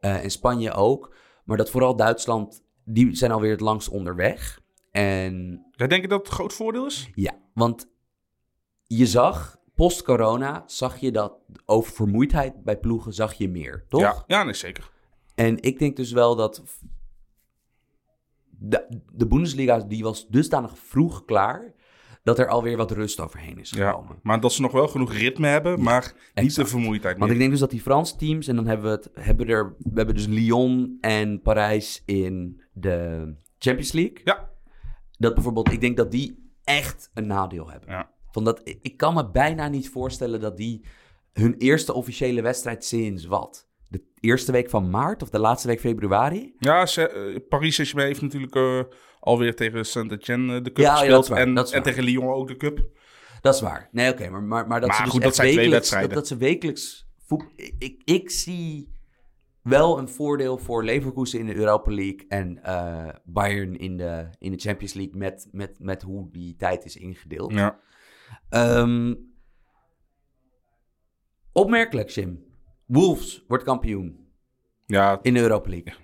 en 0.00 0.30
Spanje 0.30 0.72
ook. 0.72 1.14
Maar 1.44 1.56
dat 1.56 1.70
vooral 1.70 1.96
Duitsland, 1.96 2.64
die 2.84 3.16
zijn 3.16 3.30
alweer 3.30 3.50
het 3.50 3.60
langst 3.60 3.88
onderweg. 3.88 4.60
En 4.96 5.66
Jij 5.70 5.86
denkt 5.86 6.08
dat 6.08 6.18
het 6.26 6.34
groot 6.34 6.52
voordeel 6.52 6.86
is? 6.86 7.10
ja, 7.14 7.38
want 7.54 7.88
je 8.86 9.06
zag, 9.06 9.56
post-corona, 9.74 10.62
zag 10.66 10.96
je 10.96 11.10
dat 11.12 11.32
over 11.64 11.92
vermoeidheid 11.92 12.64
bij 12.64 12.78
ploegen 12.78 13.12
zag 13.12 13.34
je 13.34 13.48
meer, 13.48 13.84
toch? 13.88 14.00
Ja, 14.00 14.24
ja 14.26 14.42
nee, 14.42 14.54
zeker. 14.54 14.90
En 15.34 15.62
ik 15.62 15.78
denk 15.78 15.96
dus 15.96 16.12
wel 16.12 16.36
dat 16.36 16.62
de, 18.58 19.00
de 19.12 19.26
Bundesliga 19.26 19.78
die 19.78 20.02
was 20.02 20.26
dusdanig 20.28 20.78
vroeg 20.78 21.24
klaar 21.24 21.74
dat 22.22 22.38
er 22.38 22.48
alweer 22.48 22.76
wat 22.76 22.90
rust 22.90 23.20
overheen 23.20 23.58
is 23.58 23.70
Ja. 23.70 23.90
gekomen. 23.90 24.18
Maar 24.22 24.40
dat 24.40 24.52
ze 24.52 24.60
nog 24.62 24.72
wel 24.72 24.88
genoeg 24.88 25.12
ritme 25.12 25.46
hebben, 25.46 25.82
maar 25.82 26.14
niet 26.34 26.54
de 26.54 26.66
vermoeidheid 26.66 27.18
Want 27.18 27.30
ik 27.30 27.36
meer. 27.36 27.38
denk 27.38 27.50
dus 27.50 27.60
dat 27.60 27.70
die 27.70 27.80
Franse 27.80 28.16
teams, 28.16 28.46
en 28.48 28.56
dan 28.56 28.66
hebben 28.66 28.86
we 28.86 28.92
het, 28.96 29.10
hebben 29.26 29.48
er, 29.48 29.74
we 29.78 29.92
hebben 29.94 30.14
dus 30.14 30.26
Lyon 30.26 30.98
en 31.00 31.40
Parijs 31.42 32.02
in 32.06 32.60
de 32.72 33.34
Champions 33.58 33.92
League. 33.92 34.20
Ja, 34.24 34.50
Dat 35.18 35.34
bijvoorbeeld, 35.34 35.72
ik 35.72 35.80
denk 35.80 35.96
dat 35.96 36.10
die 36.10 36.50
echt 36.64 37.10
een 37.14 37.26
nadeel 37.26 37.70
hebben. 37.70 37.90
ja. 37.90 38.14
Van 38.30 38.44
dat, 38.44 38.60
ik 38.82 38.96
kan 38.96 39.14
me 39.14 39.30
bijna 39.30 39.68
niet 39.68 39.88
voorstellen 39.90 40.40
dat 40.40 40.56
die 40.56 40.84
hun 41.32 41.54
eerste 41.58 41.92
officiële 41.92 42.42
wedstrijd 42.42 42.84
sinds 42.84 43.24
wat? 43.26 43.68
De 43.88 44.02
eerste 44.20 44.52
week 44.52 44.70
van 44.70 44.90
maart 44.90 45.22
of 45.22 45.30
de 45.30 45.38
laatste 45.38 45.68
week 45.68 45.80
februari. 45.80 46.54
Ja, 46.58 46.86
eh, 46.86 47.36
Paris 47.48 47.74
Saint-Germain 47.74 48.08
heeft 48.08 48.22
natuurlijk 48.22 48.54
eh, 48.54 48.80
alweer 49.20 49.54
tegen 49.56 49.86
Saint-Etienne 49.86 50.56
eh, 50.56 50.62
de 50.64 50.72
cup 50.72 50.84
Ja, 50.84 50.96
gespeeld. 50.96 51.22
is 51.24 51.28
waar, 51.30 51.38
en, 51.38 51.56
is 51.56 51.70
tegen 51.70 52.02
Lyon 52.04 52.28
ook 52.28 52.48
de 52.48 52.56
cup. 52.56 52.88
Dat 53.40 53.54
is 53.54 53.60
waar. 53.60 53.88
Nee, 53.92 54.10
oké, 54.12 54.28
maar, 54.30 54.42
maar, 54.42 54.66
maar 54.66 54.80
dat 54.80 54.88
Maar 54.88 54.96
ze 54.98 55.02
dus 55.02 55.12
goed, 55.12 55.20
dat 55.20 55.28
echt 55.30 55.36
zijn 55.40 55.48
twee 55.52 55.58
wekelijks, 55.60 55.90
wedstrijden. 55.90 56.14
Dat, 56.14 56.28
dat 56.28 56.38
ze 56.38 56.44
wekelijks... 56.44 57.06
voet- 57.26 57.52
ik, 57.56 57.74
ik, 57.78 58.02
ik 58.04 58.30
zie 58.30 58.88
wel 59.68 59.98
een 59.98 60.08
voordeel 60.08 60.58
voor 60.58 60.84
Leverkusen 60.84 61.38
in 61.38 61.46
de 61.46 61.54
Europa 61.54 61.90
League 61.92 62.24
en 62.28 62.62
eh, 62.62 63.08
Bayern 63.24 63.76
in 63.78 63.96
de, 63.96 64.28
in 64.38 64.50
de 64.52 64.58
Champions 64.58 64.94
League 64.94 65.16
met, 65.16 65.48
met, 65.52 65.76
met 65.78 66.02
hoe 66.02 66.30
die 66.30 66.56
tijd 66.56 66.84
is 66.84 66.96
ingedeeld. 66.96 67.52
Ja. 67.52 67.78
Ehm, 68.48 69.14
opmerkelijk, 71.52 72.08
Jim. 72.08 72.44
Wolves 72.86 73.44
wordt 73.48 73.64
kampioen 73.64 74.26
ja, 74.86 75.18
in 75.22 75.34
de 75.34 75.40
Europa 75.40 75.68
League. 75.70 75.94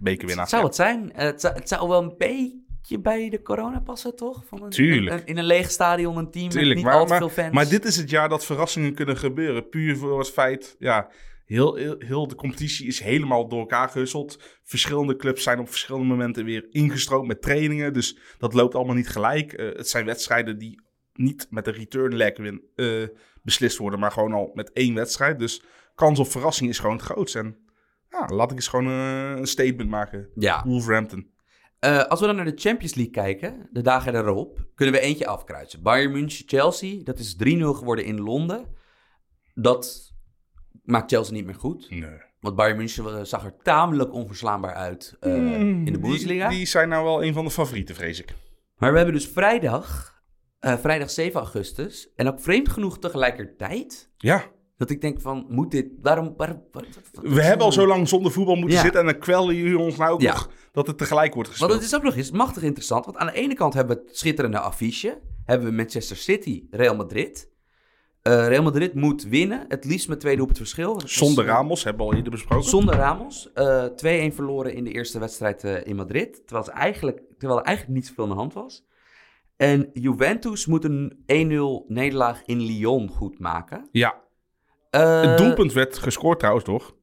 bekerwinnaar. 0.00 0.48
Zou 0.48 0.60
Ja. 0.62 0.66
het 0.66 0.76
zijn? 0.76 1.12
Eh, 1.12 1.24
het, 1.26 1.40
zou, 1.40 1.54
het 1.54 1.68
zou 1.68 1.88
wel 1.88 2.02
een 2.02 2.14
beetje 2.18 3.00
bij 3.00 3.28
de 3.30 3.42
corona 3.42 3.80
passen, 3.80 4.16
toch? 4.16 4.44
Van 4.46 4.62
een, 4.62 4.70
Tuurlijk. 4.70 5.20
een- 5.20 5.26
in 5.26 5.38
een 5.38 5.44
leeg 5.44 5.70
stadion, 5.70 6.16
een 6.16 6.30
team 6.30 6.48
Tuurlijk, 6.48 6.66
met 6.66 6.76
niet 6.76 6.84
maar, 6.84 6.94
al 6.94 7.02
te 7.04 7.08
maar, 7.10 7.18
veel 7.18 7.28
fans. 7.28 7.54
maar 7.54 7.68
dit 7.68 7.84
is 7.84 7.96
het 7.96 8.10
jaar 8.10 8.28
dat 8.28 8.44
verrassingen 8.44 8.94
kunnen 8.94 9.16
gebeuren. 9.16 9.68
Puur 9.68 9.96
voor 9.96 10.18
het 10.18 10.30
feit, 10.30 10.76
ja, 10.78 11.10
heel, 11.46 11.74
heel, 11.74 11.96
heel 11.98 12.28
de 12.28 12.34
competitie 12.34 12.86
is 12.86 13.00
helemaal 13.00 13.48
door 13.48 13.60
elkaar 13.60 13.88
gehusteld. 13.88 14.38
Verschillende 14.62 15.16
clubs 15.16 15.42
zijn 15.42 15.58
op 15.58 15.68
verschillende 15.68 16.06
momenten 16.06 16.44
weer 16.44 16.66
ingestroomd 16.70 17.26
met 17.26 17.42
trainingen. 17.42 17.92
Dus 17.92 18.18
dat 18.38 18.54
loopt 18.54 18.74
allemaal 18.74 18.94
niet 18.94 19.08
gelijk. 19.08 19.52
Eh, 19.52 19.66
het 19.76 19.88
zijn 19.88 20.04
wedstrijden 20.04 20.58
die 20.58 20.80
niet 21.12 21.46
met 21.50 21.66
een 21.66 21.72
return 21.72 22.16
leg 22.16 22.36
win 22.36 22.62
eh, 22.74 23.02
beslist 23.42 23.78
worden, 23.78 24.00
maar 24.00 24.12
gewoon 24.12 24.32
al 24.32 24.50
met 24.54 24.72
één 24.72 24.94
wedstrijd. 24.94 25.38
Dus 25.38 25.62
kans 25.94 26.18
op 26.18 26.30
verrassing 26.30 26.70
is 26.70 26.78
gewoon 26.78 26.96
het 26.96 27.04
grootst. 27.04 27.36
En 27.36 27.56
ja, 28.10 28.28
laat 28.34 28.50
ik 28.50 28.56
eens 28.56 28.68
gewoon 28.68 28.86
eh, 28.86 29.30
een 29.30 29.46
statement 29.46 29.90
maken. 29.90 30.28
Ja. 30.34 30.62
Wolverhampton. 30.64 31.34
Eh, 31.78 32.04
als 32.04 32.20
we 32.20 32.26
dan 32.26 32.36
naar 32.36 32.44
de 32.44 32.60
Champions 32.60 32.94
League 32.94 33.12
kijken, 33.12 33.68
de 33.72 33.82
dagen 33.82 34.14
erop, 34.14 34.66
kunnen 34.74 34.94
we 34.94 35.00
eentje 35.00 35.26
afkruisen. 35.26 35.82
Bayern 35.82 36.12
München, 36.12 36.48
Chelsea, 36.48 37.02
dat 37.04 37.18
is 37.18 37.36
3-0 37.36 37.74
geworden 37.74 38.04
in 38.04 38.20
Londen. 38.20 38.66
Dat 39.54 40.14
maakt 40.86 41.10
Chelsea 41.10 41.34
niet 41.34 41.44
meer 41.46 41.54
goed. 41.54 41.90
Nee. 41.90 42.24
Want 42.40 42.56
Bayern 42.56 42.76
München 42.76 43.18
eh, 43.18 43.24
zag 43.24 43.44
er 43.44 43.54
tamelijk 43.62 44.12
onverslaanbaar 44.12 44.74
uit 44.74 45.16
eh, 45.20 45.34
in 45.60 45.84
de 45.92 45.98
Bundesliga. 45.98 46.48
Die, 46.48 46.66
zijn 46.66 46.88
nou 46.88 47.04
wel 47.04 47.24
een 47.24 47.32
van 47.32 47.44
de 47.44 47.50
favorieten, 47.50 47.94
vrees 47.94 48.20
ik. 48.20 48.34
Maar 48.76 48.90
we 48.90 48.96
hebben 48.96 49.14
dus 49.14 49.28
vrijdag, 49.28 50.14
eh, 50.58 50.76
vrijdag 50.78 51.10
7 51.10 51.40
augustus, 51.40 52.12
en 52.16 52.28
ook 52.28 52.40
vreemd 52.40 52.68
genoeg 52.68 52.98
tegelijkertijd, 52.98 54.10
Ja. 54.16 54.44
dat 54.76 54.90
ik 54.90 55.00
denk 55.00 55.20
van, 55.20 55.46
moet 55.48 55.70
dit, 55.70 55.86
waarom... 56.02 56.34
waarom, 56.36 56.62
waarom- 56.72 56.92
We 57.22 57.42
hebben 57.42 57.66
al 57.66 57.72
zo 57.72 57.86
lang 57.86 58.08
zonder 58.08 58.32
voetbal 58.32 58.56
moeten 58.56 58.76
Ja. 58.76 58.82
zitten 58.82 59.00
en 59.00 59.06
dan 59.06 59.18
kwellen 59.18 59.54
jullie 59.54 59.78
ons 59.78 59.96
nou 59.96 60.10
ook 60.10 60.20
Ja. 60.20 60.32
nog 60.32 60.50
dat 60.72 60.86
het 60.86 60.98
tegelijk 60.98 61.34
wordt 61.34 61.48
gespeeld. 61.48 61.70
Want 61.70 61.82
het 61.82 61.92
is 61.92 61.96
ook 61.98 62.04
nog 62.04 62.16
eens 62.16 62.30
machtig 62.30 62.62
interessant. 62.62 63.04
Want 63.04 63.16
aan 63.16 63.26
de 63.26 63.32
ene 63.32 63.54
kant 63.54 63.74
hebben 63.74 63.96
we 63.96 64.02
het 64.02 64.16
schitterende 64.18 64.58
affiche. 64.58 65.20
Hebben 65.44 65.68
we 65.68 65.74
Manchester 65.74 66.16
City, 66.16 66.64
Real 66.70 66.96
Madrid. 66.96 67.50
Eh, 68.26 68.46
Real 68.46 68.62
Madrid 68.62 68.94
moet 68.94 69.22
winnen. 69.22 69.64
Het 69.68 69.84
liefst 69.84 70.08
met 70.08 70.20
twee 70.20 70.36
doelpunten 70.36 70.62
verschil. 70.62 70.98
Dat 70.98 71.10
Zonder 71.10 71.44
eh, 71.44 71.50
Ramos, 71.50 71.84
hebben 71.84 72.02
we 72.06 72.10
al 72.10 72.16
eerder 72.16 72.32
besproken. 72.32 72.68
Zonder 72.68 72.94
Ramos. 72.94 73.52
Eh 73.52 73.84
2-1 74.30 74.34
verloren 74.34 74.74
in 74.74 74.84
de 74.84 74.92
eerste 74.92 75.18
wedstrijd 75.18 75.64
in 75.64 75.96
Madrid. 75.96 76.46
Terwijl, 76.46 76.70
eigenlijk, 76.70 77.22
terwijl 77.38 77.60
er 77.60 77.66
eigenlijk 77.66 77.96
niet 77.96 78.06
zoveel 78.06 78.24
aan 78.24 78.30
de 78.30 78.36
hand 78.36 78.52
was. 78.52 78.84
En 79.56 79.90
Juventus 79.92 80.66
moet 80.66 80.84
een 80.84 81.24
1-0 81.26 81.86
nederlaag 81.88 82.42
in 82.44 82.60
Lyon 82.60 83.08
goed 83.08 83.38
maken. 83.38 83.88
Ja, 83.92 84.20
het 84.90 85.38
doelpunt 85.38 85.72
werd 85.72 85.98
gescoord 85.98 86.38
trouwens, 86.38 86.64
toch? 86.64 86.94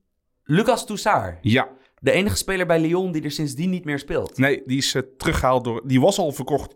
Lucas 0.44 0.86
Toussaint. 0.86 1.38
Ja. 1.42 1.70
De 2.00 2.12
enige 2.12 2.36
speler 2.36 2.66
bij 2.66 2.80
Lyon 2.80 3.12
die 3.12 3.24
er 3.24 3.32
sindsdien 3.32 3.70
niet 3.70 3.86
meer 3.86 4.00
speelt. 4.00 4.38
Nee, 4.38 4.64
die 4.66 4.78
is 4.78 4.96
eh, 4.96 5.02
teruggehaald 5.18 5.64
door... 5.64 5.82
Die 5.88 6.02
was 6.02 6.18
al 6.18 6.32
verkocht 6.32 6.76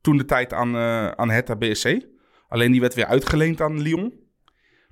toen 0.00 0.16
de 0.16 0.24
tijd 0.24 0.52
aan, 0.52 0.76
aan 1.16 1.30
Hertha 1.30 1.56
BSC. 1.56 2.12
Alleen 2.54 2.72
die 2.72 2.80
werd 2.80 2.94
weer 2.94 3.06
uitgeleend 3.06 3.60
aan 3.60 3.80
Lyon. 3.80 4.12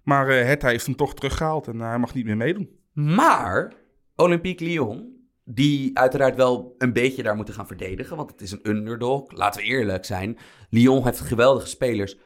Maar 0.02 0.26
Hertha 0.28 0.68
heeft 0.68 0.86
hem 0.86 0.96
toch 0.96 1.14
teruggehaald 1.14 1.66
en 1.66 1.80
eh, 1.80 1.88
hij 1.88 1.98
mag 1.98 2.14
niet 2.14 2.24
meer 2.24 2.36
meedoen. 2.36 2.70
Maar 2.92 3.72
Olympique 4.16 4.64
Lyon, 4.64 5.26
die 5.44 5.98
uiteraard 5.98 6.36
wel 6.36 6.74
een 6.78 6.92
beetje 6.92 7.22
daar 7.22 7.36
moeten 7.36 7.54
gaan 7.54 7.66
verdedigen, 7.66 8.16
want 8.16 8.30
het 8.30 8.40
is 8.40 8.50
een 8.50 8.60
underdog. 8.62 9.32
Laten 9.32 9.60
we 9.60 9.66
eerlijk 9.66 10.04
zijn. 10.04 10.38
Lyon 10.70 11.04
heeft 11.04 11.20
geweldige 11.20 11.66
spelers, 11.66 12.16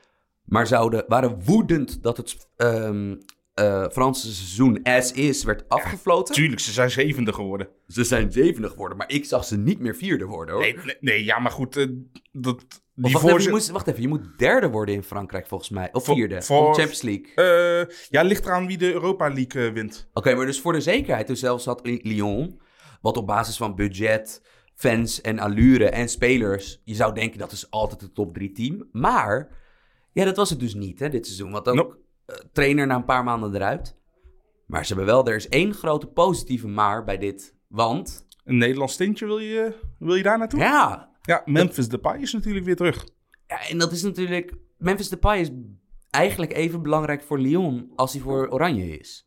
maar 0.44 0.66
zouden, 0.66 1.04
waren 1.08 1.44
woedend 1.44 2.02
dat 2.02 2.16
het 2.16 2.48
ehm, 2.56 3.16
eh, 3.54 3.88
Franse 3.92 4.34
seizoen 4.34 4.82
as 4.82 5.12
is 5.12 5.44
werd 5.44 5.68
afgefloten. 5.68 6.34
Tuurlijk, 6.34 6.60
ze 6.60 6.72
zijn 6.72 6.90
zevende 6.90 7.32
geworden. 7.32 7.68
Ze 7.88 8.04
zijn 8.04 8.32
zevende 8.32 8.68
geworden, 8.68 8.98
maar 8.98 9.10
ik 9.10 9.24
zag 9.24 9.44
ze 9.44 9.58
niet 9.58 9.78
meer 9.80 9.96
vierde 9.96 10.24
worden 10.24 10.54
hoor. 10.54 10.64
Nee, 10.64 10.76
nee, 10.84 10.96
nee, 11.00 11.24
ja, 11.24 11.38
maar 11.38 11.52
goed. 11.52 11.88
dat, 12.32 12.64
die 12.96 13.12
wacht, 13.12 13.24
even, 13.26 13.42
je 13.42 13.48
moest, 13.50 13.70
wacht 13.70 13.86
even, 13.86 14.02
je 14.02 14.08
moet 14.08 14.38
derde 14.38 14.68
worden 14.70 14.94
in 14.94 15.02
Frankrijk 15.02 15.46
volgens 15.46 15.70
mij. 15.70 15.88
Of 15.92 16.04
vierde, 16.04 16.42
voor- 16.42 16.56
voor 16.56 16.74
Champions 16.74 17.02
League. 17.02 17.34
Eh, 17.34 17.94
ja, 18.10 18.22
ligt 18.22 18.44
eraan 18.46 18.66
wie 18.66 18.78
de 18.78 18.92
Europa 18.92 19.28
League 19.32 19.66
eh, 19.66 19.72
wint. 19.72 20.08
Oké, 20.12 20.34
maar 20.34 20.46
dus 20.46 20.60
voor 20.60 20.72
de 20.72 20.80
zekerheid, 20.80 21.26
dus 21.26 21.40
zelfs 21.40 21.64
had 21.64 21.80
Lyon, 22.02 22.60
wat 23.00 23.16
op 23.16 23.26
basis 23.26 23.56
van 23.56 23.74
budget, 23.74 24.42
fans 24.74 25.20
en 25.20 25.38
allure 25.38 25.88
en 25.90 26.08
spelers, 26.08 26.80
je 26.84 26.94
zou 26.94 27.14
denken 27.14 27.38
dat 27.38 27.52
is 27.52 27.70
altijd 27.70 28.00
de 28.00 28.12
top 28.12 28.34
drie 28.34 28.52
team. 28.52 28.88
Maar, 28.92 29.48
ja, 30.12 30.24
dat 30.24 30.36
was 30.36 30.50
het 30.50 30.60
dus 30.60 30.74
niet 30.74 30.98
hè, 30.98 31.08
dit 31.08 31.26
seizoen. 31.26 31.50
Want 31.50 31.68
ook 31.68 31.74
Nope. 31.74 31.98
eh, 32.26 32.36
trainer 32.52 32.86
na 32.86 32.94
een 32.94 33.04
paar 33.04 33.24
maanden 33.24 33.54
eruit. 33.54 33.96
Maar 34.66 34.86
ze 34.86 34.94
hebben 34.94 35.14
wel, 35.14 35.26
er 35.26 35.34
is 35.36 35.48
één 35.48 35.74
grote 35.74 36.06
positieve 36.06 36.68
maar 36.68 37.04
bij 37.04 37.18
dit. 37.18 37.54
Want, 37.68 38.26
Een 38.44 38.56
Nederlands 38.58 38.96
tintje, 38.96 39.26
wil 39.26 39.38
je, 39.38 39.74
wil 39.98 40.14
je 40.14 40.22
daar 40.22 40.38
naartoe? 40.38 40.60
ja, 40.60 41.10
Ja, 41.26 41.42
Memphis 41.44 41.88
Depay 41.88 42.20
is 42.20 42.32
natuurlijk 42.32 42.64
weer 42.64 42.76
terug. 42.76 43.06
ja, 43.46 43.68
en 43.68 43.78
dat 43.78 43.92
is 43.92 44.02
natuurlijk, 44.02 44.54
Memphis 44.78 45.08
Depay 45.08 45.40
is 45.40 45.50
eigenlijk 46.10 46.52
even 46.52 46.82
belangrijk 46.82 47.22
voor 47.22 47.38
Lyon 47.38 47.92
als 47.94 48.12
hij 48.12 48.22
voor 48.22 48.48
Oranje 48.48 48.98
is. 48.98 49.26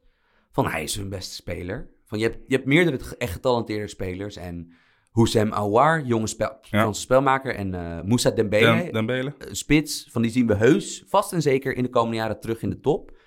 Van 0.51 0.67
hij 0.67 0.83
is 0.83 0.95
hun 0.95 1.09
beste 1.09 1.33
speler. 1.33 1.89
Van 2.05 2.19
je 2.19 2.25
hebt, 2.25 2.37
je 2.47 2.55
hebt 2.55 2.67
meerdere 2.67 3.15
echt 3.17 3.33
getalenteerde 3.33 3.87
spelers. 3.87 4.35
En 4.35 4.71
Houssem 5.11 5.51
Aouar, 5.51 6.05
jonge 6.05 6.27
spel, 6.27 6.57
Franse 6.61 7.01
spelmaker. 7.01 7.55
En 7.55 7.73
eh 7.73 8.01
Moussa 8.01 8.31
Dembele, 8.31 8.91
Dembele. 8.91 9.33
een 9.37 9.55
spits. 9.55 10.07
Van 10.11 10.21
die 10.21 10.31
zien 10.31 10.47
we 10.47 10.55
heus 10.55 11.03
vast 11.07 11.33
en 11.33 11.41
zeker 11.41 11.75
in 11.75 11.83
de 11.83 11.89
komende 11.89 12.15
jaren 12.15 12.39
terug 12.39 12.61
in 12.61 12.69
de 12.69 12.79
top. 12.79 13.17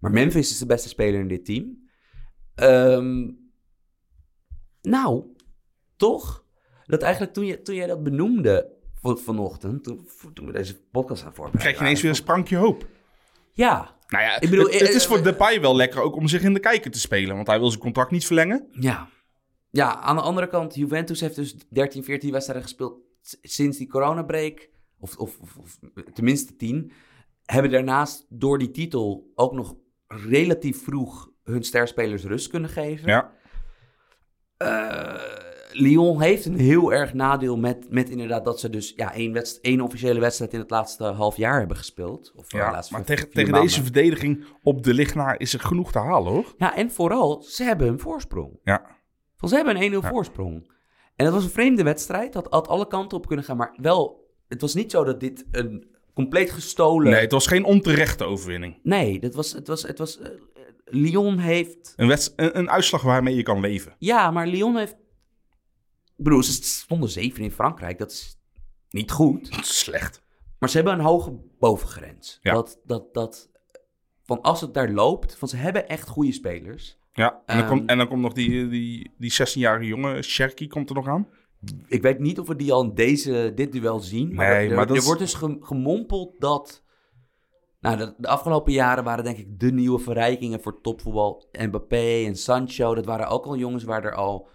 Maar 0.00 0.10
Memphis 0.10 0.50
is 0.50 0.58
de 0.58 0.66
beste 0.66 0.88
speler 0.88 1.20
in 1.20 1.28
dit 1.28 1.44
team. 1.44 1.88
Ehm, 2.54 3.30
nou, 4.82 5.24
toch? 5.96 6.44
Dat 6.90 7.02
eigenlijk 7.02 7.32
toen, 7.32 7.46
je, 7.46 7.62
toen 7.62 7.74
jij 7.74 7.86
dat 7.86 8.02
benoemde 8.02 8.70
van, 9.00 9.18
vanochtend, 9.18 9.84
toen, 9.84 10.08
toen 10.34 10.46
we 10.46 10.52
deze 10.52 10.80
podcast 10.90 11.24
aan 11.24 11.34
voorbereiden. 11.34 11.60
Krijg 11.60 11.76
je 11.76 11.82
ineens 11.82 12.00
weer 12.00 12.10
een 12.10 12.16
sprankje 12.16 12.56
hoop. 12.56 12.86
Ja, 13.52 13.96
Nou 14.08 14.24
ja, 14.24 14.40
Ik 14.40 14.50
bedoel, 14.50 14.64
het, 14.64 14.80
het 14.80 14.88
eh, 14.88 14.94
is 14.94 15.06
voor 15.06 15.16
eh, 15.16 15.22
Depay 15.22 15.60
wel 15.60 15.76
lekker 15.76 16.00
ook 16.02 16.16
om 16.16 16.28
zich 16.28 16.42
in 16.42 16.54
de 16.54 16.60
kijker 16.60 16.90
te 16.90 17.00
spelen. 17.00 17.34
Want 17.34 17.46
hij 17.46 17.58
wil 17.58 17.68
zijn 17.68 17.80
contract 17.80 18.10
niet 18.10 18.26
verlengen. 18.26 18.66
Ja. 18.72 19.08
Ja, 19.70 20.00
aan 20.00 20.16
de 20.16 20.22
andere 20.22 20.46
kant, 20.46 20.74
Juventus 20.74 21.20
heeft 21.20 21.34
dus 21.34 21.56
13, 21.68 22.04
14 22.04 22.32
wedstrijden 22.32 22.66
gespeeld 22.66 22.98
sinds 23.42 23.78
die 23.78 23.88
coronabreak. 23.88 24.68
Of, 24.98 25.16
of, 25.16 25.38
of, 25.40 25.56
of 25.56 25.78
tenminste 26.14 26.56
10. 26.56 26.92
Hebben 27.44 27.70
daarnaast 27.70 28.26
door 28.28 28.58
die 28.58 28.70
titel 28.70 29.30
ook 29.34 29.52
nog 29.52 29.74
relatief 30.06 30.82
vroeg 30.82 31.30
hun 31.44 31.62
sterspelers 31.62 32.24
rust 32.24 32.48
kunnen 32.48 32.70
geven. 32.70 33.08
Ja. 33.08 33.32
Eh, 34.56 35.49
Lyon 35.72 36.20
heeft 36.20 36.44
een 36.44 36.58
heel 36.58 36.92
erg 36.92 37.14
nadeel 37.14 37.56
met, 37.56 37.86
met 37.90 38.10
inderdaad 38.10 38.44
dat 38.44 38.60
ze 38.60 38.70
dus 38.70 38.92
ja, 38.96 39.14
één, 39.14 39.32
wedst- 39.32 39.58
één 39.62 39.80
officiële 39.80 40.20
wedstrijd 40.20 40.52
in 40.52 40.58
het 40.58 40.70
laatste 40.70 41.04
half 41.04 41.36
jaar 41.36 41.58
hebben 41.58 41.76
gespeeld. 41.76 42.32
Of 42.36 42.52
eh, 42.52 42.60
ja 42.60 42.84
maar 42.90 43.04
tegen, 43.04 43.30
tegen 43.30 43.50
maanden. 43.50 43.68
deze 43.68 43.82
verdediging 43.82 44.44
op 44.62 44.82
de 44.82 44.94
lichtnaar 44.94 45.40
is 45.40 45.52
er 45.54 45.60
genoeg 45.60 45.92
te 45.92 45.98
halen 45.98 46.32
hoor. 46.32 46.54
Ja, 46.58 46.76
en 46.76 46.90
vooral, 46.90 47.42
ze 47.42 47.64
hebben 47.64 47.88
een 47.88 47.98
voorsprong. 48.00 48.58
Ja. 48.64 48.86
Ze 49.48 49.54
hebben 49.54 49.82
een 49.82 50.02
1-0 50.02 50.06
voorsprong. 50.08 50.72
En 51.16 51.24
het 51.24 51.34
was 51.34 51.44
een 51.44 51.50
vreemde 51.50 51.82
wedstrijd. 51.82 52.32
Dat 52.32 52.46
had 52.50 52.68
alle 52.68 52.86
kanten 52.86 53.18
op 53.18 53.26
kunnen 53.26 53.44
gaan. 53.44 53.56
Maar 53.56 53.74
wel, 53.76 54.28
het 54.48 54.60
was 54.60 54.74
niet 54.74 54.90
zo 54.90 55.04
dat 55.04 55.20
dit 55.20 55.44
een 55.50 55.88
compleet 56.14 56.50
gestolen... 56.50 57.10
Nee, 57.10 57.20
het 57.20 57.32
was 57.32 57.46
geen 57.46 57.64
onterechte 57.64 58.24
overwinning. 58.24 58.78
Nee, 58.82 59.20
dat 59.20 59.34
was, 59.34 59.52
het 59.52 59.66
was... 59.66 59.82
Het 59.82 59.98
was 59.98 60.18
eh, 60.20 60.28
Lyon 60.84 61.38
heeft... 61.38 61.92
Een, 61.96 62.08
wedst- 62.08 62.32
een, 62.36 62.58
een 62.58 62.70
uitslag 62.70 63.02
waarmee 63.02 63.34
je 63.34 63.42
kan 63.42 63.60
leven. 63.60 63.94
Ja, 63.98 64.30
maar 64.30 64.46
Lyon 64.46 64.76
heeft... 64.76 64.96
Ik 66.20 66.26
bedoel, 66.26 66.42
ze 66.42 66.52
stonden 66.52 67.08
zeven 67.08 67.42
in 67.44 67.50
Frankrijk. 67.50 67.98
Dat 67.98 68.10
is 68.10 68.38
niet 68.90 69.10
goed. 69.10 69.48
Slecht. 69.62 70.22
Maar 70.58 70.68
ze 70.68 70.76
hebben 70.76 70.94
een 70.94 71.00
hoge 71.04 71.38
bovengrens. 71.58 72.38
Ja. 72.42 72.52
Dat, 72.52 72.80
dat, 72.84 73.14
dat... 73.14 73.50
Van 74.22 74.40
als 74.40 74.60
het 74.60 74.74
daar 74.74 74.90
loopt... 74.90 75.36
Van 75.36 75.48
ze 75.48 75.56
hebben 75.56 75.88
echt 75.88 76.08
goede 76.08 76.32
spelers. 76.32 76.98
Ja, 77.12 77.42
en 77.46 77.56
dan, 77.56 77.56
Ehm. 77.56 77.68
komt, 77.68 77.90
en 77.90 77.98
dan 77.98 78.08
komt 78.08 78.22
nog 78.22 78.32
die, 78.32 78.68
die, 78.68 79.14
die 79.18 79.32
16-jarige 79.32 79.86
jongen, 79.86 80.24
Sherky, 80.24 80.66
komt 80.66 80.88
er 80.88 80.94
nog 80.94 81.06
aan. 81.08 81.28
Ik 81.86 82.02
weet 82.02 82.18
niet 82.18 82.38
of 82.38 82.48
we 82.48 82.56
die 82.56 82.72
al 82.72 82.82
in 82.82 82.94
deze, 82.94 83.52
dit 83.54 83.72
duel 83.72 84.00
zien. 84.00 84.34
Maar, 84.34 84.50
Nee, 84.50 84.68
er, 84.68 84.76
maar 84.76 84.90
er 84.90 85.02
wordt 85.02 85.20
dus 85.20 85.34
gem- 85.34 85.62
gemompeld 85.62 86.40
dat 86.40 86.82
Nou, 87.80 87.96
de, 87.96 88.14
de 88.18 88.28
afgelopen 88.28 88.72
jaren 88.72 89.04
waren 89.04 89.24
denk 89.24 89.38
ik 89.38 89.60
de 89.60 89.72
nieuwe 89.72 89.98
verrijkingen 89.98 90.62
voor 90.62 90.80
topvoetbal. 90.80 91.48
Mbappé 91.58 92.24
en 92.26 92.36
Sancho, 92.36 92.94
dat 92.94 93.04
waren 93.04 93.28
ook 93.28 93.44
al 93.46 93.56
jongens 93.56 93.84
waar 93.84 94.04
er 94.04 94.14
al 94.14 94.48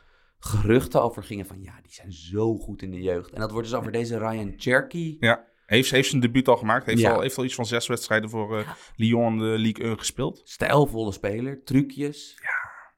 geruchten 0.45 1.01
over 1.03 1.23
gingen 1.23 1.45
van... 1.45 1.61
ja, 1.61 1.73
die 1.81 1.93
zijn 1.93 2.11
zo 2.11 2.55
goed 2.57 2.81
in 2.81 2.91
de 2.91 3.01
jeugd. 3.01 3.31
En 3.31 3.39
dat 3.39 3.51
wordt 3.51 3.67
dus 3.69 3.77
over 3.77 3.91
deze 3.91 4.17
Ryan 4.17 4.53
Cherky. 4.57 5.17
Ja. 5.19 5.45
Heeft, 5.65 5.91
heeft 5.91 6.09
zijn 6.09 6.21
debuut 6.21 6.47
al 6.47 6.57
gemaakt. 6.57 6.85
Heeft, 6.85 6.99
Ja. 6.99 7.11
al, 7.13 7.21
heeft 7.21 7.37
al 7.37 7.43
iets 7.43 7.55
van 7.55 7.65
zes 7.65 7.87
wedstrijden 7.87 8.29
voor 8.29 8.59
eh, 8.59 8.69
Lyon 8.95 9.33
in 9.33 9.39
de 9.39 9.45
Ligue 9.57 9.83
1 9.85 9.97
gespeeld. 9.99 10.41
Stijlvolle 10.43 11.11
speler, 11.11 11.63
trucjes. 11.63 12.37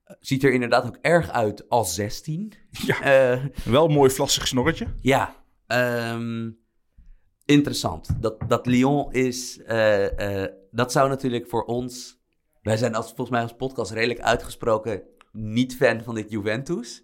Eh, 0.04 0.16
Ziet 0.20 0.44
er 0.44 0.54
inderdaad 0.54 0.86
ook 0.88 0.98
erg 1.02 1.30
uit 1.30 1.70
als 1.70 1.96
16. 1.96 2.54
Ja. 2.86 3.02
Eh, 3.02 3.46
Wel 3.66 3.86
een 3.86 3.94
mooi 3.94 4.10
vlassig 4.12 4.48
snorretje. 4.48 4.88
Ja, 5.02 5.36
ehm, 5.68 6.50
interessant. 7.46 8.22
Dat, 8.22 8.36
dat 8.48 8.66
Lyon 8.66 9.12
is, 9.14 9.62
eh, 9.64 10.44
eh, 10.44 10.52
dat 10.72 10.92
zou 10.92 11.10
natuurlijk 11.10 11.48
voor 11.50 11.64
ons... 11.64 12.16
Wij 12.62 12.78
zijn 12.78 12.96
als, 12.96 13.06
volgens 13.06 13.30
mij 13.30 13.42
als 13.42 13.56
podcast 13.56 13.92
redelijk 13.92 14.20
uitgesproken 14.20 15.04
niet 15.32 15.76
fan 15.76 16.02
van 16.04 16.16
dit 16.16 16.32
Juventus. 16.32 17.04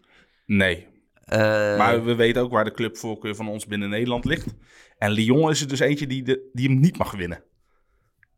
Nee. 0.58 0.88
Eh, 1.24 1.40
Maar 1.78 2.04
we 2.04 2.16
weten 2.16 2.42
ook 2.42 2.52
waar 2.52 2.64
de 2.64 2.72
clubvoorkeur 2.72 3.36
van 3.36 3.48
ons 3.48 3.66
binnen 3.66 3.90
Nederland 3.90 4.26
ligt. 4.26 4.54
En 4.98 5.12
Lyon 5.12 5.50
is 5.50 5.62
er 5.62 5.68
dus 5.68 5.80
eentje 5.80 6.08
die, 6.08 6.24
de, 6.24 6.50
die 6.54 6.70
hem 6.70 6.80
niet 6.80 6.98
mag 6.98 7.12
winnen. 7.12 7.44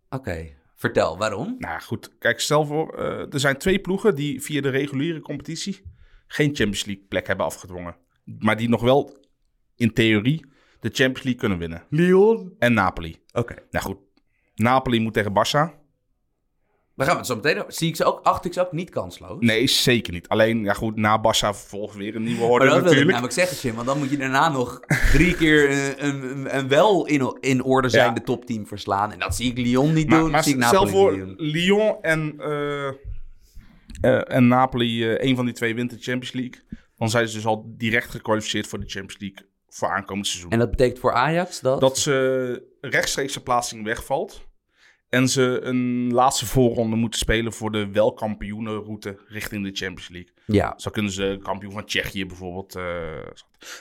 Oké, 0.10 0.50
vertel, 0.76 1.18
waarom? 1.18 1.56
Nou 1.60 1.82
goed, 1.82 2.18
kijk, 2.18 2.40
stel 2.40 2.66
voor, 2.66 2.98
eh, 2.98 3.34
er 3.34 3.40
zijn 3.40 3.58
twee 3.58 3.80
ploegen 3.80 4.16
die 4.16 4.42
via 4.42 4.62
de 4.62 4.70
reguliere 4.70 5.20
competitie 5.20 5.94
geen 6.28 6.56
Champions 6.56 6.86
League 6.86 7.06
plek 7.08 7.28
hebben 7.28 7.46
afgedwongen. 7.46 7.96
Maar 8.40 8.58
die 8.58 8.70
nog 8.70 8.82
wel 8.82 9.18
in 9.76 9.94
theorie 9.94 10.46
de 10.80 10.90
Champions 10.90 11.24
League 11.24 11.36
kunnen 11.36 11.58
winnen. 11.58 11.84
Lyon? 11.90 12.56
En 12.60 12.74
Napoli. 12.74 13.16
Oké. 13.34 13.56
Nou 13.72 13.86
goed, 13.86 13.98
Napoli 14.56 15.00
moet 15.00 15.14
tegen 15.14 15.32
Barça. 15.34 15.85
Daar 16.96 17.06
gaan 17.08 17.16
we 17.16 17.22
het 17.22 17.30
zo 17.32 17.36
meteen 17.36 17.58
over. 17.62 17.74
Zie 17.74 17.88
ik 17.88 17.96
ze 17.96 18.04
ook, 18.04 18.20
acht 18.24 18.46
ik 18.46 18.54
ze 18.54 18.62
ook 18.62 18.72
niet 18.72 18.90
kansloos? 18.90 19.38
Nee, 19.40 19.68
zeker 19.68 20.14
niet. 20.14 20.28
Alleen, 20.28 20.64
ja 20.64 20.74
goed, 20.74 20.96
na 20.96 21.20
Barça 21.20 21.50
volgt 21.68 21.96
weer 21.96 22.16
een 22.16 22.24
nieuwe 22.24 22.40
Maar 22.42 22.50
orde 22.50 22.66
dat 22.66 22.74
wil 22.74 22.78
ik 22.82 22.86
natuurlijk. 22.86 23.12
namelijk 23.12 23.34
zeggen, 23.40 23.58
Jim. 23.58 23.76
Want 23.76 23.88
dan 23.88 23.98
moet 23.98 24.10
je 24.10 24.18
daarna 24.18 24.50
nog 24.50 24.80
drie 25.12 25.36
keer 25.36 25.70
een, 25.72 26.06
een, 26.08 26.58
een 26.58 26.68
wel 26.68 27.06
in, 27.06 27.38
in 27.40 27.64
orde 27.64 27.90
zijnde 27.90 28.20
Ja. 28.20 28.26
topteam 28.26 28.68
verslaan. 28.68 29.12
En 29.12 29.20
dat 29.20 29.36
zie 29.36 29.52
ik 29.52 29.58
Lyon 29.58 29.94
niet 29.94 30.10
Maar, 30.10 30.20
doen. 30.20 30.32
maar 30.32 30.44
zie 30.44 30.56
ik 30.56 30.64
stel 30.64 30.84
Napoli 30.86 30.92
voor, 30.92 31.12
niet 31.12 31.38
doen. 31.38 31.48
Lyon 31.48 31.96
en, 32.02 32.34
eh, 32.40 32.88
eh, 34.02 34.36
en 34.36 34.48
Napoli, 34.48 35.10
eh 35.14 35.30
een 35.30 35.36
van 35.36 35.46
die 35.46 35.54
twee 35.54 35.76
wint 35.76 35.90
de 35.90 35.98
Champions 36.00 36.32
League. 36.34 36.64
Dan 36.98 37.10
zijn 37.10 37.28
ze 37.28 37.36
dus 37.36 37.46
al 37.46 37.74
direct 37.78 38.10
gekwalificeerd 38.10 38.68
voor 38.68 38.80
de 38.80 38.88
Champions 38.90 39.20
League 39.22 39.48
voor 39.68 39.90
aankomend 39.90 40.28
seizoen. 40.28 40.52
En 40.52 40.60
dat 40.60 40.70
betekent 40.70 41.00
voor 41.00 41.14
Ajax 41.14 41.60
dat... 41.60 41.80
Dat 41.80 41.98
ze 41.98 42.64
rechtstreeks 42.82 43.38
plaatsing 43.38 43.84
wegvalt. 43.84 44.48
En 45.10 45.28
ze 45.30 45.60
een 45.62 46.14
laatste 46.14 46.46
voorronde 46.46 46.96
moeten 46.96 47.20
spelen 47.20 47.54
voor 47.54 47.72
de 47.72 47.92
welkampioenenroute 47.92 49.20
richting 49.28 49.64
de 49.64 49.70
Champions 49.74 50.10
League. 50.10 50.32
Ja, 50.46 50.74
Zo 50.78 50.92
kunnen 50.92 51.12
ze 51.12 51.40
kampioen 51.44 51.72
van 51.72 51.86
Tsjechië 51.86 52.26
bijvoorbeeld. 52.26 52.76
eh, 52.76 52.84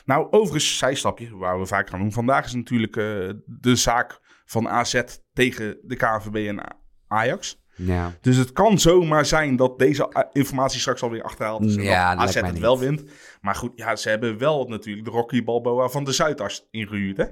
nou, 0.05 0.27
overigens, 0.31 0.79
zijstapje, 0.79 1.37
waar 1.37 1.59
we 1.59 1.67
vaak 1.67 1.89
gaan 1.89 2.01
doen. 2.01 2.13
Vandaag 2.13 2.45
is 2.45 2.55
natuurlijk 2.55 2.97
eh, 2.97 3.05
de 3.47 3.77
zaak 3.77 4.21
van 4.45 4.69
AZ 4.69 5.03
tegen 5.33 5.79
de 5.83 5.97
KNVB 5.97 6.49
en 6.49 6.77
Ajax. 7.09 7.63
ja. 7.77 8.13
Dus 8.21 8.37
het 8.37 8.53
kan 8.53 8.79
zomaar 8.79 9.27
zijn 9.27 9.57
dat 9.57 9.79
deze 9.79 10.17
a- 10.17 10.29
informatie 10.33 10.81
straks 10.81 11.03
alweer 11.03 11.23
achterhaald 11.23 11.65
is. 11.65 11.77
En 11.77 11.83
Ja, 11.83 12.15
AZ 12.17 12.35
het 12.35 12.59
wel 12.59 12.79
wint. 12.79 13.05
Maar 13.41 13.55
goed, 13.55 13.73
ja, 13.75 13.97
ze 13.97 14.09
hebben 14.09 14.39
wel 14.39 14.65
natuurlijk 14.69 15.05
de 15.07 15.11
Rocky 15.13 15.45
Balboa 15.45 15.89
van 15.89 16.05
de 16.05 16.13
Zuidas 16.13 16.67
ingehuurd, 16.71 17.17
hè? 17.17 17.25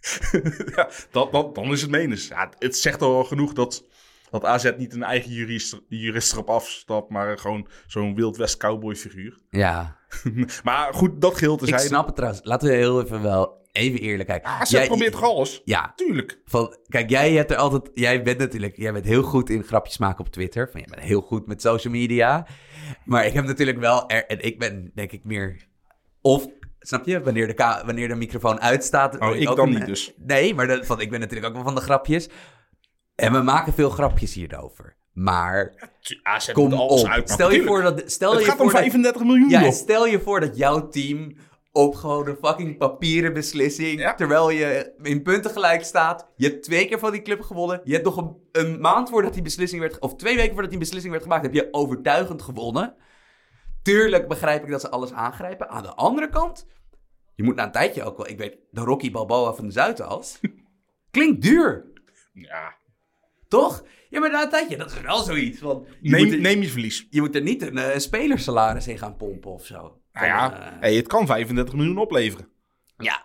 ja, 0.76 0.90
dat, 1.10 1.32
dat, 1.32 1.54
dan 1.54 1.72
is 1.72 1.80
het 1.82 1.90
menens. 1.90 2.28
Ja, 2.28 2.50
het 2.58 2.76
zegt 2.76 3.02
al 3.02 3.24
genoeg 3.24 3.52
dat, 3.52 3.84
dat 4.30 4.44
AZ 4.44 4.70
niet 4.76 4.94
een 4.94 5.02
eigen 5.02 5.30
jurist, 5.30 5.80
jurist 5.88 6.32
erop 6.32 6.50
afstapt, 6.50 7.10
maar 7.10 7.38
gewoon 7.38 7.68
zo'n 7.86 8.14
Wild 8.14 8.36
West 8.36 8.56
cowboy 8.56 8.94
figuur. 8.94 9.38
ja. 9.50 9.96
Maar 10.64 10.94
goed, 10.94 11.20
dat 11.20 11.36
te 11.36 11.66
Ik 11.66 11.78
snap 11.78 12.06
het 12.06 12.14
trouwens. 12.14 12.40
Laten 12.44 12.68
we 12.68 12.74
heel 12.74 13.02
even 13.02 13.22
wel 13.22 13.58
even 13.72 13.98
eerlijk 14.00 14.28
kijken. 14.28 14.50
AZ 14.50 14.70
Jij- 14.70 14.86
probeert 14.86 15.12
toch 15.12 15.22
alles? 15.22 15.60
Ja, 15.64 15.92
Tuurlijk. 15.96 16.40
van, 16.44 16.76
kijk, 16.88 17.10
jij 17.10 17.32
hebt 17.32 17.50
er 17.50 17.56
altijd... 17.56 17.90
Jij 17.94 18.22
bent 18.22 18.38
natuurlijk... 18.38 18.76
Jij 18.76 18.92
bent 18.92 19.04
heel 19.04 19.22
goed 19.22 19.50
in 19.50 19.62
grapjes 19.62 19.98
maken 19.98 20.24
op 20.24 20.32
Twitter. 20.32 20.68
Van, 20.70 20.80
jij 20.80 20.88
bent 20.90 21.06
heel 21.06 21.20
goed 21.20 21.46
met 21.46 21.62
social 21.62 21.92
media. 21.92 22.46
Maar 23.04 23.26
ik 23.26 23.32
heb 23.32 23.44
natuurlijk 23.44 23.78
wel... 23.78 24.08
Er, 24.08 24.26
en 24.26 24.40
ik 24.44 24.58
ben 24.58 24.90
denk 24.94 25.12
ik 25.12 25.24
meer... 25.24 25.66
Of, 26.20 26.46
snap 26.88 27.06
je? 27.06 27.20
Wanneer 27.22 27.46
de, 27.46 27.54
ka- 27.54 27.82
wanneer 27.84 28.08
de 28.08 28.14
microfoon 28.14 28.60
uitstaat... 28.60 29.18
Oh, 29.18 29.36
ik 29.36 29.50
ook 29.50 29.56
dan 29.56 29.68
niet 29.70 29.86
dus. 29.86 30.12
Nee, 30.16 30.54
maar 30.54 30.66
dat, 30.66 30.86
van, 30.86 31.00
ik 31.00 31.10
ben 31.10 31.20
natuurlijk 31.20 31.46
ook 31.48 31.54
wel 31.54 31.64
van 31.64 31.74
de 31.74 31.80
grapjes. 31.80 32.28
En 33.14 33.32
we 33.32 33.38
maken 33.42 33.72
veel 33.72 33.90
grapjes 33.90 34.34
hierover. 34.34 34.96
Maar 35.12 35.90
AZ 36.22 36.52
kom 36.52 36.72
alles 36.72 37.02
op. 37.02 37.08
uit. 37.08 37.30
Stel 37.30 37.52
je 37.52 37.62
voor 37.62 37.82
dat... 37.82 38.02
Stel 38.06 38.30
Het 38.30 38.40
je 38.40 38.46
gaat 38.46 38.56
voor 38.56 38.66
om 38.66 38.72
dat- 38.72 38.80
35 38.80 39.22
miljoen, 39.22 39.48
Ja, 39.48 39.70
stel 39.70 40.06
je 40.06 40.20
voor 40.20 40.40
dat 40.40 40.56
jouw 40.56 40.88
team 40.88 41.36
op 41.72 41.94
gewoon 41.94 42.28
een 42.28 42.36
fucking 42.42 42.78
papieren 42.78 43.32
beslissing, 43.32 43.98
Ja. 44.00 44.14
terwijl 44.14 44.50
je 44.50 44.92
in 45.02 45.22
punten 45.22 45.50
gelijk 45.50 45.84
staat, 45.84 46.28
je 46.36 46.48
hebt 46.48 46.62
twee 46.62 46.86
keer 46.88 46.98
van 46.98 47.12
die 47.12 47.22
club 47.22 47.40
gewonnen, 47.40 47.80
je 47.84 47.92
hebt 47.92 48.04
nog 48.04 48.16
een, 48.16 48.36
een 48.52 48.80
maand 48.80 49.08
voordat 49.08 49.32
die 49.32 49.42
beslissing 49.42 49.80
werd, 49.80 49.98
of 49.98 50.16
twee 50.16 50.36
weken 50.36 50.52
voordat 50.52 50.70
die 50.70 50.78
beslissing 50.80 51.10
werd 51.12 51.24
gemaakt, 51.24 51.42
heb 51.44 51.54
je 51.54 51.68
overtuigend 51.70 52.42
gewonnen. 52.42 52.94
Tuurlijk 53.82 54.28
begrijp 54.28 54.64
ik 54.64 54.70
dat 54.70 54.80
ze 54.80 54.88
alles 54.90 55.12
aangrijpen. 55.12 55.68
Aan 55.68 55.82
de 55.82 55.94
andere 55.94 56.28
kant, 56.28 56.66
je 57.38 57.44
moet 57.44 57.54
na 57.54 57.64
een 57.64 57.72
tijdje 57.72 58.02
ook 58.04 58.16
wel, 58.16 58.28
ik 58.28 58.38
weet, 58.38 58.56
de 58.70 58.80
Rocky 58.80 59.10
Balboa 59.10 59.52
van 59.52 59.64
de 59.66 59.72
Zuidas, 59.72 60.40
klinkt 61.10 61.42
duur, 61.42 61.84
Ja. 62.32 62.74
toch? 63.48 63.84
Ja, 64.10 64.20
maar 64.20 64.30
na 64.30 64.42
een 64.42 64.48
tijdje, 64.50 64.76
dat 64.76 64.90
is 64.90 65.00
wel 65.00 65.18
zoiets 65.22 65.60
je, 65.60 65.84
Neem, 66.00 66.44
er, 66.44 66.58
je 66.60 66.68
verlies. 66.68 67.06
je 67.10 67.20
moet 67.20 67.34
er 67.34 67.42
niet 67.42 67.62
een, 67.62 67.78
eh, 67.78 67.98
spelersalaris 67.98 68.88
in 68.88 68.98
gaan 68.98 69.16
pompen 69.16 69.50
of 69.50 69.64
zo. 69.66 70.00
Nou 70.12 70.26
ja, 70.26 70.60
eh, 70.60 70.76
hey, 70.80 70.94
het 70.94 71.06
kan 71.06 71.26
35 71.26 71.74
miljoen 71.74 71.98
opleveren. 71.98 72.48
ja, 72.98 73.22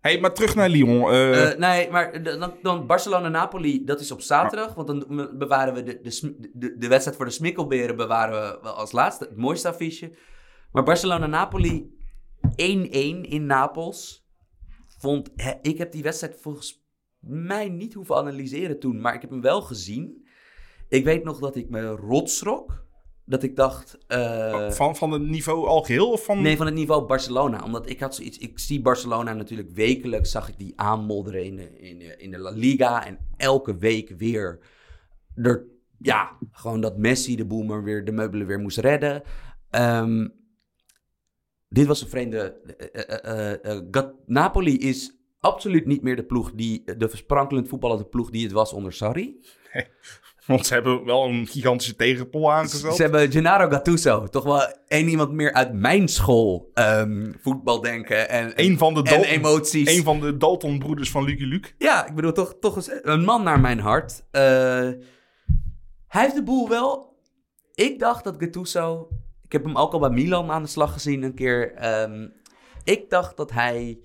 hey, 0.00 0.20
maar 0.20 0.34
terug 0.34 0.54
naar 0.54 0.68
Lyon. 0.68 1.10
eh, 1.12 1.58
nee, 1.58 1.90
maar 1.90 2.22
dan, 2.22 2.54
dan 2.62 2.86
Barcelona-Napoli, 2.86 3.84
dat 3.84 4.00
is 4.00 4.10
op 4.10 4.20
zaterdag. 4.20 4.74
Want 4.74 4.86
dan 4.86 5.30
bewaren 5.38 5.74
we 5.74 5.82
de, 5.82 6.00
de, 6.00 6.50
de, 6.54 6.76
de 6.78 6.88
wedstrijd 6.88 7.16
voor 7.16 7.26
de 7.26 7.32
smikkelberen 7.32 7.96
bewaren 7.96 8.40
we 8.40 8.58
wel 8.62 8.72
als 8.74 8.92
laatste. 8.92 9.24
Het 9.24 9.36
mooiste 9.36 9.68
affiche. 9.68 10.12
Maar 10.72 10.82
Barcelona-Napoli 10.82 11.92
1-1 12.00 12.03
in 12.54 13.46
Napels. 13.46 14.28
Vond, 14.98 15.30
ik 15.62 15.78
heb 15.78 15.92
die 15.92 16.02
wedstrijd 16.02 16.36
volgens 16.40 16.86
mij 17.26 17.68
niet 17.68 17.94
hoeven 17.94 18.16
analyseren 18.16 18.78
toen. 18.78 19.00
Maar 19.00 19.14
ik 19.14 19.20
heb 19.20 19.30
hem 19.30 19.40
wel 19.40 19.62
gezien. 19.62 20.26
Ik 20.88 21.04
weet 21.04 21.24
nog 21.24 21.38
dat 21.38 21.56
ik 21.56 21.70
me 21.70 21.86
rotsrok. 21.86 22.82
Dat 23.26 23.42
ik 23.42 23.56
dacht... 23.56 23.98
eh, 24.06 24.70
van, 24.70 24.96
van 24.96 25.12
het 25.12 25.22
niveau 25.22 25.66
al 25.66 25.82
geheel? 25.82 26.10
Of 26.10 26.24
van... 26.24 26.42
Nee, 26.42 26.56
van 26.56 26.66
het 26.66 26.74
niveau 26.74 27.06
Barcelona. 27.06 27.62
Omdat 27.62 27.90
ik 27.90 28.00
had 28.00 28.14
zoiets... 28.14 28.38
Ik 28.38 28.58
zie 28.58 28.80
Barcelona 28.80 29.32
natuurlijk 29.32 29.70
wekelijks... 29.70 30.30
zag 30.30 30.48
ik 30.48 30.58
die 30.58 30.72
aanmodderen 30.76 31.44
in 31.44 31.56
de, 31.56 31.78
in 31.78 31.98
de, 31.98 32.16
in 32.16 32.30
de 32.30 32.38
La 32.38 32.50
Liga. 32.50 33.06
En 33.06 33.18
elke 33.36 33.76
week 33.76 34.10
weer... 34.16 34.58
Er, 35.34 35.66
ja, 35.98 36.38
gewoon 36.50 36.80
dat 36.80 36.98
Messi 36.98 37.36
de 37.36 37.46
boel 37.46 37.62
maar 37.62 37.82
weer... 37.82 38.04
de 38.04 38.12
meubelen 38.12 38.46
weer 38.46 38.60
moest 38.60 38.78
redden. 38.78 39.22
Ehm, 39.70 40.28
dit 41.74 41.86
was 41.86 42.02
een 42.02 42.08
vreemde... 42.08 42.56
eh, 42.92 43.52
eh, 43.62 43.96
eh, 43.96 44.04
Napoli 44.26 44.78
is 44.78 45.16
absoluut 45.40 45.86
niet 45.86 46.02
meer 46.02 46.16
de 46.16 46.24
ploeg 46.24 46.52
die... 46.54 46.82
de 46.98 47.08
versprankelend 47.08 47.68
voetballende 47.68 48.04
ploeg 48.04 48.30
die 48.30 48.42
het 48.42 48.52
was 48.52 48.72
onder 48.72 48.92
Sarri. 48.92 49.40
Want 50.46 50.66
ze 50.66 50.74
hebben 50.74 51.04
wel 51.04 51.24
een 51.24 51.46
gigantische 51.46 51.96
tegenpol 51.96 52.52
aangesteld. 52.52 52.96
Ze 52.96 53.02
hebben 53.02 53.32
Gennaro 53.32 53.68
Gattuso. 53.68 54.26
Toch 54.26 54.44
wel 54.44 54.76
één 54.86 55.08
iemand 55.08 55.32
meer 55.32 55.52
uit 55.52 55.72
mijn 55.72 56.08
school 56.08 56.70
ehm, 56.74 57.32
voetbal 57.40 57.80
denken. 57.80 58.28
En, 58.28 58.52
Een 58.54 58.78
van 58.78 58.94
de, 58.94 59.02
en 59.02 59.04
Dalton, 59.04 59.30
emoties. 59.30 59.96
een 59.96 60.02
van 60.02 60.20
de 60.20 60.36
Dalton-broeders 60.36 61.10
van 61.10 61.24
Lucky 61.24 61.44
Luke. 61.44 61.68
Ja, 61.78 62.06
ik 62.06 62.14
bedoel, 62.14 62.32
toch, 62.32 62.56
toch 62.60 62.76
eens 62.76 62.90
een 63.02 63.24
man 63.24 63.42
naar 63.42 63.60
mijn 63.60 63.78
hart. 63.78 64.24
Hij 64.30 66.22
heeft 66.22 66.34
de 66.34 66.42
boel 66.42 66.68
wel... 66.68 67.12
Ik 67.74 67.98
dacht 67.98 68.24
dat 68.24 68.36
Gattuso... 68.38 69.08
Ik 69.54 69.60
heb 69.60 69.72
hem 69.72 69.82
ook 69.82 69.92
al 69.92 69.98
bij 69.98 70.10
Milan 70.10 70.50
aan 70.50 70.62
de 70.62 70.68
slag 70.68 70.92
gezien 70.92 71.22
een 71.22 71.34
keer. 71.34 71.74
Ehm, 71.74 72.28
ik 72.84 73.10
dacht 73.10 73.36
dat 73.36 73.52
hij 73.52 73.98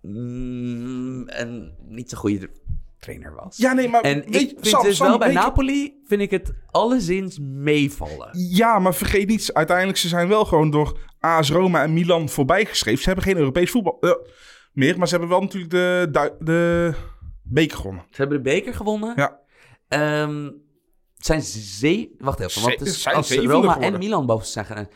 mm, 0.00 1.22
een 1.26 1.74
niet 1.88 2.10
zo 2.10 2.18
goede 2.18 2.50
trainer 2.98 3.34
was. 3.34 3.56
Ja, 3.56 3.72
nee, 3.72 3.88
maar... 3.88 4.00
En 4.00 4.14
weet 4.14 4.34
ik 4.34 4.40
je, 4.40 4.54
vind 4.54 4.66
Sam, 4.66 4.82
dus 4.82 4.96
Sam, 4.96 5.08
wel 5.08 5.18
bij 5.18 5.32
Napoli... 5.32 6.00
vind 6.06 6.20
ik 6.20 6.30
het 6.30 6.52
alleszins 6.70 7.38
meevallen. 7.38 8.28
Ja, 8.32 8.78
maar 8.78 8.94
vergeet 8.94 9.28
niet, 9.28 9.52
uiteindelijk 9.52 9.98
ze 9.98 10.08
zijn 10.08 10.28
wel 10.28 10.44
gewoon 10.44 10.70
door 10.70 10.98
AS 11.18 11.50
Roma 11.50 11.82
en 11.82 11.92
Milan 11.92 12.28
voorbijgeschreven. 12.28 13.02
Ze 13.02 13.06
hebben 13.06 13.24
geen 13.24 13.36
Europees 13.36 13.70
voetbal 13.70 13.96
eh, 14.00 14.10
meer, 14.72 14.98
maar 14.98 15.08
ze 15.08 15.12
hebben 15.12 15.32
wel 15.32 15.40
natuurlijk 15.40 15.72
de, 15.72 16.34
de 16.38 16.92
beker 17.42 17.76
gewonnen. 17.76 18.04
Ze 18.10 18.20
hebben 18.20 18.42
de 18.42 18.50
beker 18.50 18.74
gewonnen. 18.74 19.12
Ja. 19.16 19.40
Ehm, 19.88 20.50
zijn 21.24 21.42
ze... 21.42 22.14
Wacht 22.18 22.40
even, 22.40 22.62
want 22.62 22.78
het 22.78 22.88
is, 22.88 23.02
zijn 23.02 23.14
als 23.14 23.34
Roma 23.36 23.80
en. 23.80 23.98
Milan 23.98 24.26
boven 24.26 24.46
zijn 24.46 24.64
gaan... 24.64 24.88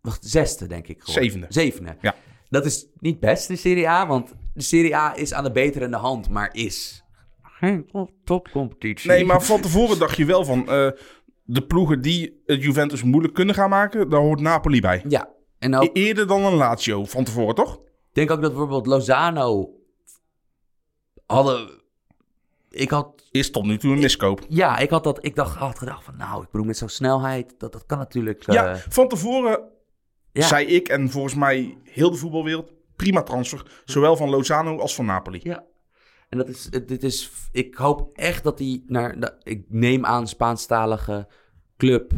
Wacht, 0.00 0.24
zesde 0.24 0.66
denk 0.66 0.88
ik 0.88 1.00
geworden. 1.00 1.22
Zevende. 1.24 1.46
Zevende. 1.48 1.96
Ja. 2.00 2.14
Dat 2.48 2.64
is 2.64 2.86
niet 2.98 3.20
best, 3.20 3.48
de 3.48 3.56
Serie 3.56 3.88
A, 3.88 4.06
want 4.06 4.32
de 4.54 4.62
Serie 4.62 4.96
A 4.96 5.16
is 5.16 5.32
aan 5.32 5.44
de 5.44 5.50
beterende 5.52 5.96
hand, 5.96 6.28
maar 6.28 6.48
is 6.54 7.04
geen 7.42 7.86
top- 7.86 8.10
topcompetitie. 8.24 9.10
Nee, 9.10 9.24
maar 9.24 9.42
van 9.42 9.60
tevoren 9.60 9.98
dacht 9.98 10.16
je 10.16 10.24
wel 10.24 10.44
van... 10.44 10.68
eh, 10.68 10.90
de 11.44 11.62
ploegen 11.66 12.00
die 12.00 12.42
het 12.46 12.62
Juventus 12.62 13.02
moeilijk 13.02 13.34
kunnen 13.34 13.54
gaan 13.54 13.70
maken... 13.70 14.08
daar 14.10 14.20
hoort 14.20 14.40
Napoli 14.40 14.80
bij. 14.80 15.04
Ja, 15.08 15.28
en 15.58 15.74
ook, 15.76 15.82
E- 15.96 16.00
Eerder 16.06 16.26
dan 16.26 16.44
een 16.44 16.54
Lazio 16.54 17.04
van 17.04 17.24
tevoren, 17.24 17.54
toch? 17.54 17.74
ik 17.74 17.80
denk 18.12 18.30
ook 18.30 18.40
dat 18.40 18.50
bijvoorbeeld 18.50 18.86
Lozano 18.86 19.70
hadden... 21.26 21.82
Ik 22.74 22.90
had 22.90 23.28
Is 23.30 23.50
tot 23.50 23.64
nu 23.64 23.78
toe 23.78 23.92
een 23.92 23.98
miskoop. 23.98 24.40
Ja, 24.48 24.78
ik 24.78 24.90
had 24.90 25.04
dat. 25.04 25.24
Ik 25.24 25.34
dacht, 25.34 25.56
had 25.56 25.78
gedacht 25.78 26.04
van, 26.04 26.16
nou, 26.16 26.42
ik 26.42 26.50
bedoel 26.50 26.66
met 26.66 26.76
zo'n 26.76 26.88
snelheid, 26.88 27.54
dat, 27.58 27.72
dat 27.72 27.86
kan 27.86 27.98
natuurlijk. 27.98 28.46
eh, 28.46 28.54
Ja, 28.54 28.76
van 28.88 29.08
tevoren 29.08 29.60
ja. 30.32 30.46
zei 30.46 30.66
ik 30.66 30.88
en 30.88 31.10
volgens 31.10 31.34
mij 31.34 31.78
heel 31.82 32.10
de 32.10 32.16
voetbalwereld... 32.16 32.72
prima 32.96 33.22
transfer, 33.22 33.82
zowel 33.84 34.16
van 34.16 34.30
Lozano 34.30 34.78
als 34.78 34.94
van 34.94 35.04
Napoli. 35.06 35.40
Ja. 35.42 35.64
En 36.28 36.38
dat 36.38 36.48
is, 36.48 36.70
dit 36.70 37.02
is, 37.02 37.30
ik 37.52 37.74
hoop 37.74 38.16
echt 38.16 38.44
dat 38.44 38.58
hij 38.58 38.82
naar, 38.86 39.32
ik 39.42 39.64
neem 39.68 40.04
aan 40.04 40.28
Spaanstalige 40.28 41.28
club. 41.76 42.12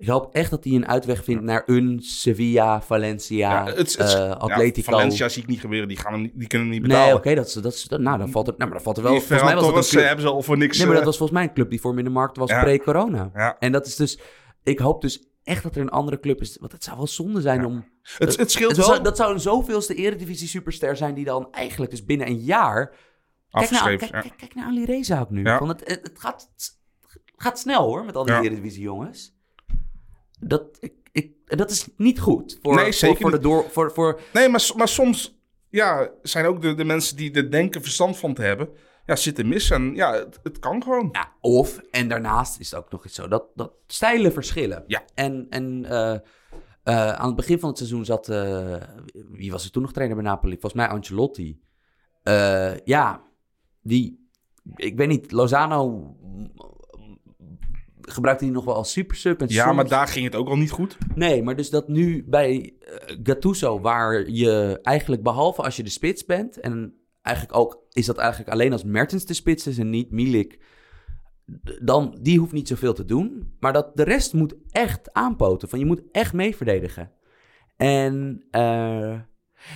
Ik 0.00 0.06
hoop 0.08 0.34
echt 0.34 0.50
dat 0.50 0.64
hij 0.64 0.72
een 0.72 0.88
uitweg 0.88 1.24
vindt 1.24 1.42
naar 1.42 1.62
een 1.66 1.98
Sevilla, 2.02 2.82
Valencia, 2.82 3.64
het, 3.64 3.76
het, 3.76 3.96
het- 3.96 4.08
eh, 4.08 4.18
ja, 4.18 4.32
Atletico. 4.32 4.90
Valencia 4.92 5.28
zie 5.28 5.42
ik 5.42 5.48
niet 5.48 5.60
gebeuren, 5.60 5.88
die, 5.88 5.96
gaan 5.96 6.12
hem, 6.12 6.30
die 6.34 6.46
kunnen 6.48 6.68
hem 6.68 6.78
niet 6.78 6.86
nee, 6.86 6.96
betalen. 6.96 7.16
oké, 7.16 7.34
dat, 7.34 7.58
dat 7.88 8.00
nou, 8.00 8.18
dan 8.18 8.30
valt 8.30 8.46
er, 8.46 8.54
nou, 8.56 8.64
maar 8.70 8.72
dan 8.78 8.82
valt 8.82 8.96
er 8.96 9.02
wel. 9.02 9.12
Die 9.12 9.20
Volgens 9.20 9.42
mij 9.42 9.54
was 9.54 9.64
dat 9.64 9.76
een 9.76 9.90
club. 9.90 10.00
eh, 10.00 10.06
hebben 10.06 10.24
ze 10.26 10.30
al 10.32 10.42
voor 10.42 10.56
niks... 10.56 10.76
Nee, 10.76 10.86
maar 10.86 10.94
dat 10.94 11.02
eh, 11.02 11.08
was 11.08 11.16
volgens 11.18 11.38
mij 11.38 11.48
een 11.48 11.54
club 11.54 11.70
die 11.70 11.80
voor 11.80 11.98
in 11.98 12.04
de 12.04 12.10
markt 12.10 12.36
was 12.36 12.50
Ja. 12.50 12.62
pre-corona. 12.62 13.30
ja. 13.34 13.56
En 13.58 13.72
dat 13.72 13.86
is 13.86 13.96
dus, 13.96 14.18
ik 14.62 14.78
hoop 14.78 15.00
dus 15.00 15.28
echt 15.42 15.62
dat 15.62 15.74
er 15.74 15.80
een 15.80 15.88
andere 15.90 16.20
club 16.20 16.40
is. 16.40 16.56
Want 16.60 16.72
het 16.72 16.84
zou 16.84 16.96
wel 16.96 17.06
zonde 17.06 17.40
zijn 17.40 17.64
om 17.64 17.84
het, 18.18 18.36
het 18.36 18.50
scheelt 18.50 18.76
wel 18.76 18.86
zou, 18.86 19.02
dat 19.02 19.16
zou 19.16 19.32
een 19.32 19.40
zoveelste 19.40 19.94
eredivisie 19.94 20.48
superster 20.48 20.96
zijn 20.96 21.14
die 21.14 21.24
dan 21.24 21.48
eigenlijk 21.50 21.90
dus 21.90 22.04
binnen 22.04 22.26
een 22.26 22.38
jaar... 22.40 22.86
Kijk 22.88 23.00
naar, 23.50 23.62
afgeschreven. 23.62 23.98
kijk, 23.98 24.12
ja. 24.12 24.20
kijk, 24.20 24.36
kijk 24.36 24.54
naar 24.54 24.66
Ali 24.66 24.84
Reza 24.84 25.20
ook 25.20 25.30
nu. 25.30 25.42
Ja. 25.44 25.58
Van 25.58 25.68
het, 25.68 25.80
het, 25.84 26.10
gaat, 26.14 26.48
gaat 27.36 27.58
snel 27.58 27.84
hoor, 27.84 28.04
met 28.04 28.16
al 28.16 28.24
die 28.24 28.34
eredivisie 28.34 28.82
jongens. 28.82 29.38
Dat, 30.40 30.64
ik, 30.80 30.92
ik, 31.12 31.56
dat 31.58 31.70
is 31.70 31.88
niet 31.96 32.20
goed 32.20 32.58
voor, 32.62 32.74
Nee, 32.74 32.84
voor, 32.84 32.92
zeker 32.92 33.20
voor, 33.20 33.30
de 33.30 33.36
niet. 33.36 33.44
door, 33.44 33.64
voor, 33.70 33.92
voor... 33.92 34.20
Nee, 34.32 34.48
maar, 34.48 34.70
maar 34.76 34.88
soms 34.88 35.38
ja, 35.68 36.10
zijn 36.22 36.46
ook 36.46 36.62
de, 36.62 36.74
de 36.74 36.84
mensen 36.84 37.16
die 37.16 37.32
er 37.32 37.50
denken 37.50 37.82
verstand 37.82 38.18
van 38.18 38.34
te 38.34 38.42
hebben... 38.42 38.68
Ja, 39.10 39.16
zitten 39.16 39.48
mis 39.48 39.70
en 39.70 39.94
ja, 39.94 40.12
het, 40.12 40.40
het 40.42 40.58
kan 40.58 40.82
gewoon. 40.82 41.08
Ja, 41.12 41.32
of, 41.40 41.78
en 41.90 42.08
daarnaast 42.08 42.60
is 42.60 42.70
het 42.70 42.80
ook 42.80 42.90
nog 42.90 43.04
eens 43.04 43.14
zo, 43.14 43.28
dat, 43.28 43.44
dat 43.54 43.72
stijlen 43.86 44.32
verschillen. 44.32 44.84
Ja. 44.86 45.02
En, 45.14 45.46
en 45.48 45.84
eh, 45.84 46.14
eh, 46.82 47.12
aan 47.12 47.26
het 47.26 47.36
begin 47.36 47.58
van 47.58 47.68
het 47.68 47.78
seizoen 47.78 48.04
zat, 48.04 48.28
eh, 48.28 48.76
wie 49.28 49.50
was 49.50 49.64
er 49.64 49.70
toen 49.70 49.82
nog 49.82 49.92
trainer 49.92 50.16
bij 50.16 50.24
Napoli? 50.24 50.52
Volgens 50.52 50.74
mij 50.74 50.88
Ancelotti. 50.88 51.60
Ja, 52.84 53.22
die, 53.82 54.30
ik 54.76 54.96
weet 54.96 55.08
niet, 55.08 55.32
Lozano 55.32 56.16
gebruikte 58.10 58.44
die 58.44 58.52
nog 58.52 58.64
wel 58.64 58.74
als 58.74 58.92
super 58.92 59.16
sub. 59.16 59.40
En 59.40 59.46
Ja, 59.48 59.64
soms- 59.64 59.76
maar 59.76 59.88
daar 59.88 60.06
ging 60.08 60.24
het 60.24 60.34
ook 60.34 60.48
al 60.48 60.56
niet 60.56 60.70
goed. 60.70 60.98
Nee, 61.14 61.42
maar 61.42 61.56
dus 61.56 61.70
dat 61.70 61.88
nu 61.88 62.24
bij 62.28 62.74
eh, 62.80 63.16
Gattuso, 63.22 63.80
waar 63.80 64.28
je 64.30 64.78
eigenlijk 64.82 65.22
behalve 65.22 65.62
als 65.62 65.76
je 65.76 65.82
de 65.82 65.90
spits 65.90 66.24
bent, 66.24 66.60
en 66.60 66.94
eigenlijk 67.22 67.56
ook 67.58 67.82
is 67.92 68.06
dat 68.06 68.16
eigenlijk 68.18 68.50
alleen 68.50 68.72
als 68.72 68.84
Mertens 68.84 69.24
de 69.26 69.34
spits 69.34 69.66
is 69.66 69.78
en 69.78 69.90
niet 69.90 70.10
Milik, 70.10 70.58
dan 71.82 72.18
die 72.22 72.38
hoeft 72.38 72.52
niet 72.52 72.68
zoveel 72.68 72.92
te 72.94 73.04
doen, 73.04 73.52
maar 73.60 73.72
dat 73.72 73.96
de 73.96 74.02
rest 74.04 74.32
moet 74.32 74.54
echt 74.70 75.12
aanpoten, 75.12 75.68
van 75.68 75.78
je 75.78 75.84
moet 75.86 76.02
echt 76.12 76.32
mee 76.32 76.56
verdedigen. 76.56 77.10
En 77.76 78.44
eh, 78.50 79.18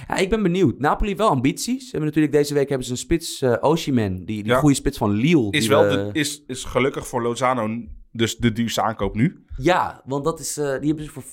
ja, 0.08 0.16
ik 0.16 0.30
ben 0.30 0.42
benieuwd. 0.42 0.78
Napoli 0.78 1.06
heeft 1.08 1.20
wel 1.20 1.28
ambities. 1.30 1.82
Ze 1.84 1.90
hebben 1.90 2.08
natuurlijk 2.08 2.32
deze 2.34 2.54
week 2.54 2.68
hebben 2.68 2.86
ze 2.86 2.92
een 2.92 2.98
spits, 2.98 3.42
Osimhen, 3.60 4.16
die, 4.24 4.42
die 4.42 4.52
Ja. 4.52 4.58
goede 4.58 4.74
spits 4.74 4.98
van 4.98 5.10
Lille. 5.10 5.50
Is, 5.50 5.66
wel 5.66 5.84
we- 5.84 5.88
de, 6.12 6.18
is, 6.18 6.42
is 6.46 6.64
gelukkig 6.64 7.06
voor 7.06 7.22
Lozano 7.22 7.82
dus 8.12 8.36
de 8.36 8.52
duurste 8.52 8.82
aankoop 8.82 9.14
nu. 9.14 9.44
Ja, 9.56 10.02
want 10.04 10.24
dat 10.24 10.40
is, 10.40 10.56
eh, 10.56 10.64
die 10.78 10.86
hebben 10.88 11.04
ze 11.04 11.10
voor 11.10 11.24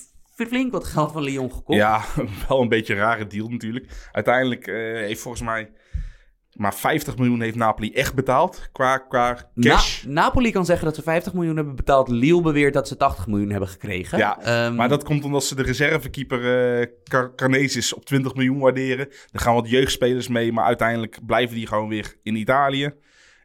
flink 0.46 0.72
wat 0.72 0.84
geld 0.84 1.12
van 1.12 1.22
Lyon 1.22 1.52
gekocht. 1.52 1.78
Ja, 1.78 2.04
wel 2.48 2.60
een 2.62 2.68
beetje 2.68 2.92
een 2.94 2.98
rare 3.00 3.26
deal 3.26 3.48
natuurlijk. 3.48 4.08
Uiteindelijk 4.12 4.66
eh, 4.66 4.74
heeft 4.74 5.20
volgens 5.20 5.42
mij 5.42 5.70
maar 6.56 6.74
50 6.74 7.16
miljoen 7.16 7.40
heeft 7.40 7.56
Napoli 7.56 7.92
echt 7.92 8.14
betaald 8.14 8.68
qua, 8.72 8.98
qua 8.98 9.50
cash. 9.60 10.04
Na- 10.04 10.12
Napoli 10.22 10.50
kan 10.52 10.64
zeggen 10.64 10.84
dat 10.84 10.94
ze 10.94 11.02
50 11.02 11.32
miljoen 11.32 11.56
hebben 11.56 11.76
betaald. 11.76 12.08
Lille 12.08 12.40
beweert 12.42 12.74
dat 12.74 12.88
ze 12.88 12.96
80 12.96 13.26
miljoen 13.26 13.50
hebben 13.50 13.68
gekregen. 13.68 14.18
Ja, 14.18 14.40
Ehm, 14.40 14.74
Maar 14.74 14.88
dat 14.88 15.04
komt 15.04 15.24
omdat 15.24 15.44
ze 15.44 15.54
de 15.54 15.62
reservekeeper 15.62 16.40
Car- 17.04 17.34
Carnesis 17.34 17.92
op 17.94 18.04
20 18.04 18.34
miljoen 18.34 18.58
waarderen. 18.58 19.08
Er 19.32 19.40
gaan 19.40 19.54
wat 19.54 19.70
jeugdspelers 19.70 20.28
mee, 20.28 20.52
maar 20.52 20.64
uiteindelijk 20.64 21.18
blijven 21.26 21.56
die 21.56 21.66
gewoon 21.66 21.88
weer 21.88 22.16
in 22.22 22.36
Italië. 22.36 22.94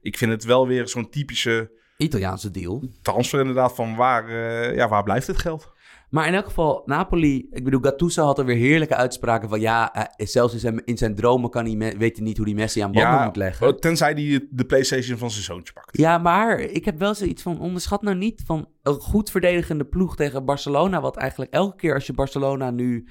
Ik 0.01 0.17
vind 0.17 0.31
het 0.31 0.43
wel 0.43 0.67
weer 0.67 0.87
zo'n 0.87 1.09
typische 1.09 1.71
Italiaanse 1.97 2.51
deal. 2.51 2.83
transfer 3.01 3.39
inderdaad 3.39 3.75
van 3.75 3.95
waar, 3.95 4.27
eh, 4.29 4.75
ja, 4.75 4.87
waar 4.87 5.03
blijft 5.03 5.27
het 5.27 5.37
geld? 5.37 5.71
Maar 6.09 6.27
in 6.27 6.33
elk 6.33 6.45
geval, 6.45 6.81
Napoli... 6.85 7.47
Ik 7.51 7.63
bedoel, 7.63 7.81
Gattuso 7.81 8.23
had 8.23 8.39
er 8.39 8.45
weer 8.45 8.55
heerlijke 8.55 8.95
uitspraken 8.95 9.49
van... 9.49 9.59
Ja, 9.59 9.89
hij- 9.91 10.25
zelfs 10.27 10.53
in 10.53 10.59
zijn, 10.59 10.85
in 10.85 10.97
zijn 10.97 11.15
dromen 11.15 11.49
kan 11.49 11.65
hij 11.65 11.97
weet 11.97 12.15
hij 12.17 12.25
niet 12.25 12.37
hoe 12.37 12.45
hij 12.45 12.55
Messi 12.55 12.79
aan 12.81 12.91
banden 12.91 13.23
moet 13.23 13.35
leggen. 13.35 13.67
oh, 13.67 13.73
tenzij 13.77 14.11
hij 14.11 14.47
de 14.49 14.65
Playstation 14.65 15.17
van 15.17 15.31
zijn 15.31 15.43
zoontje 15.43 15.73
pakt. 15.73 15.97
Ja, 15.97 16.17
maar 16.17 16.59
ik 16.59 16.85
heb 16.85 16.99
wel 16.99 17.15
zoiets 17.15 17.41
van... 17.41 17.59
Onderschat 17.59 18.01
nou 18.01 18.17
niet 18.17 18.41
van 18.45 18.67
een 18.83 18.93
goed 18.93 19.31
verdedigende 19.31 19.85
ploeg 19.85 20.15
tegen 20.15 20.45
Barcelona... 20.45 21.01
wat 21.01 21.17
eigenlijk 21.17 21.53
elke 21.53 21.75
keer 21.75 21.93
als 21.93 22.05
je 22.07 22.13
Barcelona 22.13 22.71
nu 22.71 23.07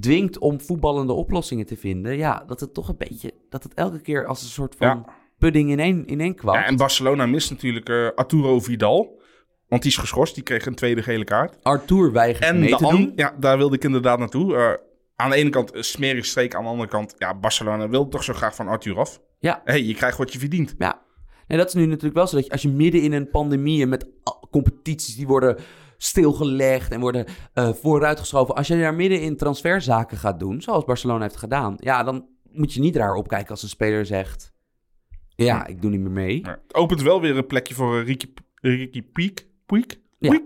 dwingt 0.00 0.38
om 0.38 0.60
voetballende 0.60 1.12
oplossingen 1.12 1.66
te 1.66 1.76
vinden... 1.76 2.16
Ja, 2.16 2.42
dat 2.46 2.60
het 2.60 2.74
toch 2.74 2.88
een 2.88 2.96
beetje... 2.98 3.32
Dat 3.48 3.62
het 3.62 3.74
elke 3.74 4.00
keer 4.00 4.26
als 4.26 4.42
een 4.42 4.48
soort 4.48 4.74
van 4.78 4.86
Ja. 4.88 5.04
pudding 5.38 5.70
in 5.70 5.80
één, 5.80 6.06
in 6.06 6.20
één 6.20 6.34
kwam. 6.34 6.54
Ja, 6.54 6.64
en 6.66 6.76
Barcelona 6.76 7.26
mist 7.26 7.50
natuurlijk 7.50 7.88
eh, 7.88 8.08
Arturo 8.14 8.60
Vidal. 8.60 9.20
Want 9.68 9.82
die 9.82 9.90
is 9.90 9.96
geschorst, 9.96 10.34
die 10.34 10.42
kreeg 10.42 10.66
een 10.66 10.74
tweede 10.74 11.02
gele 11.02 11.24
kaart. 11.24 11.56
Arthur 11.62 12.12
weigert 12.12 12.44
En 12.44 12.58
mee 12.60 12.70
de 12.70 12.76
te 12.76 12.88
doen. 12.88 13.12
ja, 13.16 13.34
daar 13.38 13.56
wilde 13.56 13.76
ik 13.76 13.84
inderdaad 13.84 14.18
naartoe. 14.18 14.56
Eh, 14.56 14.72
aan 15.16 15.30
de 15.30 15.36
ene 15.36 15.50
kant 15.50 15.74
een 15.74 15.84
smerig 15.84 16.24
streek, 16.24 16.54
aan 16.54 16.62
de 16.62 16.68
andere 16.68 16.88
kant... 16.88 17.14
Ja, 17.18 17.34
Barcelona 17.34 17.88
wil 17.88 18.08
toch 18.08 18.24
zo 18.24 18.32
graag 18.32 18.54
van 18.54 18.68
Arthur 18.68 18.98
af. 18.98 19.20
Ja. 19.38 19.60
hey, 19.64 19.82
je 19.82 19.94
krijgt 19.94 20.18
wat 20.18 20.32
je 20.32 20.38
verdient. 20.38 20.74
Ja, 20.78 21.02
en 21.46 21.56
dat 21.58 21.66
is 21.66 21.74
nu 21.74 21.86
natuurlijk 21.86 22.14
wel 22.14 22.26
zo 22.26 22.36
dat 22.36 22.44
je, 22.44 22.50
als 22.50 22.62
je 22.62 22.68
midden 22.68 23.02
in 23.02 23.12
een 23.12 23.30
pandemie 23.30 23.82
en 23.82 23.88
met 23.88 24.10
competities 24.50 25.16
die 25.16 25.26
worden 25.26 25.56
stilgelegd 25.98 26.92
en 26.92 27.00
worden 27.00 27.26
eh, 27.52 27.72
vooruitgeschoven, 27.72 28.54
als 28.54 28.66
je 28.66 28.78
daar 28.78 28.94
midden 28.94 29.20
in 29.20 29.36
transferzaken 29.36 30.16
gaat 30.16 30.38
doen, 30.38 30.62
zoals 30.62 30.84
Barcelona 30.84 31.22
heeft 31.22 31.36
gedaan, 31.36 31.74
ja, 31.78 32.02
dan 32.02 32.26
moet 32.52 32.72
je 32.72 32.80
niet 32.80 32.96
raar 32.96 33.14
opkijken 33.14 33.50
als 33.50 33.62
een 33.62 33.68
speler 33.68 34.06
zegt, 34.06 34.52
ja, 35.28 35.66
ik 35.66 35.82
doe 35.82 35.90
niet 35.90 36.00
meer 36.00 36.10
mee. 36.10 36.40
Ja, 36.42 36.50
het 36.50 36.74
opent 36.74 37.02
wel 37.02 37.20
weer 37.20 37.36
een 37.36 37.46
plekje 37.46 37.74
voor 37.74 38.02
Ricky, 38.02 38.26
Ricky 38.54 39.02
Puig. 39.02 39.32
Puig? 39.66 39.86
Puig? 40.18 40.42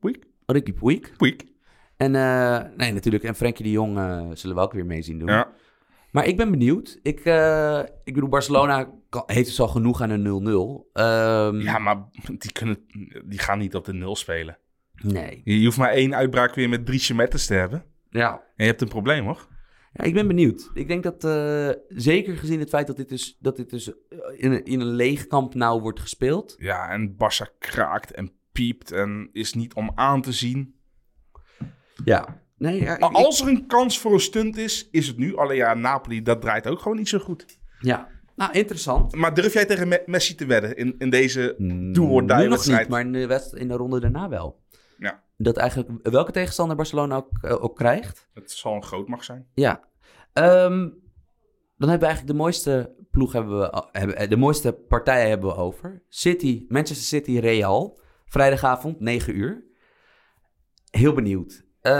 Puig? 0.00 0.16
Ricky 0.46 0.72
Puig. 0.72 1.16
Puig. 1.16 1.36
En 1.96 2.14
eh, 2.14 2.60
nee, 2.76 2.92
natuurlijk, 2.92 3.24
en 3.24 3.34
Frenkie 3.34 3.64
de 3.64 3.70
Jong 3.70 3.98
eh, 3.98 4.28
zullen 4.32 4.56
we 4.56 4.62
ook 4.62 4.72
weer 4.72 4.86
mee 4.86 5.02
zien 5.02 5.18
doen. 5.18 5.28
Ja. 5.28 5.52
Maar 6.10 6.26
ik 6.26 6.36
ben 6.36 6.50
benieuwd. 6.50 6.98
Ik, 7.02 7.20
eh, 7.20 7.82
ik 8.04 8.14
bedoel, 8.14 8.28
Barcelona 8.28 8.90
kan- 9.08 9.22
heeft 9.26 9.46
dus 9.46 9.60
al 9.60 9.68
genoeg 9.68 10.00
aan 10.00 10.10
een 10.10 10.22
0-0. 10.22 10.90
Ehm, 10.92 11.60
ja, 11.60 11.78
maar 11.78 12.04
die, 12.38 12.52
kunnen, 12.52 12.84
die 13.24 13.38
gaan 13.38 13.58
niet 13.58 13.74
op 13.74 13.84
de 13.84 13.92
nul 13.92 14.16
spelen. 14.16 14.58
Nee. 15.02 15.40
Je 15.44 15.64
hoeft 15.64 15.78
maar 15.78 15.90
één 15.90 16.14
uitbraak 16.14 16.54
weer 16.54 16.68
met 16.68 16.86
drie 16.86 16.98
chemettes 16.98 17.46
te 17.46 17.54
hebben. 17.54 17.84
Ja. 18.10 18.32
En 18.32 18.64
je 18.64 18.70
hebt 18.70 18.80
een 18.80 18.88
probleem, 18.88 19.24
hoor. 19.24 19.48
Ja, 19.92 20.04
ik 20.04 20.14
ben 20.14 20.26
benieuwd. 20.26 20.70
Ik 20.74 20.88
denk 20.88 21.02
dat, 21.02 21.22
zeker 21.88 22.36
gezien 22.36 22.58
het 22.60 22.68
feit 22.68 22.86
dat 22.86 22.96
dit 22.96 23.08
dus, 23.08 23.36
dat 23.40 23.56
dit 23.56 23.70
dus 23.70 23.92
in, 24.36 24.52
een, 24.52 24.64
in 24.64 24.80
een 24.80 24.94
leeg 24.94 25.26
kamp 25.26 25.54
nou 25.54 25.80
wordt 25.80 26.00
gespeeld. 26.00 26.54
Ja, 26.58 26.88
en 26.90 27.12
Barça 27.14 27.58
kraakt 27.58 28.12
en 28.12 28.32
piept 28.52 28.92
en 28.92 29.28
is 29.32 29.54
niet 29.54 29.74
om 29.74 29.92
aan 29.94 30.22
te 30.22 30.32
zien. 30.32 30.74
Ja. 32.04 32.40
Nee, 32.58 32.80
ja, 32.82 32.94
ik- 32.94 33.00
Maar 33.00 33.10
Als 33.10 33.40
er 33.40 33.48
een 33.48 33.66
kans 33.66 33.98
voor 33.98 34.12
een 34.12 34.20
stunt 34.20 34.56
is, 34.56 34.88
is 34.90 35.06
het 35.06 35.16
nu. 35.16 35.36
Alleen 35.36 35.56
ja, 35.56 35.74
Napoli, 35.74 36.22
dat 36.22 36.40
draait 36.40 36.66
ook 36.66 36.78
gewoon 36.80 36.96
niet 36.96 37.08
zo 37.08 37.18
goed. 37.18 37.58
ja. 37.80 38.10
Nou, 38.36 38.52
interessant. 38.54 39.14
Maar 39.14 39.34
durf 39.34 39.52
jij 39.52 39.64
tegen 39.66 39.88
Me- 39.88 40.02
Messi 40.06 40.34
te 40.34 40.46
wedden 40.46 40.76
in, 40.76 40.94
in 40.98 41.10
deze 41.10 41.54
do 41.92 42.06
or 42.08 42.26
die 42.26 42.36
nu 42.36 42.42
nog 42.42 42.48
wedstrijd? 42.50 42.80
niet, 42.80 42.88
maar 42.88 43.00
in 43.00 43.12
de, 43.12 43.26
wedst- 43.26 43.54
in 43.54 43.68
de 43.68 43.74
ronde 43.74 44.00
daarna 44.00 44.28
wel. 44.28 44.60
Ja. 44.98 45.22
Dat 45.36 45.56
eigenlijk 45.56 45.90
welke 46.08 46.32
tegenstander 46.32 46.76
Barcelona 46.76 47.16
ook, 47.16 47.28
eh, 47.42 47.62
ook 47.64 47.76
krijgt. 47.76 48.28
Het 48.34 48.50
zal 48.50 48.74
een 48.74 48.82
groot 48.84 49.08
mag 49.08 49.24
zijn. 49.24 49.46
Ja. 49.54 49.84
Ehm, 50.32 50.88
dan 51.76 51.88
hebben 51.88 51.98
we 51.98 52.04
eigenlijk 52.06 52.26
de 52.26 52.34
mooiste 52.34 52.94
ploeg 53.10 53.32
hebben 53.32 53.58
we, 53.58 53.88
hebben, 53.92 54.16
eh, 54.16 54.28
de 54.28 54.36
mooiste 54.36 54.72
partijen 54.72 55.28
hebben 55.28 55.48
we 55.48 55.56
over. 55.56 56.02
City, 56.08 56.64
Manchester 56.68 57.06
City, 57.06 57.38
Real. 57.38 58.00
Vrijdagavond, 58.32 59.00
9 59.00 59.36
uur. 59.36 59.62
Heel 60.90 61.12
benieuwd. 61.14 61.64
Eh, 61.80 61.92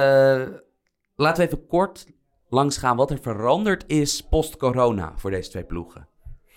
laten 1.17 1.43
we 1.43 1.47
even 1.53 1.67
kort 1.67 2.07
langsgaan 2.49 2.97
wat 2.97 3.11
er 3.11 3.19
veranderd 3.23 3.85
is 3.87 4.21
post-corona 4.21 5.13
voor 5.17 5.31
deze 5.31 5.51
twee 5.51 5.65
ploegen. 5.65 6.09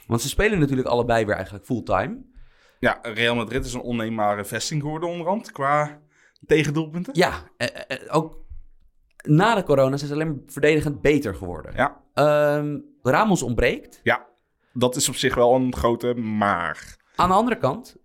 Want 0.07 0.21
ze 0.21 0.27
spelen 0.29 0.59
natuurlijk 0.59 0.87
allebei 0.87 1.25
weer 1.25 1.35
eigenlijk 1.35 1.65
fulltime. 1.65 2.25
Ja, 2.79 2.99
Real 3.01 3.35
Madrid 3.35 3.65
is 3.65 3.73
een 3.73 3.81
onneembare 3.81 4.45
vesting 4.45 4.81
geworden 4.81 5.09
onderhand 5.09 5.51
qua 5.51 6.01
tegendoelpunten. 6.45 7.13
Ja, 7.15 7.31
eh, 7.57 7.67
eh, 7.87 8.15
ook 8.15 8.37
na 9.23 9.55
de 9.55 9.63
corona 9.63 9.97
zijn 9.97 10.09
ze 10.09 10.15
alleen 10.15 10.27
maar 10.27 10.43
verdedigend 10.45 11.01
beter 11.01 11.35
geworden. 11.35 11.73
Ja, 11.75 12.03
Ehm, 12.13 12.79
Ramos 13.01 13.41
ontbreekt. 13.41 13.99
ja. 14.03 14.25
dat 14.73 14.95
is 14.95 15.09
op 15.09 15.15
zich 15.15 15.35
wel 15.35 15.55
een 15.55 15.75
grote 15.75 16.13
maar. 16.13 16.97
Aan 17.15 17.29
de 17.29 17.35
andere 17.35 17.57
kant, 17.57 17.95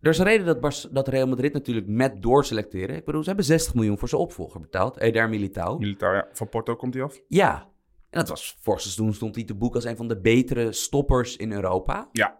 er 0.00 0.10
is 0.10 0.18
een 0.18 0.24
reden 0.24 0.60
dat, 0.60 0.88
dat 0.92 1.08
Real 1.08 1.26
Madrid 1.28 1.52
natuurlijk 1.52 1.86
met 1.86 2.22
doorselecteren. 2.22 2.96
Ik 2.96 3.04
bedoel, 3.04 3.20
ze 3.20 3.28
hebben 3.28 3.46
60 3.46 3.74
miljoen 3.74 3.98
voor 3.98 4.08
zijn 4.08 4.20
opvolger 4.20 4.60
betaald. 4.60 4.98
Eder 4.98 5.28
Militao. 5.28 5.78
Militair, 5.78 6.14
ja. 6.14 6.28
Van 6.32 6.48
Porto 6.48 6.76
komt 6.76 6.94
hij 6.94 7.02
af. 7.02 7.20
Ja. 7.28 7.68
En 8.10 8.18
dat 8.18 8.28
was, 8.28 8.56
vorig 8.60 8.80
seizoen 8.80 9.14
stond 9.14 9.34
hij 9.34 9.44
te 9.44 9.54
boek 9.54 9.74
als 9.74 9.84
een 9.84 9.96
van 9.96 10.08
de 10.08 10.20
betere 10.20 10.72
stoppers 10.72 11.36
in 11.36 11.52
Europa. 11.52 12.08
Ja. 12.12 12.38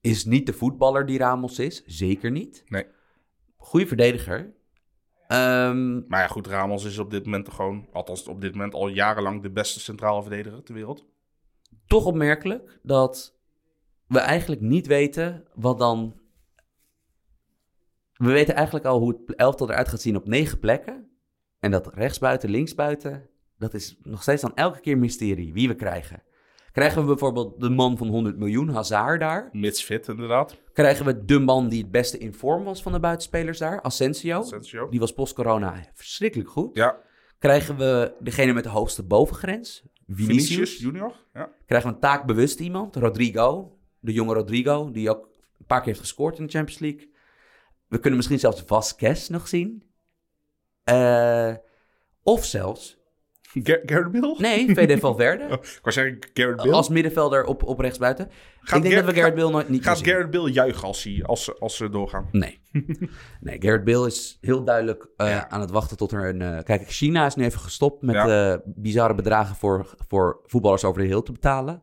Is 0.00 0.24
niet 0.24 0.46
de 0.46 0.52
voetballer 0.52 1.06
die 1.06 1.18
Ramos 1.18 1.58
is. 1.58 1.82
Zeker 1.86 2.30
niet. 2.30 2.62
Nee. 2.66 2.86
Goeie 3.56 3.86
verdediger. 3.86 4.54
Ehm, 5.26 5.94
Maar 6.08 6.20
ja, 6.20 6.26
goed, 6.26 6.46
Ramos 6.46 6.84
is 6.84 6.98
op 6.98 7.10
dit 7.10 7.24
moment 7.24 7.50
gewoon, 7.50 7.86
althans 7.92 8.28
op 8.28 8.40
dit 8.40 8.52
moment 8.52 8.74
al 8.74 8.88
jarenlang 8.88 9.42
de 9.42 9.50
beste 9.50 9.80
centrale 9.80 10.22
verdediger 10.22 10.62
ter 10.62 10.74
wereld. 10.74 11.06
toch 11.86 12.04
opmerkelijk 12.06 12.78
dat 12.82 13.38
we 14.06 14.18
eigenlijk 14.18 14.60
niet 14.60 14.86
weten 14.86 15.44
wat 15.54 15.78
dan. 15.78 16.22
We 18.14 18.32
weten 18.32 18.54
eigenlijk 18.54 18.86
al 18.86 18.98
hoe 18.98 19.22
het 19.26 19.36
elftal 19.36 19.70
eruit 19.70 19.88
gaat 19.88 20.00
zien 20.00 20.16
op 20.16 20.26
negen 20.26 20.58
plekken. 20.58 21.08
En 21.58 21.70
dat 21.70 21.94
rechtsbuiten, 21.94 22.50
linksbuiten, 22.50 23.28
dat 23.58 23.74
is 23.74 23.98
nog 24.02 24.22
steeds 24.22 24.42
dan 24.42 24.54
elke 24.54 24.80
keer 24.80 24.98
mysterie 24.98 25.52
wie 25.52 25.68
we 25.68 25.74
krijgen. 25.74 26.22
Krijgen 26.72 27.00
we 27.00 27.06
bijvoorbeeld 27.06 27.60
de 27.60 27.70
man 27.70 27.96
van 27.96 28.08
100 28.08 28.36
miljoen, 28.36 28.68
Hazard 28.68 29.20
daar? 29.20 29.48
Mits 29.52 29.82
fit, 29.82 30.08
inderdaad. 30.08 30.56
Krijgen 30.72 31.04
we 31.04 31.24
de 31.24 31.38
man 31.38 31.68
die 31.68 31.82
het 31.82 31.90
beste 31.90 32.18
in 32.18 32.34
vorm 32.34 32.64
was 32.64 32.82
van 32.82 32.92
de 32.92 33.00
buitenspelers 33.00 33.58
daar, 33.58 33.82
Asensio? 33.82 34.38
Asensio. 34.38 34.88
Die 34.88 35.00
was 35.00 35.12
post-corona 35.12 35.84
verschrikkelijk 35.94 36.50
goed. 36.50 36.76
Ja, 36.76 37.02
Krijgen 37.44 37.76
we 37.76 38.14
degene 38.20 38.52
met 38.52 38.62
de 38.62 38.68
hoogste 38.68 39.02
bovengrens, 39.02 39.82
Vinicius? 40.06 40.46
Vinicius 40.46 40.78
Junior. 40.78 41.12
Ja. 41.34 41.50
krijgen 41.66 41.88
we 41.88 41.94
een 41.94 42.00
taakbewust 42.00 42.60
iemand, 42.60 42.96
Rodrigo. 42.96 43.78
De 44.00 44.12
jonge 44.12 44.34
Rodrigo, 44.34 44.90
die 44.90 45.10
ook 45.10 45.28
een 45.58 45.66
paar 45.66 45.78
keer 45.78 45.86
heeft 45.86 46.00
gescoord 46.00 46.38
in 46.38 46.46
de 46.46 46.52
Champions 46.52 46.80
League. 46.80 47.12
We 47.94 48.00
kunnen 48.00 48.16
misschien 48.18 48.38
zelfs 48.38 48.62
Vasquez 48.66 49.28
nog 49.28 49.48
zien. 49.48 49.82
Eh, 50.84 51.52
of 52.22 52.44
zelfs, 52.44 52.98
Gar- 53.42 53.80
Gareth 53.86 54.12
Bale? 54.12 54.34
nee, 54.38 54.74
VD 54.74 55.00
Valverde. 55.00 55.44
Oh, 55.52 55.52
ik 55.52 55.78
wou 55.82 55.92
zeggen 55.92 56.18
Bale. 56.56 56.72
als 56.72 56.88
middenvelder 56.88 57.44
op, 57.44 57.62
op 57.62 57.78
rechtsbuiten. 57.80 58.30
Gaat 58.60 58.76
ik 58.76 58.82
denk 58.90 58.94
dat 59.04 59.14
we 59.14 59.20
Gareth 59.20 59.34
Bale 59.34 59.50
nooit 59.50 59.68
niet 59.68 59.82
Gaat. 59.84 59.98
Gareth 60.06 60.30
Bale 60.30 60.52
juichen 60.52 60.82
als, 60.86 61.04
hij, 61.04 61.22
als, 61.24 61.44
ze- 61.44 61.56
als 61.58 61.76
ze 61.76 61.88
doorgaan? 61.88 62.28
Nee. 62.32 62.60
nee, 63.40 63.56
Gareth 63.62 63.84
Bale 63.84 64.06
is 64.06 64.38
heel 64.40 64.64
duidelijk 64.64 65.08
eh, 65.16 65.28
Ja. 65.28 65.48
aan 65.50 65.60
het 65.60 65.70
wachten 65.70 65.96
tot 65.96 66.12
er 66.12 66.28
een... 66.28 66.42
eh, 66.42 66.62
kijk, 66.62 66.88
China 66.90 67.26
is 67.26 67.34
nu 67.34 67.44
even 67.44 67.60
gestopt 67.60 68.02
met 68.02 68.14
Ja. 68.14 68.62
bizarre 68.64 69.14
bedragen 69.14 69.56
voor, 69.56 69.94
voor 70.08 70.40
voetballers 70.46 70.84
over 70.84 71.00
de 71.02 71.06
heel 71.08 71.22
te 71.22 71.32
betalen. 71.32 71.82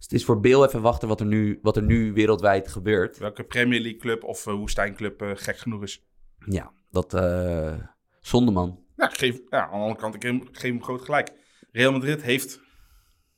Dus 0.00 0.08
het 0.08 0.18
is 0.18 0.24
voor 0.24 0.40
Bale 0.40 0.66
even 0.66 0.82
wachten 0.82 1.08
wat 1.08 1.20
er 1.20 1.26
nu, 1.26 1.58
wat 1.62 1.76
er 1.76 1.82
nu 1.82 2.12
wereldwijd 2.12 2.68
gebeurt. 2.68 3.18
Welke 3.18 3.44
Premier 3.44 3.80
League 3.80 4.00
club 4.00 4.24
of 4.24 4.46
eh, 4.46 4.54
woestijnclub 4.54 5.22
eh, 5.22 5.30
gek 5.34 5.56
genoeg 5.58 5.82
is? 5.82 6.04
Ja, 6.44 6.72
dat... 6.90 7.14
eh 7.14 7.78
zonde, 8.20 8.50
man. 8.52 8.84
Ja, 8.96 9.08
ik 9.10 9.18
geef, 9.18 9.40
ja, 9.50 9.62
aan 9.64 9.70
de 9.70 9.76
andere 9.76 10.00
kant, 10.00 10.14
ik 10.14 10.22
geef, 10.22 10.30
hem- 10.30 10.48
geef 10.52 10.70
hem 10.70 10.82
groot 10.82 11.00
gelijk. 11.02 11.32
Real 11.72 11.92
Madrid 11.92 12.22
heeft, 12.22 12.60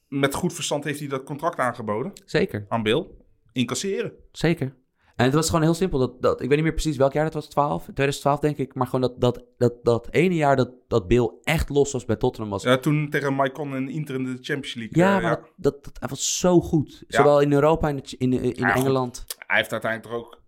met 0.08 0.34
goed 0.34 0.52
verstand 0.54 0.84
heeft 0.84 0.98
hij 0.98 1.08
dat 1.08 1.22
contract 1.24 1.58
aangeboden 1.58 2.12
Zeker, 2.24 2.66
aan 2.68 2.82
Bale. 2.82 3.10
Incasseren. 3.52 4.12
zeker. 4.32 4.76
En 5.16 5.24
het 5.24 5.34
was 5.34 5.46
gewoon 5.46 5.62
heel 5.62 5.74
simpel. 5.74 5.98
Dat, 5.98 6.22
dat, 6.22 6.40
ik 6.40 6.46
weet 6.48 6.56
niet 6.56 6.62
meer 6.66 6.72
precies 6.72 6.96
welk 6.96 7.12
jaar 7.12 7.24
dat 7.24 7.34
was, 7.34 7.46
12, 7.48 7.82
2012 7.82 8.40
denk 8.40 8.56
ik. 8.56 8.74
Maar 8.74 8.86
gewoon 8.86 9.00
dat, 9.00 9.20
dat, 9.20 9.44
dat, 9.58 9.84
dat 9.84 10.08
ene 10.10 10.34
jaar 10.34 10.56
dat, 10.56 10.70
dat 10.88 11.08
Bill 11.08 11.30
echt 11.42 11.68
los 11.68 11.92
was 11.92 12.04
bij 12.04 12.16
Tottenham 12.16 12.50
was. 12.50 12.62
Ja, 12.62 12.78
toen 12.78 13.10
tegen 13.10 13.34
Maicon 13.34 13.74
en 13.74 13.88
Inter 13.88 14.14
in 14.14 14.24
de 14.24 14.30
Champions 14.40 14.74
League. 14.74 15.02
Ja, 15.02 15.16
eh, 15.16 15.22
maar 15.22 15.36
Dat, 15.36 15.50
dat, 15.56 15.84
dat- 15.84 15.96
hij 16.00 16.08
was 16.08 16.38
zo 16.38 16.60
goed. 16.60 17.04
Ja. 17.08 17.16
Zowel 17.18 17.40
in 17.40 17.52
Europa 17.52 17.88
en 17.88 17.96
in, 18.18 18.32
in, 18.32 18.42
in 18.42 18.54
goed. 18.66 18.76
Engeland. 18.82 19.24
Hij 19.46 19.56
heeft 19.56 19.72
uiteindelijk 19.72 20.12
toch 20.14 20.22
ook 20.24 20.40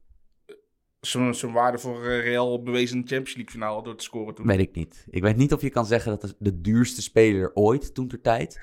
eh, 0.47 0.55
zijn 1.01 1.35
zijn 1.35 1.53
waarde 1.53 1.79
voor 1.79 2.05
eh, 2.05 2.21
Real 2.25 2.63
bewezen 2.63 2.97
in 2.97 3.03
de 3.03 3.09
Champions 3.09 3.37
League 3.37 3.53
finale 3.55 3.83
door 3.83 3.97
te 3.97 4.05
scoren 4.05 4.35
toen. 4.35 4.47
Weet 4.47 4.59
ik 4.59 4.75
niet. 4.75 5.07
Ik 5.11 5.23
weet 5.23 5.37
niet 5.37 5.53
of 5.53 5.63
je 5.63 5.71
kan 5.71 5.87
zeggen 5.87 6.19
dat 6.21 6.35
de 6.39 6.61
duurste 6.61 7.03
speler 7.03 7.51
ooit, 7.55 7.95
toen 7.95 8.09
ter 8.09 8.21
tijd, 8.21 8.61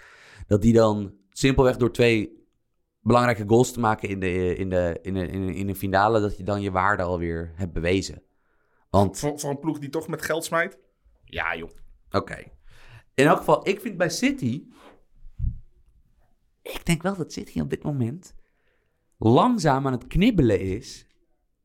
dat 0.48 0.62
die 0.62 0.74
dan 0.74 1.14
simpelweg 1.30 1.78
door 1.78 1.92
twee 1.92 2.40
belangrijke 3.02 3.48
goals 3.48 3.72
te 3.72 3.80
maken 3.80 4.10
in 4.10 4.20
de, 4.20 4.56
in 4.56 4.70
de, 4.70 5.00
in 5.02 5.14
de, 5.14 5.28
in 5.28 5.46
de, 5.46 5.56
in 5.56 5.68
de 5.68 5.76
finale, 5.76 6.20
dat 6.20 6.38
je 6.38 6.44
dan 6.44 6.62
je 6.62 6.72
waarde 6.72 7.04
alweer 7.04 7.52
hebt 7.56 7.74
bewezen. 7.74 8.24
Want 8.90 9.20
Voor, 9.20 9.40
voor 9.40 9.50
een 9.50 9.60
ploeg 9.60 9.80
die 9.80 9.90
toch 9.90 10.08
met 10.08 10.22
geld 10.22 10.44
smijt? 10.44 10.80
Ja, 11.24 11.56
joh. 11.56 11.70
Oké. 12.12 12.44
In 13.14 13.26
elk 13.26 13.38
geval, 13.38 13.68
ik 13.68 13.82
vind 13.82 13.98
bij 13.98 14.10
City. 14.10 14.64
Ik 16.62 16.86
denk 16.86 17.02
wel 17.02 17.16
dat 17.16 17.34
City 17.34 17.60
op 17.60 17.70
dit 17.70 17.84
moment 17.84 18.36
langzaam 19.18 19.86
aan 19.86 19.92
het 19.92 20.08
knibbelen 20.08 20.60
is 20.60 21.06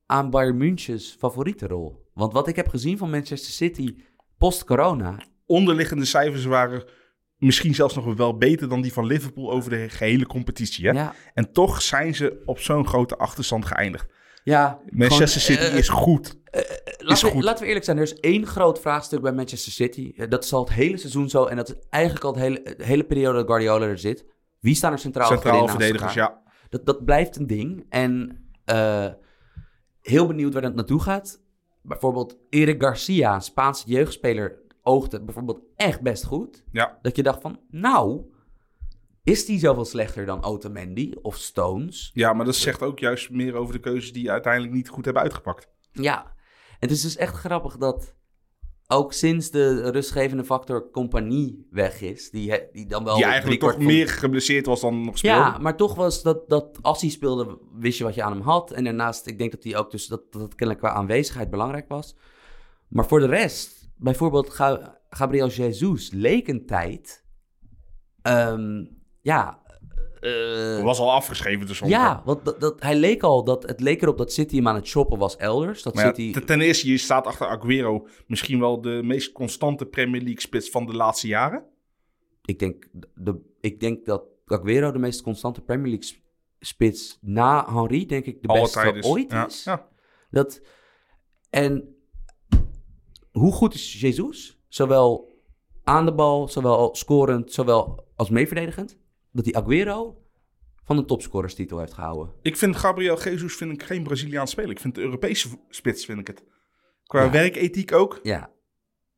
aan 0.07 0.31
Bayern 0.31 0.57
Münchens 0.57 1.17
favoriete 1.19 1.67
rol. 1.67 2.11
Want 2.15 2.33
wat 2.33 2.49
ik 2.49 2.57
heb 2.57 2.69
gezien 2.69 2.99
van 2.99 3.11
Manchester 3.11 3.53
City 3.53 3.97
post-corona. 4.39 5.23
Onderliggende 5.47 6.05
cijfers 6.05 6.45
waren 6.45 6.85
misschien 7.39 7.75
zelfs 7.75 7.95
nog 7.95 8.15
wel 8.15 8.37
beter 8.37 8.69
dan 8.69 8.81
die 8.81 8.93
van 8.93 9.07
Liverpool 9.07 9.51
over 9.51 9.71
de 9.71 9.89
gehele 9.89 10.27
competitie. 10.27 10.87
Hè? 10.89 10.93
Ja, 10.93 11.15
En 11.35 11.53
toch 11.53 11.83
zijn 11.83 12.15
ze 12.15 12.43
op 12.45 12.59
zo'n 12.59 12.87
grote 12.87 13.17
achterstand 13.17 13.65
geëindigd. 13.65 14.07
ja 14.45 14.81
Manchester 14.89 15.41
gewoon, 15.41 15.61
City 15.63 15.73
eh, 15.73 15.79
is 15.79 15.89
goed. 15.89 16.39
laten, 16.99 17.27
we, 17.27 17.33
goed. 17.33 17.43
laten 17.43 17.61
we 17.61 17.67
eerlijk 17.67 17.85
zijn, 17.85 17.97
er 17.97 18.03
is 18.03 18.15
één 18.21 18.47
groot 18.47 18.81
vraagstuk 18.81 19.21
bij 19.21 19.33
Manchester 19.33 19.73
City. 19.73 20.13
Eh, 20.17 20.29
Dat 20.29 20.45
is 20.45 20.53
al 20.53 20.61
het 20.65 20.73
hele 20.73 20.97
seizoen 20.97 21.29
zo. 21.29 21.45
En 21.45 21.57
dat 21.57 21.69
is 21.69 21.75
eigenlijk 21.91 22.25
al 22.25 22.33
het 22.33 22.43
hele, 22.43 22.63
de 22.77 22.85
hele 22.85 23.05
periode 23.05 23.39
dat 23.39 23.47
Guardiola 23.47 23.87
er 23.87 23.99
zit. 23.99 24.25
Wie 24.61 24.75
staan 24.75 24.93
er 24.93 24.99
centraal 24.99 25.31
naast 25.31 25.71
verdedigers, 25.71 26.15
ja. 26.15 26.43
Dat, 26.69 26.87
dat 26.87 27.05
blijft 27.05 27.37
een 27.37 27.47
ding. 27.47 27.87
En 27.89 28.45
eh, 28.65 29.07
heel 30.01 30.27
benieuwd 30.27 30.53
waar 30.53 30.63
dat 30.63 30.75
naartoe 30.75 31.01
gaat. 31.03 31.41
Bijvoorbeeld 31.83 32.37
Eric 32.51 32.83
Garcia, 32.83 33.41
Spaanse 33.41 33.85
jeugdspeler, 33.87 34.59
oogde 34.87 35.23
bijvoorbeeld 35.25 35.61
echt 35.77 36.01
best 36.01 36.25
goed. 36.25 36.65
ja. 36.73 36.99
Dat 37.03 37.17
je 37.17 37.23
dacht 37.23 37.41
van, 37.41 37.61
nou, 37.71 38.23
is 39.23 39.47
die 39.47 39.59
zoveel 39.59 39.85
slechter 39.85 40.27
dan 40.27 40.45
Otamendi 40.45 41.15
of 41.23 41.37
Stones? 41.37 42.11
Ja, 42.15 42.33
maar 42.33 42.45
dat 42.47 42.55
zegt 42.57 42.83
ook 42.83 42.99
juist 42.99 43.31
meer 43.31 43.55
over 43.55 43.75
de 43.75 43.81
keuzes 43.81 44.13
die 44.13 44.31
uiteindelijk 44.31 44.73
niet 44.75 44.89
goed 44.89 45.05
hebben 45.05 45.23
uitgepakt. 45.23 45.69
Ja, 45.93 46.35
het 46.79 46.91
is 46.91 47.03
dus 47.03 47.17
echt 47.17 47.35
grappig 47.35 47.77
dat 47.77 48.15
ook 48.89 49.13
sinds 49.13 49.51
de 49.51 49.91
rustgevende 49.91 50.45
factor 50.45 50.91
compagnie 50.91 51.67
weg 51.71 52.01
is, 52.01 52.31
die, 52.31 52.51
he- 52.51 52.67
die 52.73 52.87
dan 52.87 53.05
wel... 53.05 53.15
die 53.17 53.25
eigenlijk 53.25 53.61
toch 53.61 53.73
van- 53.73 53.85
meer 53.85 54.09
geblesseerd 54.09 54.67
was 54.67 54.81
dan 54.81 55.05
nog 55.05 55.19
speelde. 55.19 55.39
Ja, 55.41 55.59
maar 55.59 55.77
toch 55.77 55.95
was 55.95 56.23
dat, 56.23 56.49
dat 56.49 56.79
als 56.83 57.01
hij 57.01 57.11
speelde, 57.11 57.59
wist 57.73 57.99
je 57.99 58.05
wat 58.05 58.15
je 58.15 58.23
aan 58.23 58.33
hem 58.33 58.41
had. 58.41 58.71
En 58.71 58.85
daarnaast, 58.85 59.27
ik 59.27 59.39
denk 59.39 59.53
dat 59.53 59.65
hij 59.65 59.77
ook 59.77 59.91
dus 59.91 60.07
dat, 60.07 60.33
dat 60.33 60.43
het 60.43 60.55
kennelijk 60.55 60.87
qua 60.87 60.95
aanwezigheid 60.95 61.51
belangrijk 61.51 61.89
was. 61.89 62.17
Maar 62.89 63.07
voor 63.07 63.21
de 63.21 63.27
rest, 63.27 63.76
bijvoorbeeld 63.97 64.51
Ga- 64.51 65.01
Gabriel 65.11 65.49
Jesus 65.49 66.11
leek 66.11 66.49
een 66.49 66.67
tijd. 66.67 67.25
ehm, 68.23 68.85
ja. 69.21 69.63
eh, 70.21 70.83
was 70.83 70.99
al 70.99 71.13
afgeschreven 71.13 71.67
dus 71.67 71.79
ja, 71.79 72.23
want 72.25 72.45
dat, 72.45 72.61
dat, 72.61 72.83
hij 72.83 72.97
leek 72.97 73.23
al 73.23 73.45
dat 73.45 73.63
het 73.63 73.81
leek 73.81 74.03
erop 74.03 74.19
dat 74.19 74.33
City 74.33 74.57
hem 74.57 74.69
aan 74.69 74.75
het 74.75 74.87
shoppen 74.87 75.19
was 75.19 75.37
elders. 75.37 75.83
Dat 75.83 75.95
ja, 75.95 76.07
City, 76.07 76.41
ten- 76.41 76.61
eerste, 76.61 76.91
je 76.91 76.99
staat 76.99 77.27
achter 77.27 77.47
Aguero 77.47 78.07
misschien 78.27 78.61
wel 78.61 78.81
de 78.81 79.01
meest 79.05 79.33
constante 79.33 79.87
Premier 79.87 80.21
League 80.23 80.41
spits 80.41 80.71
van 80.71 80.87
de 80.87 80.95
laatste 80.95 81.27
jaren. 81.27 81.65
ik, 82.45 82.59
denk, 82.59 82.89
de, 83.15 83.41
ik 83.61 83.81
denk 83.81 84.05
dat 84.07 84.25
Aguero 84.47 84.93
de 84.93 84.99
meest 84.99 85.23
constante 85.23 85.61
Premier 85.61 85.87
League 85.89 86.07
sp- 86.09 86.25
spits 86.61 87.19
na 87.21 87.73
Henry, 87.75 88.07
denk 88.07 88.25
ik, 88.25 88.43
de 88.43 88.49
Alle 88.49 88.61
beste 88.61 88.81
tijden. 88.81 89.05
ooit 89.05 89.31
ja. 89.31 89.47
is. 89.47 89.65
Ja. 89.65 89.89
Dat, 90.31 90.61
en 91.51 91.96
hoe 93.39 93.53
goed 93.53 93.75
is 93.75 94.01
Jesus? 94.01 94.61
Zowel 94.69 95.35
aan 95.85 96.05
de 96.05 96.15
bal, 96.15 96.49
zowel 96.49 96.95
scorend, 96.95 97.53
zowel 97.53 98.09
als 98.17 98.31
meeverdedigend. 98.31 98.99
Dat 99.33 99.45
hij 99.45 99.55
Aguero 99.55 100.23
van 100.85 100.97
de 100.97 101.05
topscorerstitel 101.05 101.79
heeft 101.79 101.93
gehouden. 101.95 102.35
Ik 102.43 102.57
vind 102.57 102.77
Gabriel 102.77 103.23
Jesus 103.23 103.55
vind 103.57 103.73
ik 103.73 103.83
geen 103.83 104.03
Braziliaans 104.03 104.51
speler. 104.51 104.71
Ik 104.71 104.81
vind 104.81 104.95
de 104.95 105.01
Europese 105.01 105.49
spits 105.69 106.05
vind 106.05 106.19
ik 106.19 106.27
het. 106.27 106.45
Qua 107.05 107.23
Ja. 107.23 107.31
werkethiek 107.31 107.93
ook. 107.93 108.21
Ja. 108.23 108.55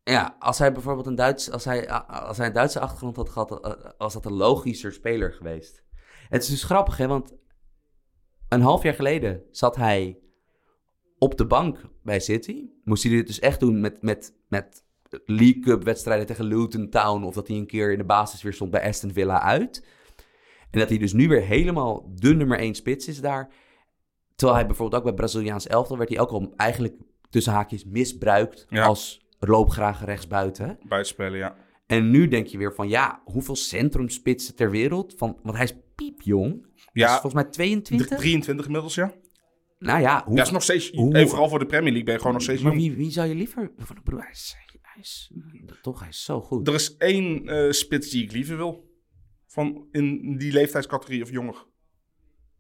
Ja, 0.03 0.37
als 0.39 0.59
hij 0.59 0.73
bijvoorbeeld 0.73 1.07
een 1.07 1.15
Duits, 1.15 1.51
als 1.51 1.65
hij, 1.65 1.91
als 2.07 2.37
hij 2.37 2.47
een 2.47 2.53
Duitse 2.53 2.81
achtergrond 2.81 3.17
had 3.17 3.29
gehad, 3.29 3.61
eh, 3.65 3.91
was 3.99 4.13
dat 4.13 4.25
een 4.25 4.33
logischer 4.33 4.93
speler 4.93 5.33
geweest. 5.33 5.85
Het 6.29 6.43
is 6.43 6.49
dus 6.49 6.65
grappig, 6.65 6.97
hè, 6.97 7.07
want 7.07 7.35
een 8.49 8.61
half 8.61 8.83
jaar 8.83 8.95
geleden 8.95 9.43
zat 9.51 9.77
hij 9.77 10.19
op 11.19 11.39
de 11.39 11.47
bank 11.47 11.81
bij 12.03 12.21
City. 12.21 12.65
Moest 12.85 13.03
hij 13.03 13.13
dit 13.13 13.27
dus 13.27 13.39
echt 13.39 13.61
doen 13.61 13.81
met, 13.81 14.03
met, 14.03 14.35
met 14.49 14.85
League 15.25 15.59
Cup 15.61 15.85
wedstrijden 15.85 16.27
tegen 16.27 16.45
Luton 16.45 16.91
Town, 16.91 17.23
of 17.25 17.35
dat 17.35 17.49
hij 17.49 17.57
een 17.57 17.67
keer 17.67 17.93
in 17.93 17.99
de 17.99 18.05
basis 18.05 18.43
weer 18.43 18.53
stond 18.53 18.71
bij 18.71 18.89
Aston 18.89 19.13
Villa 19.13 19.43
uit. 19.43 19.87
En 20.71 20.79
dat 20.79 20.89
hij 20.89 20.99
dus 20.99 21.13
nu 21.13 21.29
weer 21.29 21.43
helemaal 21.43 22.13
de 22.15 22.35
nummer 22.35 22.59
één 22.59 22.75
spits 22.75 23.09
is 23.09 23.21
daar. 23.21 23.49
Terwijl 24.35 24.59
hij 24.59 24.67
bijvoorbeeld 24.69 25.01
ook 25.03 25.07
bij 25.09 25.17
Braziliaans 25.17 25.67
elftal 25.67 25.97
werd 25.97 26.09
hij 26.09 26.21
ook 26.21 26.31
al 26.31 26.53
eigenlijk 26.57 26.95
tussen 27.31 27.53
haakjes 27.53 27.85
misbruikt 27.85 28.67
Ja. 28.69 28.85
als 28.85 29.27
loopgraag 29.39 30.05
rechtsbuiten. 30.05 30.79
Buitenspelen, 30.89 31.39
ja. 31.39 31.57
En 31.87 32.11
nu 32.11 32.29
denk 32.29 32.47
je 32.47 32.59
weer 32.59 32.75
van 32.75 32.89
ja, 32.89 33.23
hoeveel 33.25 33.57
centrumspitsen 33.57 34.55
ter 34.55 34.71
wereld? 34.71 35.15
Van, 35.17 35.39
want 35.43 35.57
hij 35.57 35.65
is 35.65 35.73
piep 35.73 36.17
piepjong. 36.19 36.67
Ja. 36.93 37.05
Is 37.07 37.11
volgens 37.21 37.35
mij 37.35 37.45
22. 37.45 38.19
23 38.19 38.67
inmiddels, 38.67 38.95
ja. 38.95 39.13
Nou 39.79 40.01
ja, 40.01 40.23
hoe, 40.25 40.37
Ja, 40.37 40.43
is 40.43 40.51
nog 40.51 40.63
steeds... 40.63 40.91
hoe- 40.91 41.27
vooral 41.27 41.49
voor 41.49 41.59
de 41.59 41.67
Premier 41.67 41.85
League 41.93 42.05
ben 42.05 42.13
je 42.15 42.19
gewoon 42.21 42.33
nog 42.35 42.43
steeds 42.43 42.63
maar 42.63 42.73
jong. 42.73 42.85
wie, 42.87 42.97
wie 42.97 43.11
zou 43.11 43.29
je 43.29 43.35
liever... 43.35 43.73
De 43.77 44.01
broer, 44.05 44.21
hij 44.21 44.31
is, 44.31 44.57
hij 44.83 45.03
is... 45.03 45.33
Toch, 45.83 46.01
hij 46.01 46.09
is 46.09 46.25
zo 46.25 46.41
goed. 46.41 46.69
Er 46.69 46.75
is 46.75 46.97
één 46.97 47.49
eh, 47.49 47.71
spits 47.71 48.11
die 48.11 48.23
ik 48.25 48.33
liever 48.33 48.57
wil. 48.57 48.87
Van 49.47 49.87
in 49.91 50.37
die 50.37 50.53
leeftijdscategorie 50.53 51.23
of 51.23 51.31
jonger. 51.31 51.67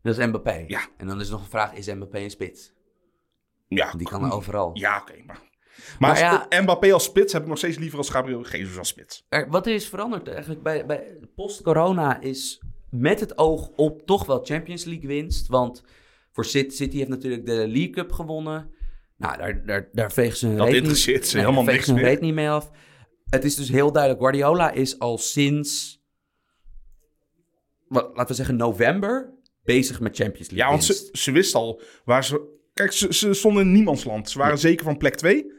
Dat 0.03 0.19
is 0.19 0.27
Mbappé. 0.27 0.64
Ja. 0.66 0.81
En 0.97 1.07
dan 1.07 1.21
is 1.21 1.29
nog 1.31 1.41
een 1.41 1.49
vraag, 1.51 1.75
is 1.75 1.87
Mbappé 1.95 2.19
een 2.19 2.31
spits? 2.31 2.73
Ja, 3.69 3.93
Die 3.93 4.07
kan 4.09 4.25
er 4.25 4.33
overal. 4.33 4.71
Ja, 4.77 4.99
oké. 5.01 5.12
maar 5.27 5.27
maar, 5.27 5.97
Maar 5.99 6.11
als- 6.11 6.19
ja- 6.51 6.61
Mbappé 6.62 6.93
als 6.93 7.05
spits 7.05 7.33
heb 7.33 7.43
ik 7.43 7.49
nog 7.49 7.59
steeds 7.59 7.79
liever 7.79 7.99
als 7.99 8.11
Gabriel 8.11 8.49
Jesus 8.49 8.79
als 8.79 8.89
spits. 8.89 9.25
Er, 9.29 9.49
wat 9.51 9.66
er 9.66 9.75
is 9.75 9.89
veranderd 9.89 10.29
eigenlijk 10.29 10.62
bij, 10.62 10.87
bij 10.87 11.19
post-corona 11.35 12.21
is 12.21 12.62
met 12.91 13.21
het 13.21 13.39
oog 13.39 13.69
op 13.69 14.03
toch 14.07 14.27
wel 14.27 14.45
Champions 14.45 14.85
League 14.85 15.07
winst. 15.09 15.47
Want 15.49 15.85
voor 16.39 16.47
City, 16.47 16.74
City 16.74 16.97
heeft 16.97 17.09
natuurlijk 17.09 17.47
de 17.47 17.68
League 17.68 17.91
Cup 17.91 18.12
gewonnen. 18.12 18.70
Nou, 19.16 19.39
daar, 19.39 19.66
daar, 19.66 19.89
daar 19.93 20.12
vegen 20.12 20.36
ze 20.36 20.47
hun 20.47 20.57
Dat 20.57 20.66
reet 20.66 20.76
interesseert 20.76 21.20
niet, 21.20 21.28
ze 21.28 21.39
helemaal 21.39 21.64
niks 21.64 21.86
hun 21.86 21.99
reet 21.99 22.20
niet 22.20 22.34
mee 22.34 22.51
af. 22.51 22.70
Het 23.24 23.45
is 23.45 23.55
dus 23.55 23.68
heel 23.68 23.93
duidelijk, 23.93 24.22
Guardiola 24.22 24.70
is 24.70 24.99
al 24.99 25.18
sinds, 25.18 26.03
wat, 27.89 28.11
laten 28.14 28.26
we 28.26 28.34
zeggen 28.34 28.57
november, 28.57 29.34
bezig 29.64 30.01
met 30.01 30.16
Champions 30.16 30.51
League 30.51 30.66
Ja, 30.66 30.70
want 30.70 30.84
ze, 30.84 31.09
ze 31.12 31.32
wisten 31.32 31.61
al 31.61 31.80
waar 32.05 32.24
ze... 32.24 32.57
Kijk, 32.74 32.93
ze, 32.93 33.14
ze 33.14 33.34
stonden 33.34 33.62
in 33.62 33.72
niemandsland. 33.72 34.30
Ze 34.30 34.39
waren 34.39 34.59
zeker 34.59 34.84
van 34.84 34.97
plek 34.97 35.14
2. 35.14 35.53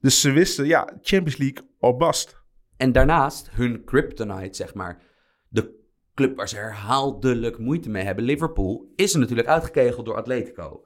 Dus 0.00 0.20
ze 0.20 0.30
wisten, 0.30 0.66
ja, 0.66 0.98
Champions 1.02 1.36
League 1.36 1.68
or 1.78 1.96
bust. 1.96 2.36
En 2.76 2.92
daarnaast 2.92 3.50
hun 3.50 3.84
kryptonite, 3.84 4.56
zeg 4.56 4.74
maar. 4.74 5.02
De 5.48 5.83
club 6.14 6.36
waar 6.36 6.48
ze 6.48 6.56
herhaaldelijk 6.56 7.58
moeite 7.58 7.90
mee 7.90 8.04
hebben, 8.04 8.24
Liverpool, 8.24 8.92
is 8.96 9.14
er 9.14 9.20
natuurlijk 9.20 9.48
uitgekegeld 9.48 10.06
door 10.06 10.16
Atletico. 10.16 10.84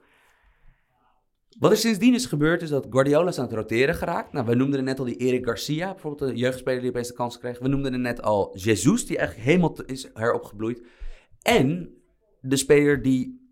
Wat 1.59 1.71
er 1.71 1.77
sindsdien 1.77 2.13
is 2.13 2.25
gebeurd, 2.25 2.61
is 2.61 2.69
dat 2.69 2.87
Guardiola 2.89 3.29
is 3.29 3.37
aan 3.37 3.45
het 3.45 3.53
roteren 3.53 3.95
geraakt. 3.95 4.33
Nou, 4.33 4.45
we 4.45 4.55
noemden 4.55 4.79
er 4.79 4.85
net 4.85 4.99
al 4.99 5.05
die 5.05 5.17
Eric 5.17 5.45
Garcia, 5.45 5.91
bijvoorbeeld 5.91 6.31
de 6.31 6.37
jeugdspeler 6.37 6.81
die 6.81 6.89
opeens 6.89 7.07
de 7.07 7.13
kans 7.13 7.39
kreeg. 7.39 7.59
We 7.59 7.67
noemden 7.67 7.93
er 7.93 7.99
net 7.99 8.21
al 8.21 8.57
Jesus, 8.57 9.05
die 9.05 9.17
eigenlijk 9.17 9.47
helemaal 9.47 9.75
is 9.85 10.09
heropgebloeid. 10.13 10.81
En 11.41 11.93
de 12.41 12.55
speler 12.55 13.01
die 13.01 13.47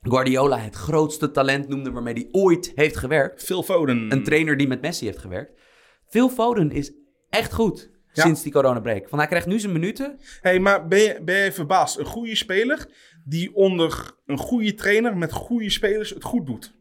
Guardiola 0.00 0.58
het 0.58 0.74
grootste 0.74 1.30
talent 1.30 1.68
noemde 1.68 1.90
waarmee 1.90 2.14
hij 2.14 2.28
ooit 2.30 2.72
heeft 2.74 2.96
gewerkt. 2.96 3.42
Phil 3.42 3.62
Foden. 3.62 4.12
Een 4.12 4.24
trainer 4.24 4.56
die 4.56 4.68
met 4.68 4.80
Messi 4.80 5.06
heeft 5.06 5.18
gewerkt. 5.18 5.60
Phil 6.08 6.28
Foden 6.28 6.70
is 6.70 6.92
echt 7.28 7.52
goed 7.52 7.90
Ja. 8.12 8.22
sinds 8.22 8.42
die 8.42 8.52
coronabreak. 8.52 9.08
Van 9.08 9.18
hij 9.18 9.28
krijgt 9.28 9.46
nu 9.46 9.58
zijn 9.60 9.72
minuten. 9.72 10.18
hey, 10.40 10.58
maar 10.60 10.88
ben 10.88 10.98
je, 10.98 11.20
ben 11.22 11.36
je 11.36 11.52
verbaasd? 11.52 11.98
Een 11.98 12.04
goede 12.04 12.34
speler 12.34 12.88
die 13.24 13.54
onder 13.54 14.14
een 14.26 14.38
goede 14.38 14.74
trainer 14.74 15.16
met 15.16 15.32
goede 15.32 15.70
spelers 15.70 16.10
het 16.10 16.24
goed 16.24 16.46
doet. 16.46 16.74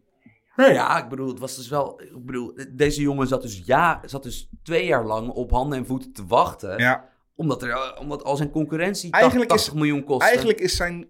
Ja, 0.56 1.04
ik 1.04 1.10
bedoel, 1.10 1.28
het 1.28 1.40
was 1.40 1.56
dus 1.56 1.68
wel. 1.70 2.02
Ik 2.02 2.26
bedoel, 2.26 2.54
deze 2.72 3.02
jongen 3.02 3.28
zat 3.28 3.42
dus, 3.42 3.62
ja, 3.66 4.02
zat 4.06 4.24
dus 4.24 4.50
twee 4.64 4.86
jaar 4.86 5.06
lang 5.06 5.30
op 5.30 5.52
handen 5.52 5.78
en 5.78 5.86
voeten 5.86 6.14
te 6.14 6.26
wachten. 6.26 6.78
Ja. 6.78 7.10
Omdat, 7.36 7.64
er, 7.64 7.98
omdat 7.98 8.24
al 8.24 8.36
zijn 8.38 8.52
concurrentie 8.52 9.12
Eigenlijk 9.12 9.50
80 9.50 9.68
is- 9.74 9.80
miljoen 9.80 10.04
kostte. 10.04 10.26
Eigenlijk 10.26 10.60
is 10.60 10.76
zijn, 10.76 11.08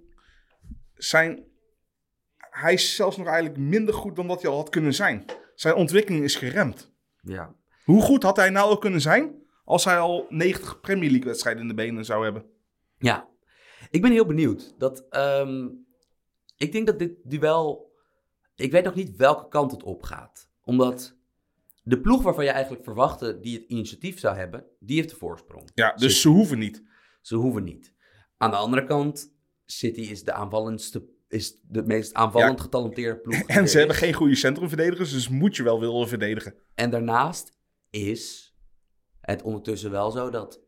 zijn... 0.93 1.43
Hij 2.37 2.73
is 2.73 2.95
zelfs 2.95 3.17
nog 3.17 3.27
eigenlijk 3.27 3.57
minder 3.57 3.93
goed 3.93 4.15
dan 4.15 4.27
dat 4.27 4.41
hij 4.41 4.51
al 4.51 4.57
had 4.57 4.69
kunnen 4.69 4.93
zijn. 4.93 5.25
Zijn 5.55 5.75
ontwikkeling 5.75 6.23
is 6.23 6.35
geremd. 6.35 6.91
Ja. 7.21 7.55
Hoe 7.83 8.01
goed 8.01 8.23
had 8.23 8.35
hij 8.35 8.49
nou 8.49 8.69
al 8.69 8.77
kunnen 8.77 9.01
zijn 9.01 9.40
als 9.71 9.85
hij 9.85 9.97
al 9.99 10.25
90 10.29 10.79
Premier 10.79 11.09
League 11.09 11.27
wedstrijden 11.27 11.61
in 11.61 11.67
de 11.67 11.73
benen 11.73 12.05
zou 12.05 12.23
hebben? 12.23 12.45
ja. 12.97 13.29
Ik 13.89 14.01
ben 14.01 14.11
heel 14.11 14.25
benieuwd. 14.25 14.73
Dat, 14.77 15.05
ehm, 15.09 15.67
ik 16.57 16.71
denk 16.71 16.85
dat 16.87 16.99
dit 16.99 17.11
duel. 17.23 17.91
Ik 18.55 18.71
weet 18.71 18.83
nog 18.83 18.95
niet 18.95 19.15
welke 19.15 19.47
kant 19.47 19.71
het 19.71 19.83
op 19.83 20.03
gaat. 20.03 20.49
Omdat 20.63 21.17
de 21.83 21.99
ploeg 21.99 22.21
waarvan 22.23 22.43
je 22.43 22.49
eigenlijk 22.49 22.83
verwachtte 22.83 23.39
die 23.39 23.57
het 23.57 23.63
initiatief 23.67 24.19
zou 24.19 24.35
hebben, 24.37 24.65
die 24.79 24.97
heeft 24.97 25.09
de 25.09 25.15
voorsprong. 25.15 25.69
Ja, 25.73 25.91
dus 25.93 26.01
City. 26.01 26.19
ze 26.21 26.29
hoeven 26.29 26.59
niet. 26.59 26.83
Ze 27.21 27.35
hoeven 27.35 27.63
niet. 27.63 27.93
Aan 28.37 28.49
de 28.51 28.55
andere 28.57 28.83
kant, 28.83 29.33
City 29.65 30.01
is 30.01 30.23
de 30.23 30.33
aanvallendste, 30.33 31.03
is 31.27 31.59
de 31.63 31.83
meest 31.83 32.13
aanvallend 32.13 32.57
Ja. 32.57 32.63
getalenteerde 32.63 33.19
ploeg. 33.19 33.41
En 33.47 33.69
ze 33.69 33.77
hebben 33.77 33.95
geen 33.95 34.13
goede 34.13 34.35
centrumverdedigers, 34.35 35.11
dus 35.11 35.29
moet 35.29 35.55
je 35.55 35.63
wel 35.63 35.79
willen 35.79 36.07
verdedigen. 36.07 36.55
En 36.75 36.89
daarnaast 36.89 37.57
is 37.89 38.50
het 39.21 39.41
ondertussen 39.41 39.91
wel 39.91 40.11
zo 40.11 40.29
dat 40.29 40.61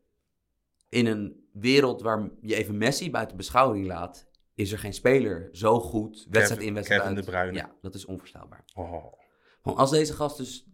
in 0.90 1.06
een 1.06 1.48
wereld 1.52 2.02
waar 2.02 2.30
je 2.42 2.56
even 2.56 2.78
Messi 2.78 3.12
buiten 3.12 3.38
beschouwing 3.38 3.86
laat, 3.86 4.28
is 4.56 4.72
er 4.72 4.80
geen 4.80 4.94
speler 4.94 5.50
zo 5.52 5.80
goed, 5.80 6.28
wedstrijd 6.30 6.62
in, 6.62 6.74
wedstrijd 6.74 7.02
Kevin 7.02 7.16
uit. 7.16 7.26
De 7.26 7.32
Bruyne. 7.32 7.58
Ja, 7.58 7.76
dat 7.82 7.96
is 7.96 8.06
onvoorstelbaar. 8.06 8.66
Oh. 8.74 9.14
Want 9.62 9.78
als 9.78 9.92
deze 9.92 10.14
gast 10.14 10.38
dus 10.38 10.68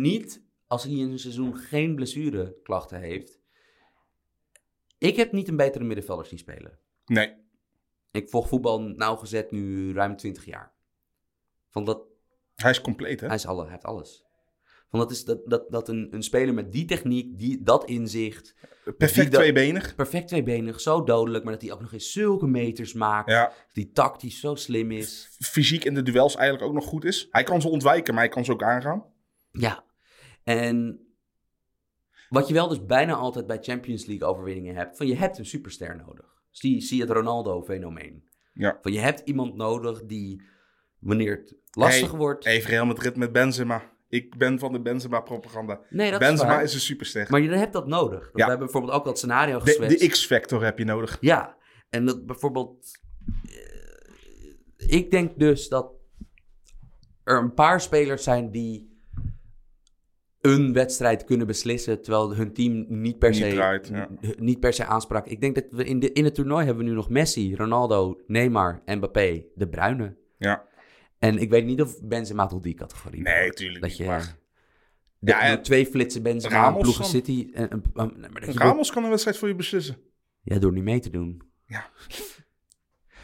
niet, 0.00 0.42
als 0.66 0.82
hij 0.84 0.92
in 0.92 1.10
een 1.10 1.18
seizoen 1.18 1.56
geen 1.56 1.94
blessureklachten 1.94 3.00
heeft, 3.00 3.40
ik 4.98 5.16
heb 5.16 5.32
niet 5.32 5.48
een 5.48 5.56
betere 5.56 5.84
middenvelder 5.84 6.26
zien 6.26 6.38
spelen. 6.38 6.78
Nee, 7.06 7.36
Ik 8.10 8.30
volg 8.30 8.48
voetbal 8.48 8.80
nauwgezet 8.80 9.50
nu 9.50 9.92
ruim 9.92 10.16
20 10.16 10.44
jaar. 10.44 10.72
Van 11.68 11.84
dat, 11.84 12.02
hij 12.54 12.70
is 12.70 12.80
compleet, 12.80 13.20
hè? 13.20 13.26
hij, 13.26 13.36
is 13.36 13.46
alle, 13.46 13.62
hij 13.62 13.70
heeft 13.70 13.84
alles. 13.84 14.27
Van 14.90 14.98
dat 14.98 15.10
is 15.10 15.24
dat, 15.24 15.40
dat, 15.50 15.70
dat 15.70 15.88
een, 15.88 16.08
een 16.10 16.22
speler 16.22 16.54
met 16.54 16.72
die 16.72 16.84
techniek, 16.84 17.38
die, 17.38 17.62
dat 17.62 17.84
inzicht, 17.84 18.54
Perfect 18.96 19.30
die 19.30 19.38
tweebenig. 19.40 19.94
perfect 19.94 20.28
tweebenig, 20.28 20.80
zo 20.80 21.04
dodelijk, 21.04 21.44
maar 21.44 21.52
dat 21.52 21.62
hij 21.62 21.72
ook 21.72 21.80
nog 21.80 21.92
eens 21.92 22.12
zulke 22.12 22.46
meters 22.46 22.92
maakt. 22.92 23.30
Ja, 23.30 23.44
Dat 23.44 23.54
hij 23.72 23.90
tactisch 23.92 24.40
zo 24.40 24.54
slim 24.54 24.90
is. 24.90 25.36
fysiek 25.40 25.84
in 25.84 25.94
de 25.94 26.02
duels 26.02 26.36
eigenlijk 26.36 26.68
ook 26.68 26.74
nog 26.74 26.84
goed 26.84 27.04
is. 27.04 27.28
Hij 27.30 27.42
kan 27.42 27.60
ze 27.60 27.68
ontwijken, 27.68 28.14
maar 28.14 28.22
hij 28.22 28.32
kan 28.32 28.44
ze 28.44 28.52
ook 28.52 28.62
aangaan. 28.62 29.04
Ja. 29.50 29.84
En 30.44 31.06
wat 32.28 32.48
je 32.48 32.54
wel 32.54 32.68
dus 32.68 32.86
bijna 32.86 33.14
altijd 33.14 33.46
bij 33.46 33.58
Champions 33.60 34.06
League 34.06 34.28
overwinningen 34.28 34.74
hebt, 34.74 34.96
van 34.96 35.06
je 35.06 35.16
hebt 35.16 35.38
een 35.38 35.46
superster 35.46 35.96
nodig. 35.96 36.26
Zie, 36.50 36.80
zie 36.80 37.00
het 37.00 37.10
Ronaldo-fenomeen. 37.10 38.28
Ja. 38.52 38.78
Van 38.82 38.92
je 38.92 38.98
hebt 38.98 39.20
iemand 39.24 39.54
nodig 39.54 40.04
die, 40.04 40.42
wanneer 40.98 41.30
het 41.36 41.54
lastig 41.70 42.08
Hey, 42.10 42.18
wordt... 42.18 42.44
Even 42.46 42.70
Real 42.70 42.86
Madrid 42.86 43.16
met 43.16 43.32
Benzema. 43.32 43.96
Ik 44.08 44.36
ben 44.38 44.58
van 44.58 44.72
de 44.72 44.80
Benzema-propaganda. 44.80 45.80
nee, 45.90 46.10
dat 46.10 46.20
is 46.20 46.28
Benzema 46.28 46.50
waar. 46.50 46.62
is 46.62 46.74
een 46.74 46.80
superster. 46.80 47.26
Maar 47.30 47.40
je 47.40 47.48
hebt 47.50 47.72
dat 47.72 47.86
nodig. 47.86 48.20
Ja. 48.24 48.30
We 48.32 48.40
hebben 48.42 48.58
bijvoorbeeld 48.58 48.92
ook 48.94 49.04
dat 49.04 49.18
scenario 49.18 49.60
geschetst. 49.60 50.00
de 50.00 50.08
X-factor 50.08 50.64
heb 50.64 50.78
je 50.78 50.84
nodig. 50.84 51.16
Ja, 51.20 51.56
en 51.90 52.04
dat 52.06 52.26
bijvoorbeeld... 52.26 52.98
eh, 53.48 54.88
ik 54.98 55.10
denk 55.10 55.38
dus 55.38 55.68
dat 55.68 55.92
er 57.24 57.38
een 57.38 57.54
paar 57.54 57.80
spelers 57.80 58.22
zijn 58.22 58.50
die 58.50 58.96
een 60.40 60.72
wedstrijd 60.72 61.24
kunnen 61.24 61.46
beslissen, 61.46 62.02
terwijl 62.02 62.34
hun 62.34 62.52
team 62.52 62.84
niet 62.88 63.18
per 63.18 63.30
Niet 63.30 63.38
se, 63.38 63.48
draait, 63.50 63.88
ja. 63.88 64.08
n- 64.10 64.34
niet 64.38 64.60
per 64.60 64.72
se 64.72 64.84
aansprak. 64.84 65.26
Ik 65.26 65.40
denk 65.40 65.54
dat 65.54 65.64
we 65.70 65.84
in, 65.84 65.98
de, 66.00 66.12
in 66.12 66.24
het 66.24 66.34
toernooi 66.34 66.64
hebben 66.66 66.84
we 66.84 66.90
nu 66.90 66.96
nog 66.96 67.08
Messi, 67.10 67.56
Ronaldo, 67.56 68.20
Neymar, 68.26 68.82
Mbappé, 68.84 69.44
De 69.54 69.68
Bruyne. 69.68 70.16
Ja. 70.38 70.66
En 71.18 71.38
ik 71.38 71.50
weet 71.50 71.64
niet 71.64 71.82
of 71.82 72.02
Benzema 72.02 72.46
tot 72.46 72.62
die 72.62 72.74
categorie 72.74 73.22
Nee, 73.22 73.50
tuurlijk 73.50 73.80
Dat 73.80 73.88
niet, 73.90 73.98
je 73.98 74.04
maar- 74.04 74.36
de- 75.18 75.30
Ja, 75.30 75.40
en- 75.40 75.62
twee 75.62 75.86
flitsen 75.86 76.22
Benzema, 76.22 76.54
Ramos 76.54 76.82
ploegen? 76.82 77.04
City. 77.04 77.50
En, 77.52 77.82
je 77.94 78.52
Ramos 78.54 78.90
kan 78.92 79.04
een 79.04 79.10
wedstrijd 79.10 79.36
voor 79.36 79.48
je 79.48 79.54
beslissen. 79.54 79.96
ja, 80.42 80.58
door 80.58 80.72
niet 80.72 80.84
mee 80.84 81.00
te 81.00 81.10
doen. 81.10 81.42
Ja. 81.66 81.90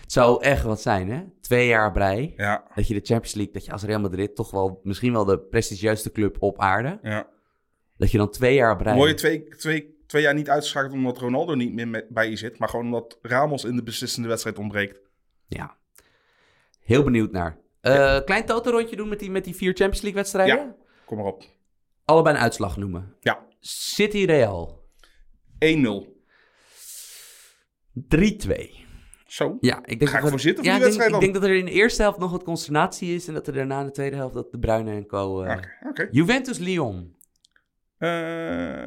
Het 0.01 0.13
zou 0.13 0.43
echt 0.43 0.63
wat 0.63 0.81
zijn, 0.83 1.11
hè? 1.11 1.25
Twee 1.41 1.67
jaar 1.67 1.93
brei. 1.93 2.33
Ja, 2.37 2.71
Dat 2.75 2.87
je 2.89 2.95
de 2.95 3.01
Champions 3.07 3.35
League, 3.35 3.53
dat 3.53 3.65
je 3.65 3.73
als 3.73 3.83
Real 3.83 4.01
Madrid 4.01 4.35
toch 4.37 4.51
wel 4.51 4.81
misschien 4.83 5.13
wel 5.13 5.25
de 5.25 5.39
prestigieuste 5.39 6.13
club 6.13 6.37
op 6.43 6.59
aarde. 6.61 6.99
ja. 7.03 7.33
Dat 7.97 8.11
je 8.11 8.19
dan 8.19 8.31
twee 8.31 8.55
jaar 8.55 8.77
brei. 8.77 9.07
Je 9.07 9.15
twee, 9.15 9.49
twee, 9.49 10.03
twee 10.07 10.23
jaar 10.23 10.35
niet 10.35 10.51
uitgeschakeld 10.51 10.93
omdat 10.93 11.19
Ronaldo 11.19 11.55
niet 11.55 11.73
meer 11.73 11.89
met- 11.89 12.09
bij 12.09 12.31
je 12.31 12.37
zit. 12.37 12.59
Maar 12.59 12.69
gewoon 12.69 12.85
omdat 12.85 13.19
Ramos 13.23 13.65
in 13.65 13.77
de 13.77 13.83
beslissende 13.83 14.29
wedstrijd 14.29 14.59
ontbreekt. 14.59 15.01
Ja. 15.47 15.77
Heel 16.81 17.03
benieuwd 17.03 17.33
naar. 17.33 17.59
Eh, 17.85 18.25
Klein 18.25 18.45
toto-rondje 18.47 18.97
doen 18.97 19.09
met 19.09 19.19
die, 19.19 19.31
met 19.31 19.45
die 19.45 19.55
vier 19.55 19.73
Champions 19.73 20.01
League 20.01 20.21
wedstrijden. 20.21 20.57
Ja. 20.57 20.75
Kom 21.05 21.17
maar 21.17 21.27
op. 21.27 21.45
Allebei 22.05 22.37
een 22.37 22.43
uitslag 22.43 22.77
noemen. 22.77 23.17
Ja, 23.21 23.47
City 23.61 24.25
Real. 24.25 24.83
1-0. 25.59 26.13
3-2. 27.93 28.83
Zo. 29.27 29.57
Ja, 29.61 29.77
ik 29.85 29.99
denk 29.99 30.11
Ga 30.11 30.17
ik 30.17 30.23
dat 30.23 30.31
voor 30.31 30.41
zitten 30.41 30.65
voor 30.65 30.73
ja, 30.73 30.79
die 30.79 30.89
denk, 30.89 30.97
wedstrijd 31.01 31.13
ik 31.15 31.21
denk 31.21 31.35
dat 31.35 31.43
er 31.43 31.57
in 31.57 31.65
de 31.65 31.71
eerste 31.71 32.03
helft 32.03 32.19
nog 32.19 32.31
wat 32.31 32.43
consternatie 32.43 33.15
is. 33.15 33.29
En 33.29 33.35
dat 33.35 33.47
er 33.47 33.53
daarna 33.53 33.81
in 33.81 33.87
de 33.87 33.93
tweede 33.93 34.17
helft 34.17 34.35
dat 34.35 34.51
de 34.51 34.59
Bruyne 34.59 34.91
en 34.91 35.07
co... 35.07 35.43
eh. 35.43 35.59
Juventus-Lyon. 36.11 37.17
Eh, 37.99 38.85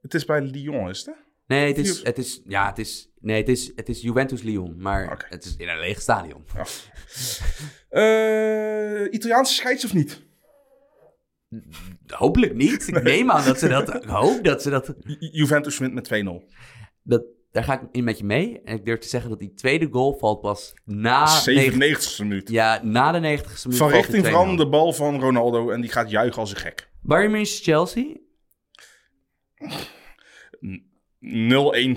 het 0.00 0.14
is 0.14 0.24
bij 0.24 0.40
Lyon, 0.40 0.88
is 0.88 1.06
het? 1.06 1.16
Nee, 1.46 1.66
het 1.68 1.78
is, 1.78 2.02
het 2.02 2.18
is, 2.18 2.40
ja, 2.44 2.66
het 2.68 2.78
is, 2.78 3.11
nee, 3.22 3.36
het 3.36 3.48
is, 3.48 3.72
het 3.76 3.88
is 3.88 4.00
Juventus-Lyon, 4.00 4.74
maar 4.78 5.12
Oké. 5.12 5.26
het 5.28 5.44
is 5.44 5.56
in 5.56 5.68
een 5.68 5.78
leeg 5.78 6.00
stadion. 6.00 6.44
Ja. 6.54 6.64
Eh, 7.88 9.12
Italiaanse 9.12 9.54
scheids 9.54 9.84
of 9.84 9.94
niet? 9.94 10.22
Hopelijk 12.06 12.54
niet. 12.54 12.88
Ik 12.88 13.02
neem 13.02 13.30
aan 13.30 13.44
dat 13.44 13.58
ze 13.58 13.68
dat, 13.68 13.94
ik 13.94 14.04
hoop 14.04 14.44
dat 14.44 14.62
ze 14.62 14.70
dat, 14.70 14.94
Ju- 15.00 15.16
Juventus 15.32 15.78
wint 15.78 15.94
met 15.94 16.08
2-0. 16.24 16.44
dat, 17.02 17.24
daar 17.50 17.64
ga 17.64 17.80
ik 17.80 17.88
in 17.90 18.04
met 18.04 18.18
je 18.18 18.24
mee. 18.24 18.60
En 18.64 18.76
ik 18.76 18.84
durf 18.84 18.98
te 18.98 19.08
zeggen 19.08 19.30
dat 19.30 19.38
die 19.38 19.54
tweede 19.54 19.88
goal 19.90 20.16
valt 20.18 20.40
pas 20.40 20.74
na... 20.84 21.26
97 21.26 22.18
e 22.18 22.22
minuut. 22.22 22.48
Ja, 22.50 22.80
na 22.84 23.12
de 23.12 23.18
90ste 23.18 23.62
minuut. 23.62 23.78
Van 23.78 23.90
richting 23.90 24.22
de 24.22 24.28
2-0. 24.28 24.30
veranderde 24.30 24.68
bal 24.68 24.92
van 24.92 25.20
Ronaldo 25.20 25.70
en 25.70 25.80
die 25.80 25.90
gaat 25.90 26.10
juichen 26.10 26.40
als 26.40 26.50
een 26.50 26.56
gek. 26.56 26.88
0-1 26.88 26.88
Bayern 27.00 27.30
München 27.30 27.62
Chelsea. 27.62 28.16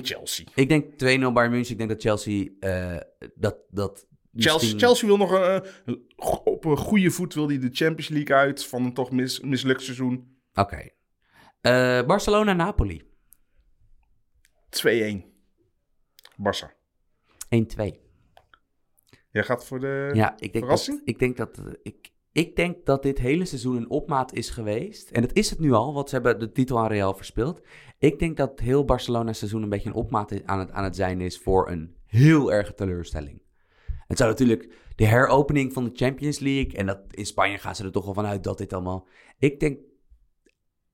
Chelsea. 0.04 0.46
Ik 0.56 0.70
denk 0.70 0.92
2-0 0.92 0.96
Bayern 1.34 1.52
München. 1.52 1.72
Ik 1.72 1.78
denk 1.78 1.90
dat 1.90 2.02
Chelsea 2.02 2.48
eh, 2.60 2.98
dat... 3.36 3.58
dat 3.70 4.08
Chelsea, 4.38 4.54
misschien- 4.54 4.80
Chelsea 4.80 5.08
wil 5.08 5.18
nog 5.18 5.32
een, 5.32 5.64
eh, 5.86 5.96
op 6.44 6.66
een 6.66 6.78
goede 6.78 7.12
voet 7.12 7.34
wil 7.34 7.48
die 7.48 7.60
de 7.60 7.70
Champions 7.72 8.08
League 8.08 8.36
uit 8.36 8.66
van 8.66 8.84
een 8.86 8.94
toch 8.94 9.12
mis, 9.12 9.40
mislukt 9.40 9.82
seizoen. 9.82 10.38
Oké. 10.54 10.90
Eh, 11.62 12.06
Barcelona-Napoli. 12.06 13.04
2-1. 14.70 15.26
Barça. 16.38 16.68
1-2. 17.50 18.04
Jij 19.32 19.44
gaat 19.44 19.66
voor 19.66 19.80
de... 19.80 20.12
Ja, 20.14 20.34
ik 20.38 20.52
denk, 20.54 20.64
Verrassing? 20.66 20.98
dat, 21.00 21.08
ik, 21.08 21.20
denk 21.20 21.38
dat, 21.38 21.62
ik, 21.84 22.12
ik 22.36 22.56
denk 22.56 22.86
dat 22.86 23.04
dit 23.04 23.18
hele 23.18 23.46
seizoen 23.46 23.76
een 23.76 23.90
opmaat 23.90 24.34
is 24.34 24.50
geweest. 24.50 25.10
En 25.10 25.22
dat 25.22 25.34
is 25.34 25.50
het 25.50 25.60
nu 25.60 25.72
al, 25.72 25.94
want 25.94 26.10
ze 26.10 26.16
hebben 26.16 26.40
de 26.40 26.52
titel 26.52 26.80
aan 26.80 26.88
Real 26.88 27.14
verspeeld. 27.14 27.62
Ik 27.98 28.20
denk 28.20 28.38
dat 28.38 28.60
heel 28.60 28.86
Barcelona 28.86 29.34
seizoen 29.34 29.64
een 29.64 29.70
beetje 29.70 29.90
een 29.90 29.96
opmaat 29.96 30.46
aan 30.46 30.60
het, 30.60 30.72
aan 30.72 30.84
het 30.84 30.96
zijn 30.96 31.22
is 31.22 31.40
voor 31.40 31.70
een 31.70 31.96
heel 32.06 32.52
erge 32.52 32.74
teleurstelling. 32.74 33.42
Het 34.08 34.18
zou 34.18 34.30
natuurlijk 34.30 34.74
de 34.96 35.06
heropening 35.06 35.74
van 35.74 35.84
de 35.84 35.92
Champions 35.94 36.40
League. 36.40 36.78
En 36.78 36.86
dat 36.86 37.00
in 37.12 37.26
Spanje 37.26 37.58
gaan 37.58 37.76
ze 37.76 37.84
er 37.84 37.92
toch 37.92 38.06
wel 38.06 38.14
vanuit 38.14 38.44
dat 38.44 38.58
dit 38.58 38.74
allemaal. 38.74 39.08
Ik 39.38 39.60
denk, 39.60 39.80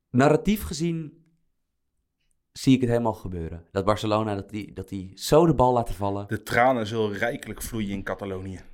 narratief 0.10 0.64
gezien, 0.64 1.26
zie 2.52 2.76
ik 2.76 2.82
het 2.82 2.90
helemaal 2.90 3.14
gebeuren. 3.14 3.68
Dat 3.72 3.86
Barcelona, 3.86 4.36
dat 4.36 4.50
die, 4.50 4.74
dat 4.74 4.90
die 4.90 5.12
zo 5.16 5.46
de 5.46 5.56
bal 5.56 5.74
laten 5.74 5.96
vallen. 5.96 6.28
De 6.28 6.44
tranen 6.44 6.88
zullen 6.88 7.14
rijkelijk 7.14 7.62
vloeien 7.62 7.90
in 7.90 8.04
Catalonië. 8.04 8.71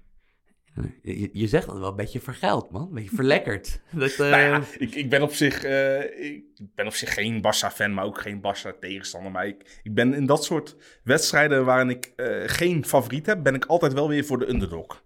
Je, 1.01 1.29
je 1.33 1.47
zegt 1.47 1.65
dat 1.67 1.77
wel 1.77 1.89
een 1.89 1.95
beetje 1.95 2.19
vergeld, 2.19 2.71
man. 2.71 2.81
Een 2.81 2.93
beetje 2.93 3.15
verlekkerd. 3.15 3.81
Dat, 3.91 4.11
eh, 4.11 4.17
Nou 4.17 4.41
ja, 4.41 4.61
ik, 4.77 4.95
ik, 4.95 5.09
ben 5.09 5.21
op 5.21 5.33
zich, 5.33 5.63
eh, 5.63 6.25
ik 6.25 6.43
ben 6.75 6.85
op 6.85 6.93
zich 6.93 7.13
geen 7.13 7.41
Barça-fan, 7.41 7.93
maar 7.93 8.05
ook 8.05 8.21
geen 8.21 8.41
Barça-tegenstander. 8.41 9.31
Maar 9.31 9.47
ik, 9.47 9.79
ik 9.83 9.93
ben 9.93 10.13
in 10.13 10.25
dat 10.25 10.43
soort 10.43 10.75
wedstrijden 11.03 11.65
waarin 11.65 11.89
ik 11.89 12.13
eh, 12.15 12.41
geen 12.45 12.85
favoriet 12.85 13.25
heb, 13.25 13.43
ben 13.43 13.55
ik 13.55 13.65
altijd 13.65 13.93
wel 13.93 14.07
weer 14.07 14.25
voor 14.25 14.39
de 14.39 14.49
underdog. 14.49 15.03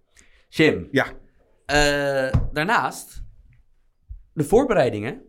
Jim, 0.48 0.88
Ja, 0.90 1.06
daarnaast, 2.52 3.22
de 4.32 4.44
voorbereidingen 4.44 5.22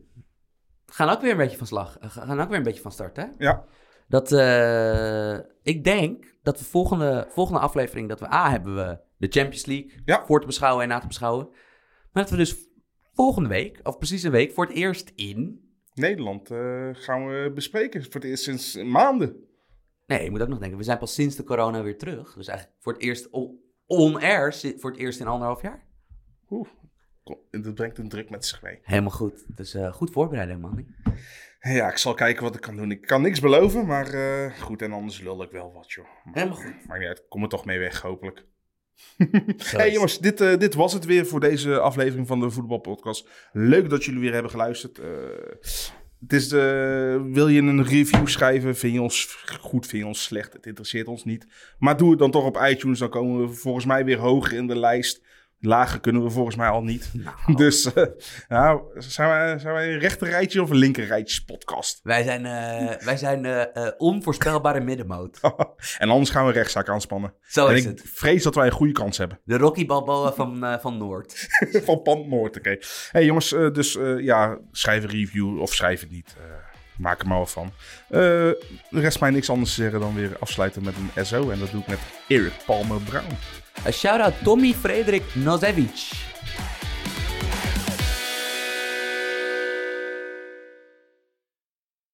gaan 0.85 1.09
ook 1.09 1.21
weer 1.21 1.31
een 1.31 1.37
beetje 1.37 1.57
van 1.57 1.67
slag. 1.67 1.97
Gaan 1.99 2.41
ook 2.41 2.49
weer 2.49 2.57
een 2.57 2.63
beetje 2.63 2.81
van 2.81 2.91
start, 2.91 3.15
hè? 3.15 3.25
ja. 3.37 3.65
Dat, 4.07 4.31
ik 5.61 5.83
denk 5.83 6.33
dat 6.43 6.59
we 6.59 6.65
volgende, 6.65 7.27
volgende 7.29 7.59
aflevering, 7.59 8.09
dat 8.09 8.19
we 8.19 8.33
A, 8.33 8.49
hebben 8.49 8.75
we 8.75 8.97
de 9.24 9.39
Champions 9.39 9.65
League 9.65 9.91
Ja. 10.05 10.26
voor 10.26 10.39
te 10.39 10.45
beschouwen 10.45 10.84
en 10.84 10.89
na 10.89 10.99
te 10.99 11.07
beschouwen. 11.07 11.47
Maar 12.11 12.24
dat 12.24 12.30
we 12.30 12.38
dus 12.38 12.55
volgende 13.13 13.49
week, 13.49 13.80
of 13.84 13.97
precies 13.97 14.24
een 14.24 14.32
week, 14.32 14.51
voor 14.51 14.65
het 14.65 14.76
eerst 14.76 15.11
in... 15.15 15.61
Nederland 15.93 16.51
eh, 16.51 16.89
gaan 16.91 17.28
we 17.28 17.51
bespreken 17.55 18.03
voor 18.03 18.13
het 18.13 18.24
eerst 18.24 18.43
sinds 18.43 18.76
maanden. 18.76 19.36
Nee, 20.05 20.24
je 20.24 20.32
moet 20.32 20.41
ook 20.41 20.47
nog 20.47 20.59
denken, 20.59 20.78
we 20.78 20.84
zijn 20.84 20.97
pas 20.97 21.13
sinds 21.13 21.36
de 21.36 21.43
corona 21.43 21.84
weer 21.84 21.97
terug. 21.97 22.34
Dus 22.34 22.47
eigenlijk 22.47 22.78
voor 22.82 22.93
het 22.93 23.01
eerst 23.01 23.30
on-air, 23.86 24.53
voor 24.78 24.91
het 24.91 24.99
eerst 24.99 25.19
in 25.19 25.28
anderhalf 25.28 25.61
jaar. 25.61 25.88
Oeh, 26.49 26.67
dat 27.51 27.76
brengt 27.76 27.97
een 27.97 28.09
druk 28.09 28.30
met 28.30 28.45
zich 28.45 28.61
mee. 28.61 28.80
Helemaal 28.82 29.09
goed. 29.11 29.45
Dus 29.57 29.74
eh, 29.74 29.93
goed 29.93 30.11
voorbereiden, 30.11 30.59
man. 30.59 30.86
Ja, 31.59 31.89
ik 31.89 31.97
zal 31.97 32.13
kijken 32.13 32.43
wat 32.43 32.55
ik 32.55 32.61
kan 32.61 32.76
doen. 32.76 32.91
Ik 32.91 33.01
kan 33.01 33.21
niks 33.21 33.39
beloven, 33.39 33.86
maar 33.86 34.13
eh, 34.13 34.59
goed, 34.59 34.82
en 34.82 34.91
anders 34.91 35.21
lul 35.21 35.43
ik 35.43 35.51
wel 35.51 35.74
wat, 35.74 35.91
joh. 35.91 36.05
Maar, 36.24 36.34
Helemaal 36.34 36.57
goed. 36.57 36.88
Maar 36.88 37.07
uit, 37.07 37.19
ik 37.19 37.30
kom 37.30 37.43
er 37.43 37.49
toch 37.49 37.65
mee 37.65 37.80
weg, 37.80 38.01
hopelijk. 38.01 38.45
Hey 39.77 39.91
jongens, 39.91 40.19
dit, 40.19 40.41
eh, 40.41 40.57
dit 40.57 40.73
was 40.73 40.93
het 40.93 41.05
weer 41.05 41.25
voor 41.25 41.39
deze 41.39 41.79
aflevering 41.79 42.27
van 42.27 42.39
de 42.39 42.49
Voetbalpodcast. 42.49 43.29
Leuk 43.51 43.89
dat 43.89 44.03
jullie 44.05 44.19
weer 44.19 44.33
hebben 44.33 44.51
geluisterd. 44.51 44.99
Eh, 44.99 45.07
het 46.19 46.33
is, 46.33 46.51
eh, 46.51 47.21
wil 47.23 47.47
je 47.47 47.61
een 47.61 47.83
review 47.83 48.27
schrijven? 48.27 48.75
Vind 48.75 48.93
je 48.93 49.01
ons 49.01 49.45
goed, 49.61 49.87
vind 49.87 50.01
je 50.01 50.07
ons 50.07 50.23
slecht? 50.23 50.53
Het 50.53 50.65
interesseert 50.65 51.07
ons 51.07 51.23
niet. 51.23 51.47
Maar 51.79 51.97
doe 51.97 52.09
het 52.09 52.19
dan 52.19 52.31
toch 52.31 52.45
op 52.45 52.61
iTunes. 52.69 52.99
Dan 52.99 53.09
komen 53.09 53.47
we 53.47 53.53
volgens 53.53 53.85
mij 53.85 54.05
weer 54.05 54.17
hoger 54.17 54.53
in 54.53 54.67
de 54.67 54.79
lijst. 54.79 55.21
Lager 55.66 55.99
kunnen 55.99 56.24
we 56.24 56.30
volgens 56.30 56.55
mij 56.55 56.68
al 56.68 56.84
niet. 56.84 57.09
Nou. 57.14 57.55
Dus 57.64 57.93
eh, 57.93 58.05
nou, 58.47 58.82
zijn, 58.95 59.30
wij, 59.30 59.59
zijn 59.59 59.74
wij 59.74 59.93
een 59.93 59.99
rechter 59.99 60.28
rijtje 60.28 60.61
of 60.61 60.70
een 60.70 60.76
linker 60.76 61.05
rijtjes 61.05 61.43
podcast? 61.43 61.99
Wij 62.03 62.24
zijn, 62.24 62.45
eh, 62.45 63.05
wij 63.05 63.18
zijn 63.18 63.45
eh, 63.45 63.88
onvoorspelbare 63.97 64.80
middenmoot. 64.80 65.39
en 65.97 66.09
anders 66.09 66.30
gaan 66.30 66.45
we 66.45 66.51
rechtszaak 66.51 66.89
aanspannen. 66.89 67.34
Zo 67.41 67.68
en 67.68 67.76
is 67.76 67.86
ik 67.86 67.88
het. 67.88 68.01
vrees 68.14 68.43
dat 68.43 68.55
wij 68.55 68.66
een 68.66 68.72
goede 68.72 68.91
kans 68.91 69.18
hebben. 69.18 69.39
De 69.43 69.57
Rocky 69.57 69.86
Balboa 69.86 70.34
van, 70.34 70.78
van 70.82 70.97
Noord. 70.97 71.47
Van 71.86 72.01
Pand 72.01 72.28
Noord, 72.28 72.57
oké. 72.57 72.78
hey, 73.11 73.26
jongens, 73.26 73.49
dus 73.49 73.97
ja, 74.18 74.59
schrijf 74.72 75.03
een 75.03 75.09
review 75.09 75.61
of 75.61 75.74
schrijf 75.74 75.99
het 75.99 76.11
niet. 76.11 76.36
Maak 76.97 77.22
er 77.22 77.28
maar 77.28 77.38
wat 77.38 77.51
van. 77.51 77.72
Rest 78.89 79.20
mij 79.20 79.30
niks 79.30 79.49
anders 79.49 79.76
te 79.76 79.82
zeggen 79.82 79.99
dan 79.99 80.16
weer 80.16 80.38
afsluiten 80.39 80.84
met 80.84 80.95
een 81.16 81.26
SO. 81.26 81.49
En 81.49 81.59
dat 81.59 81.72
doe 81.72 81.82
ik 81.82 81.88
met 81.88 81.99
Eric 82.28 82.53
Palmer 82.66 83.01
Brown. 83.01 83.36
A 83.86 83.91
shout 83.91 84.21
out 84.21 84.34
Tommy 84.43 84.74
Frederick 84.74 85.24
Nozevic. 85.36 86.13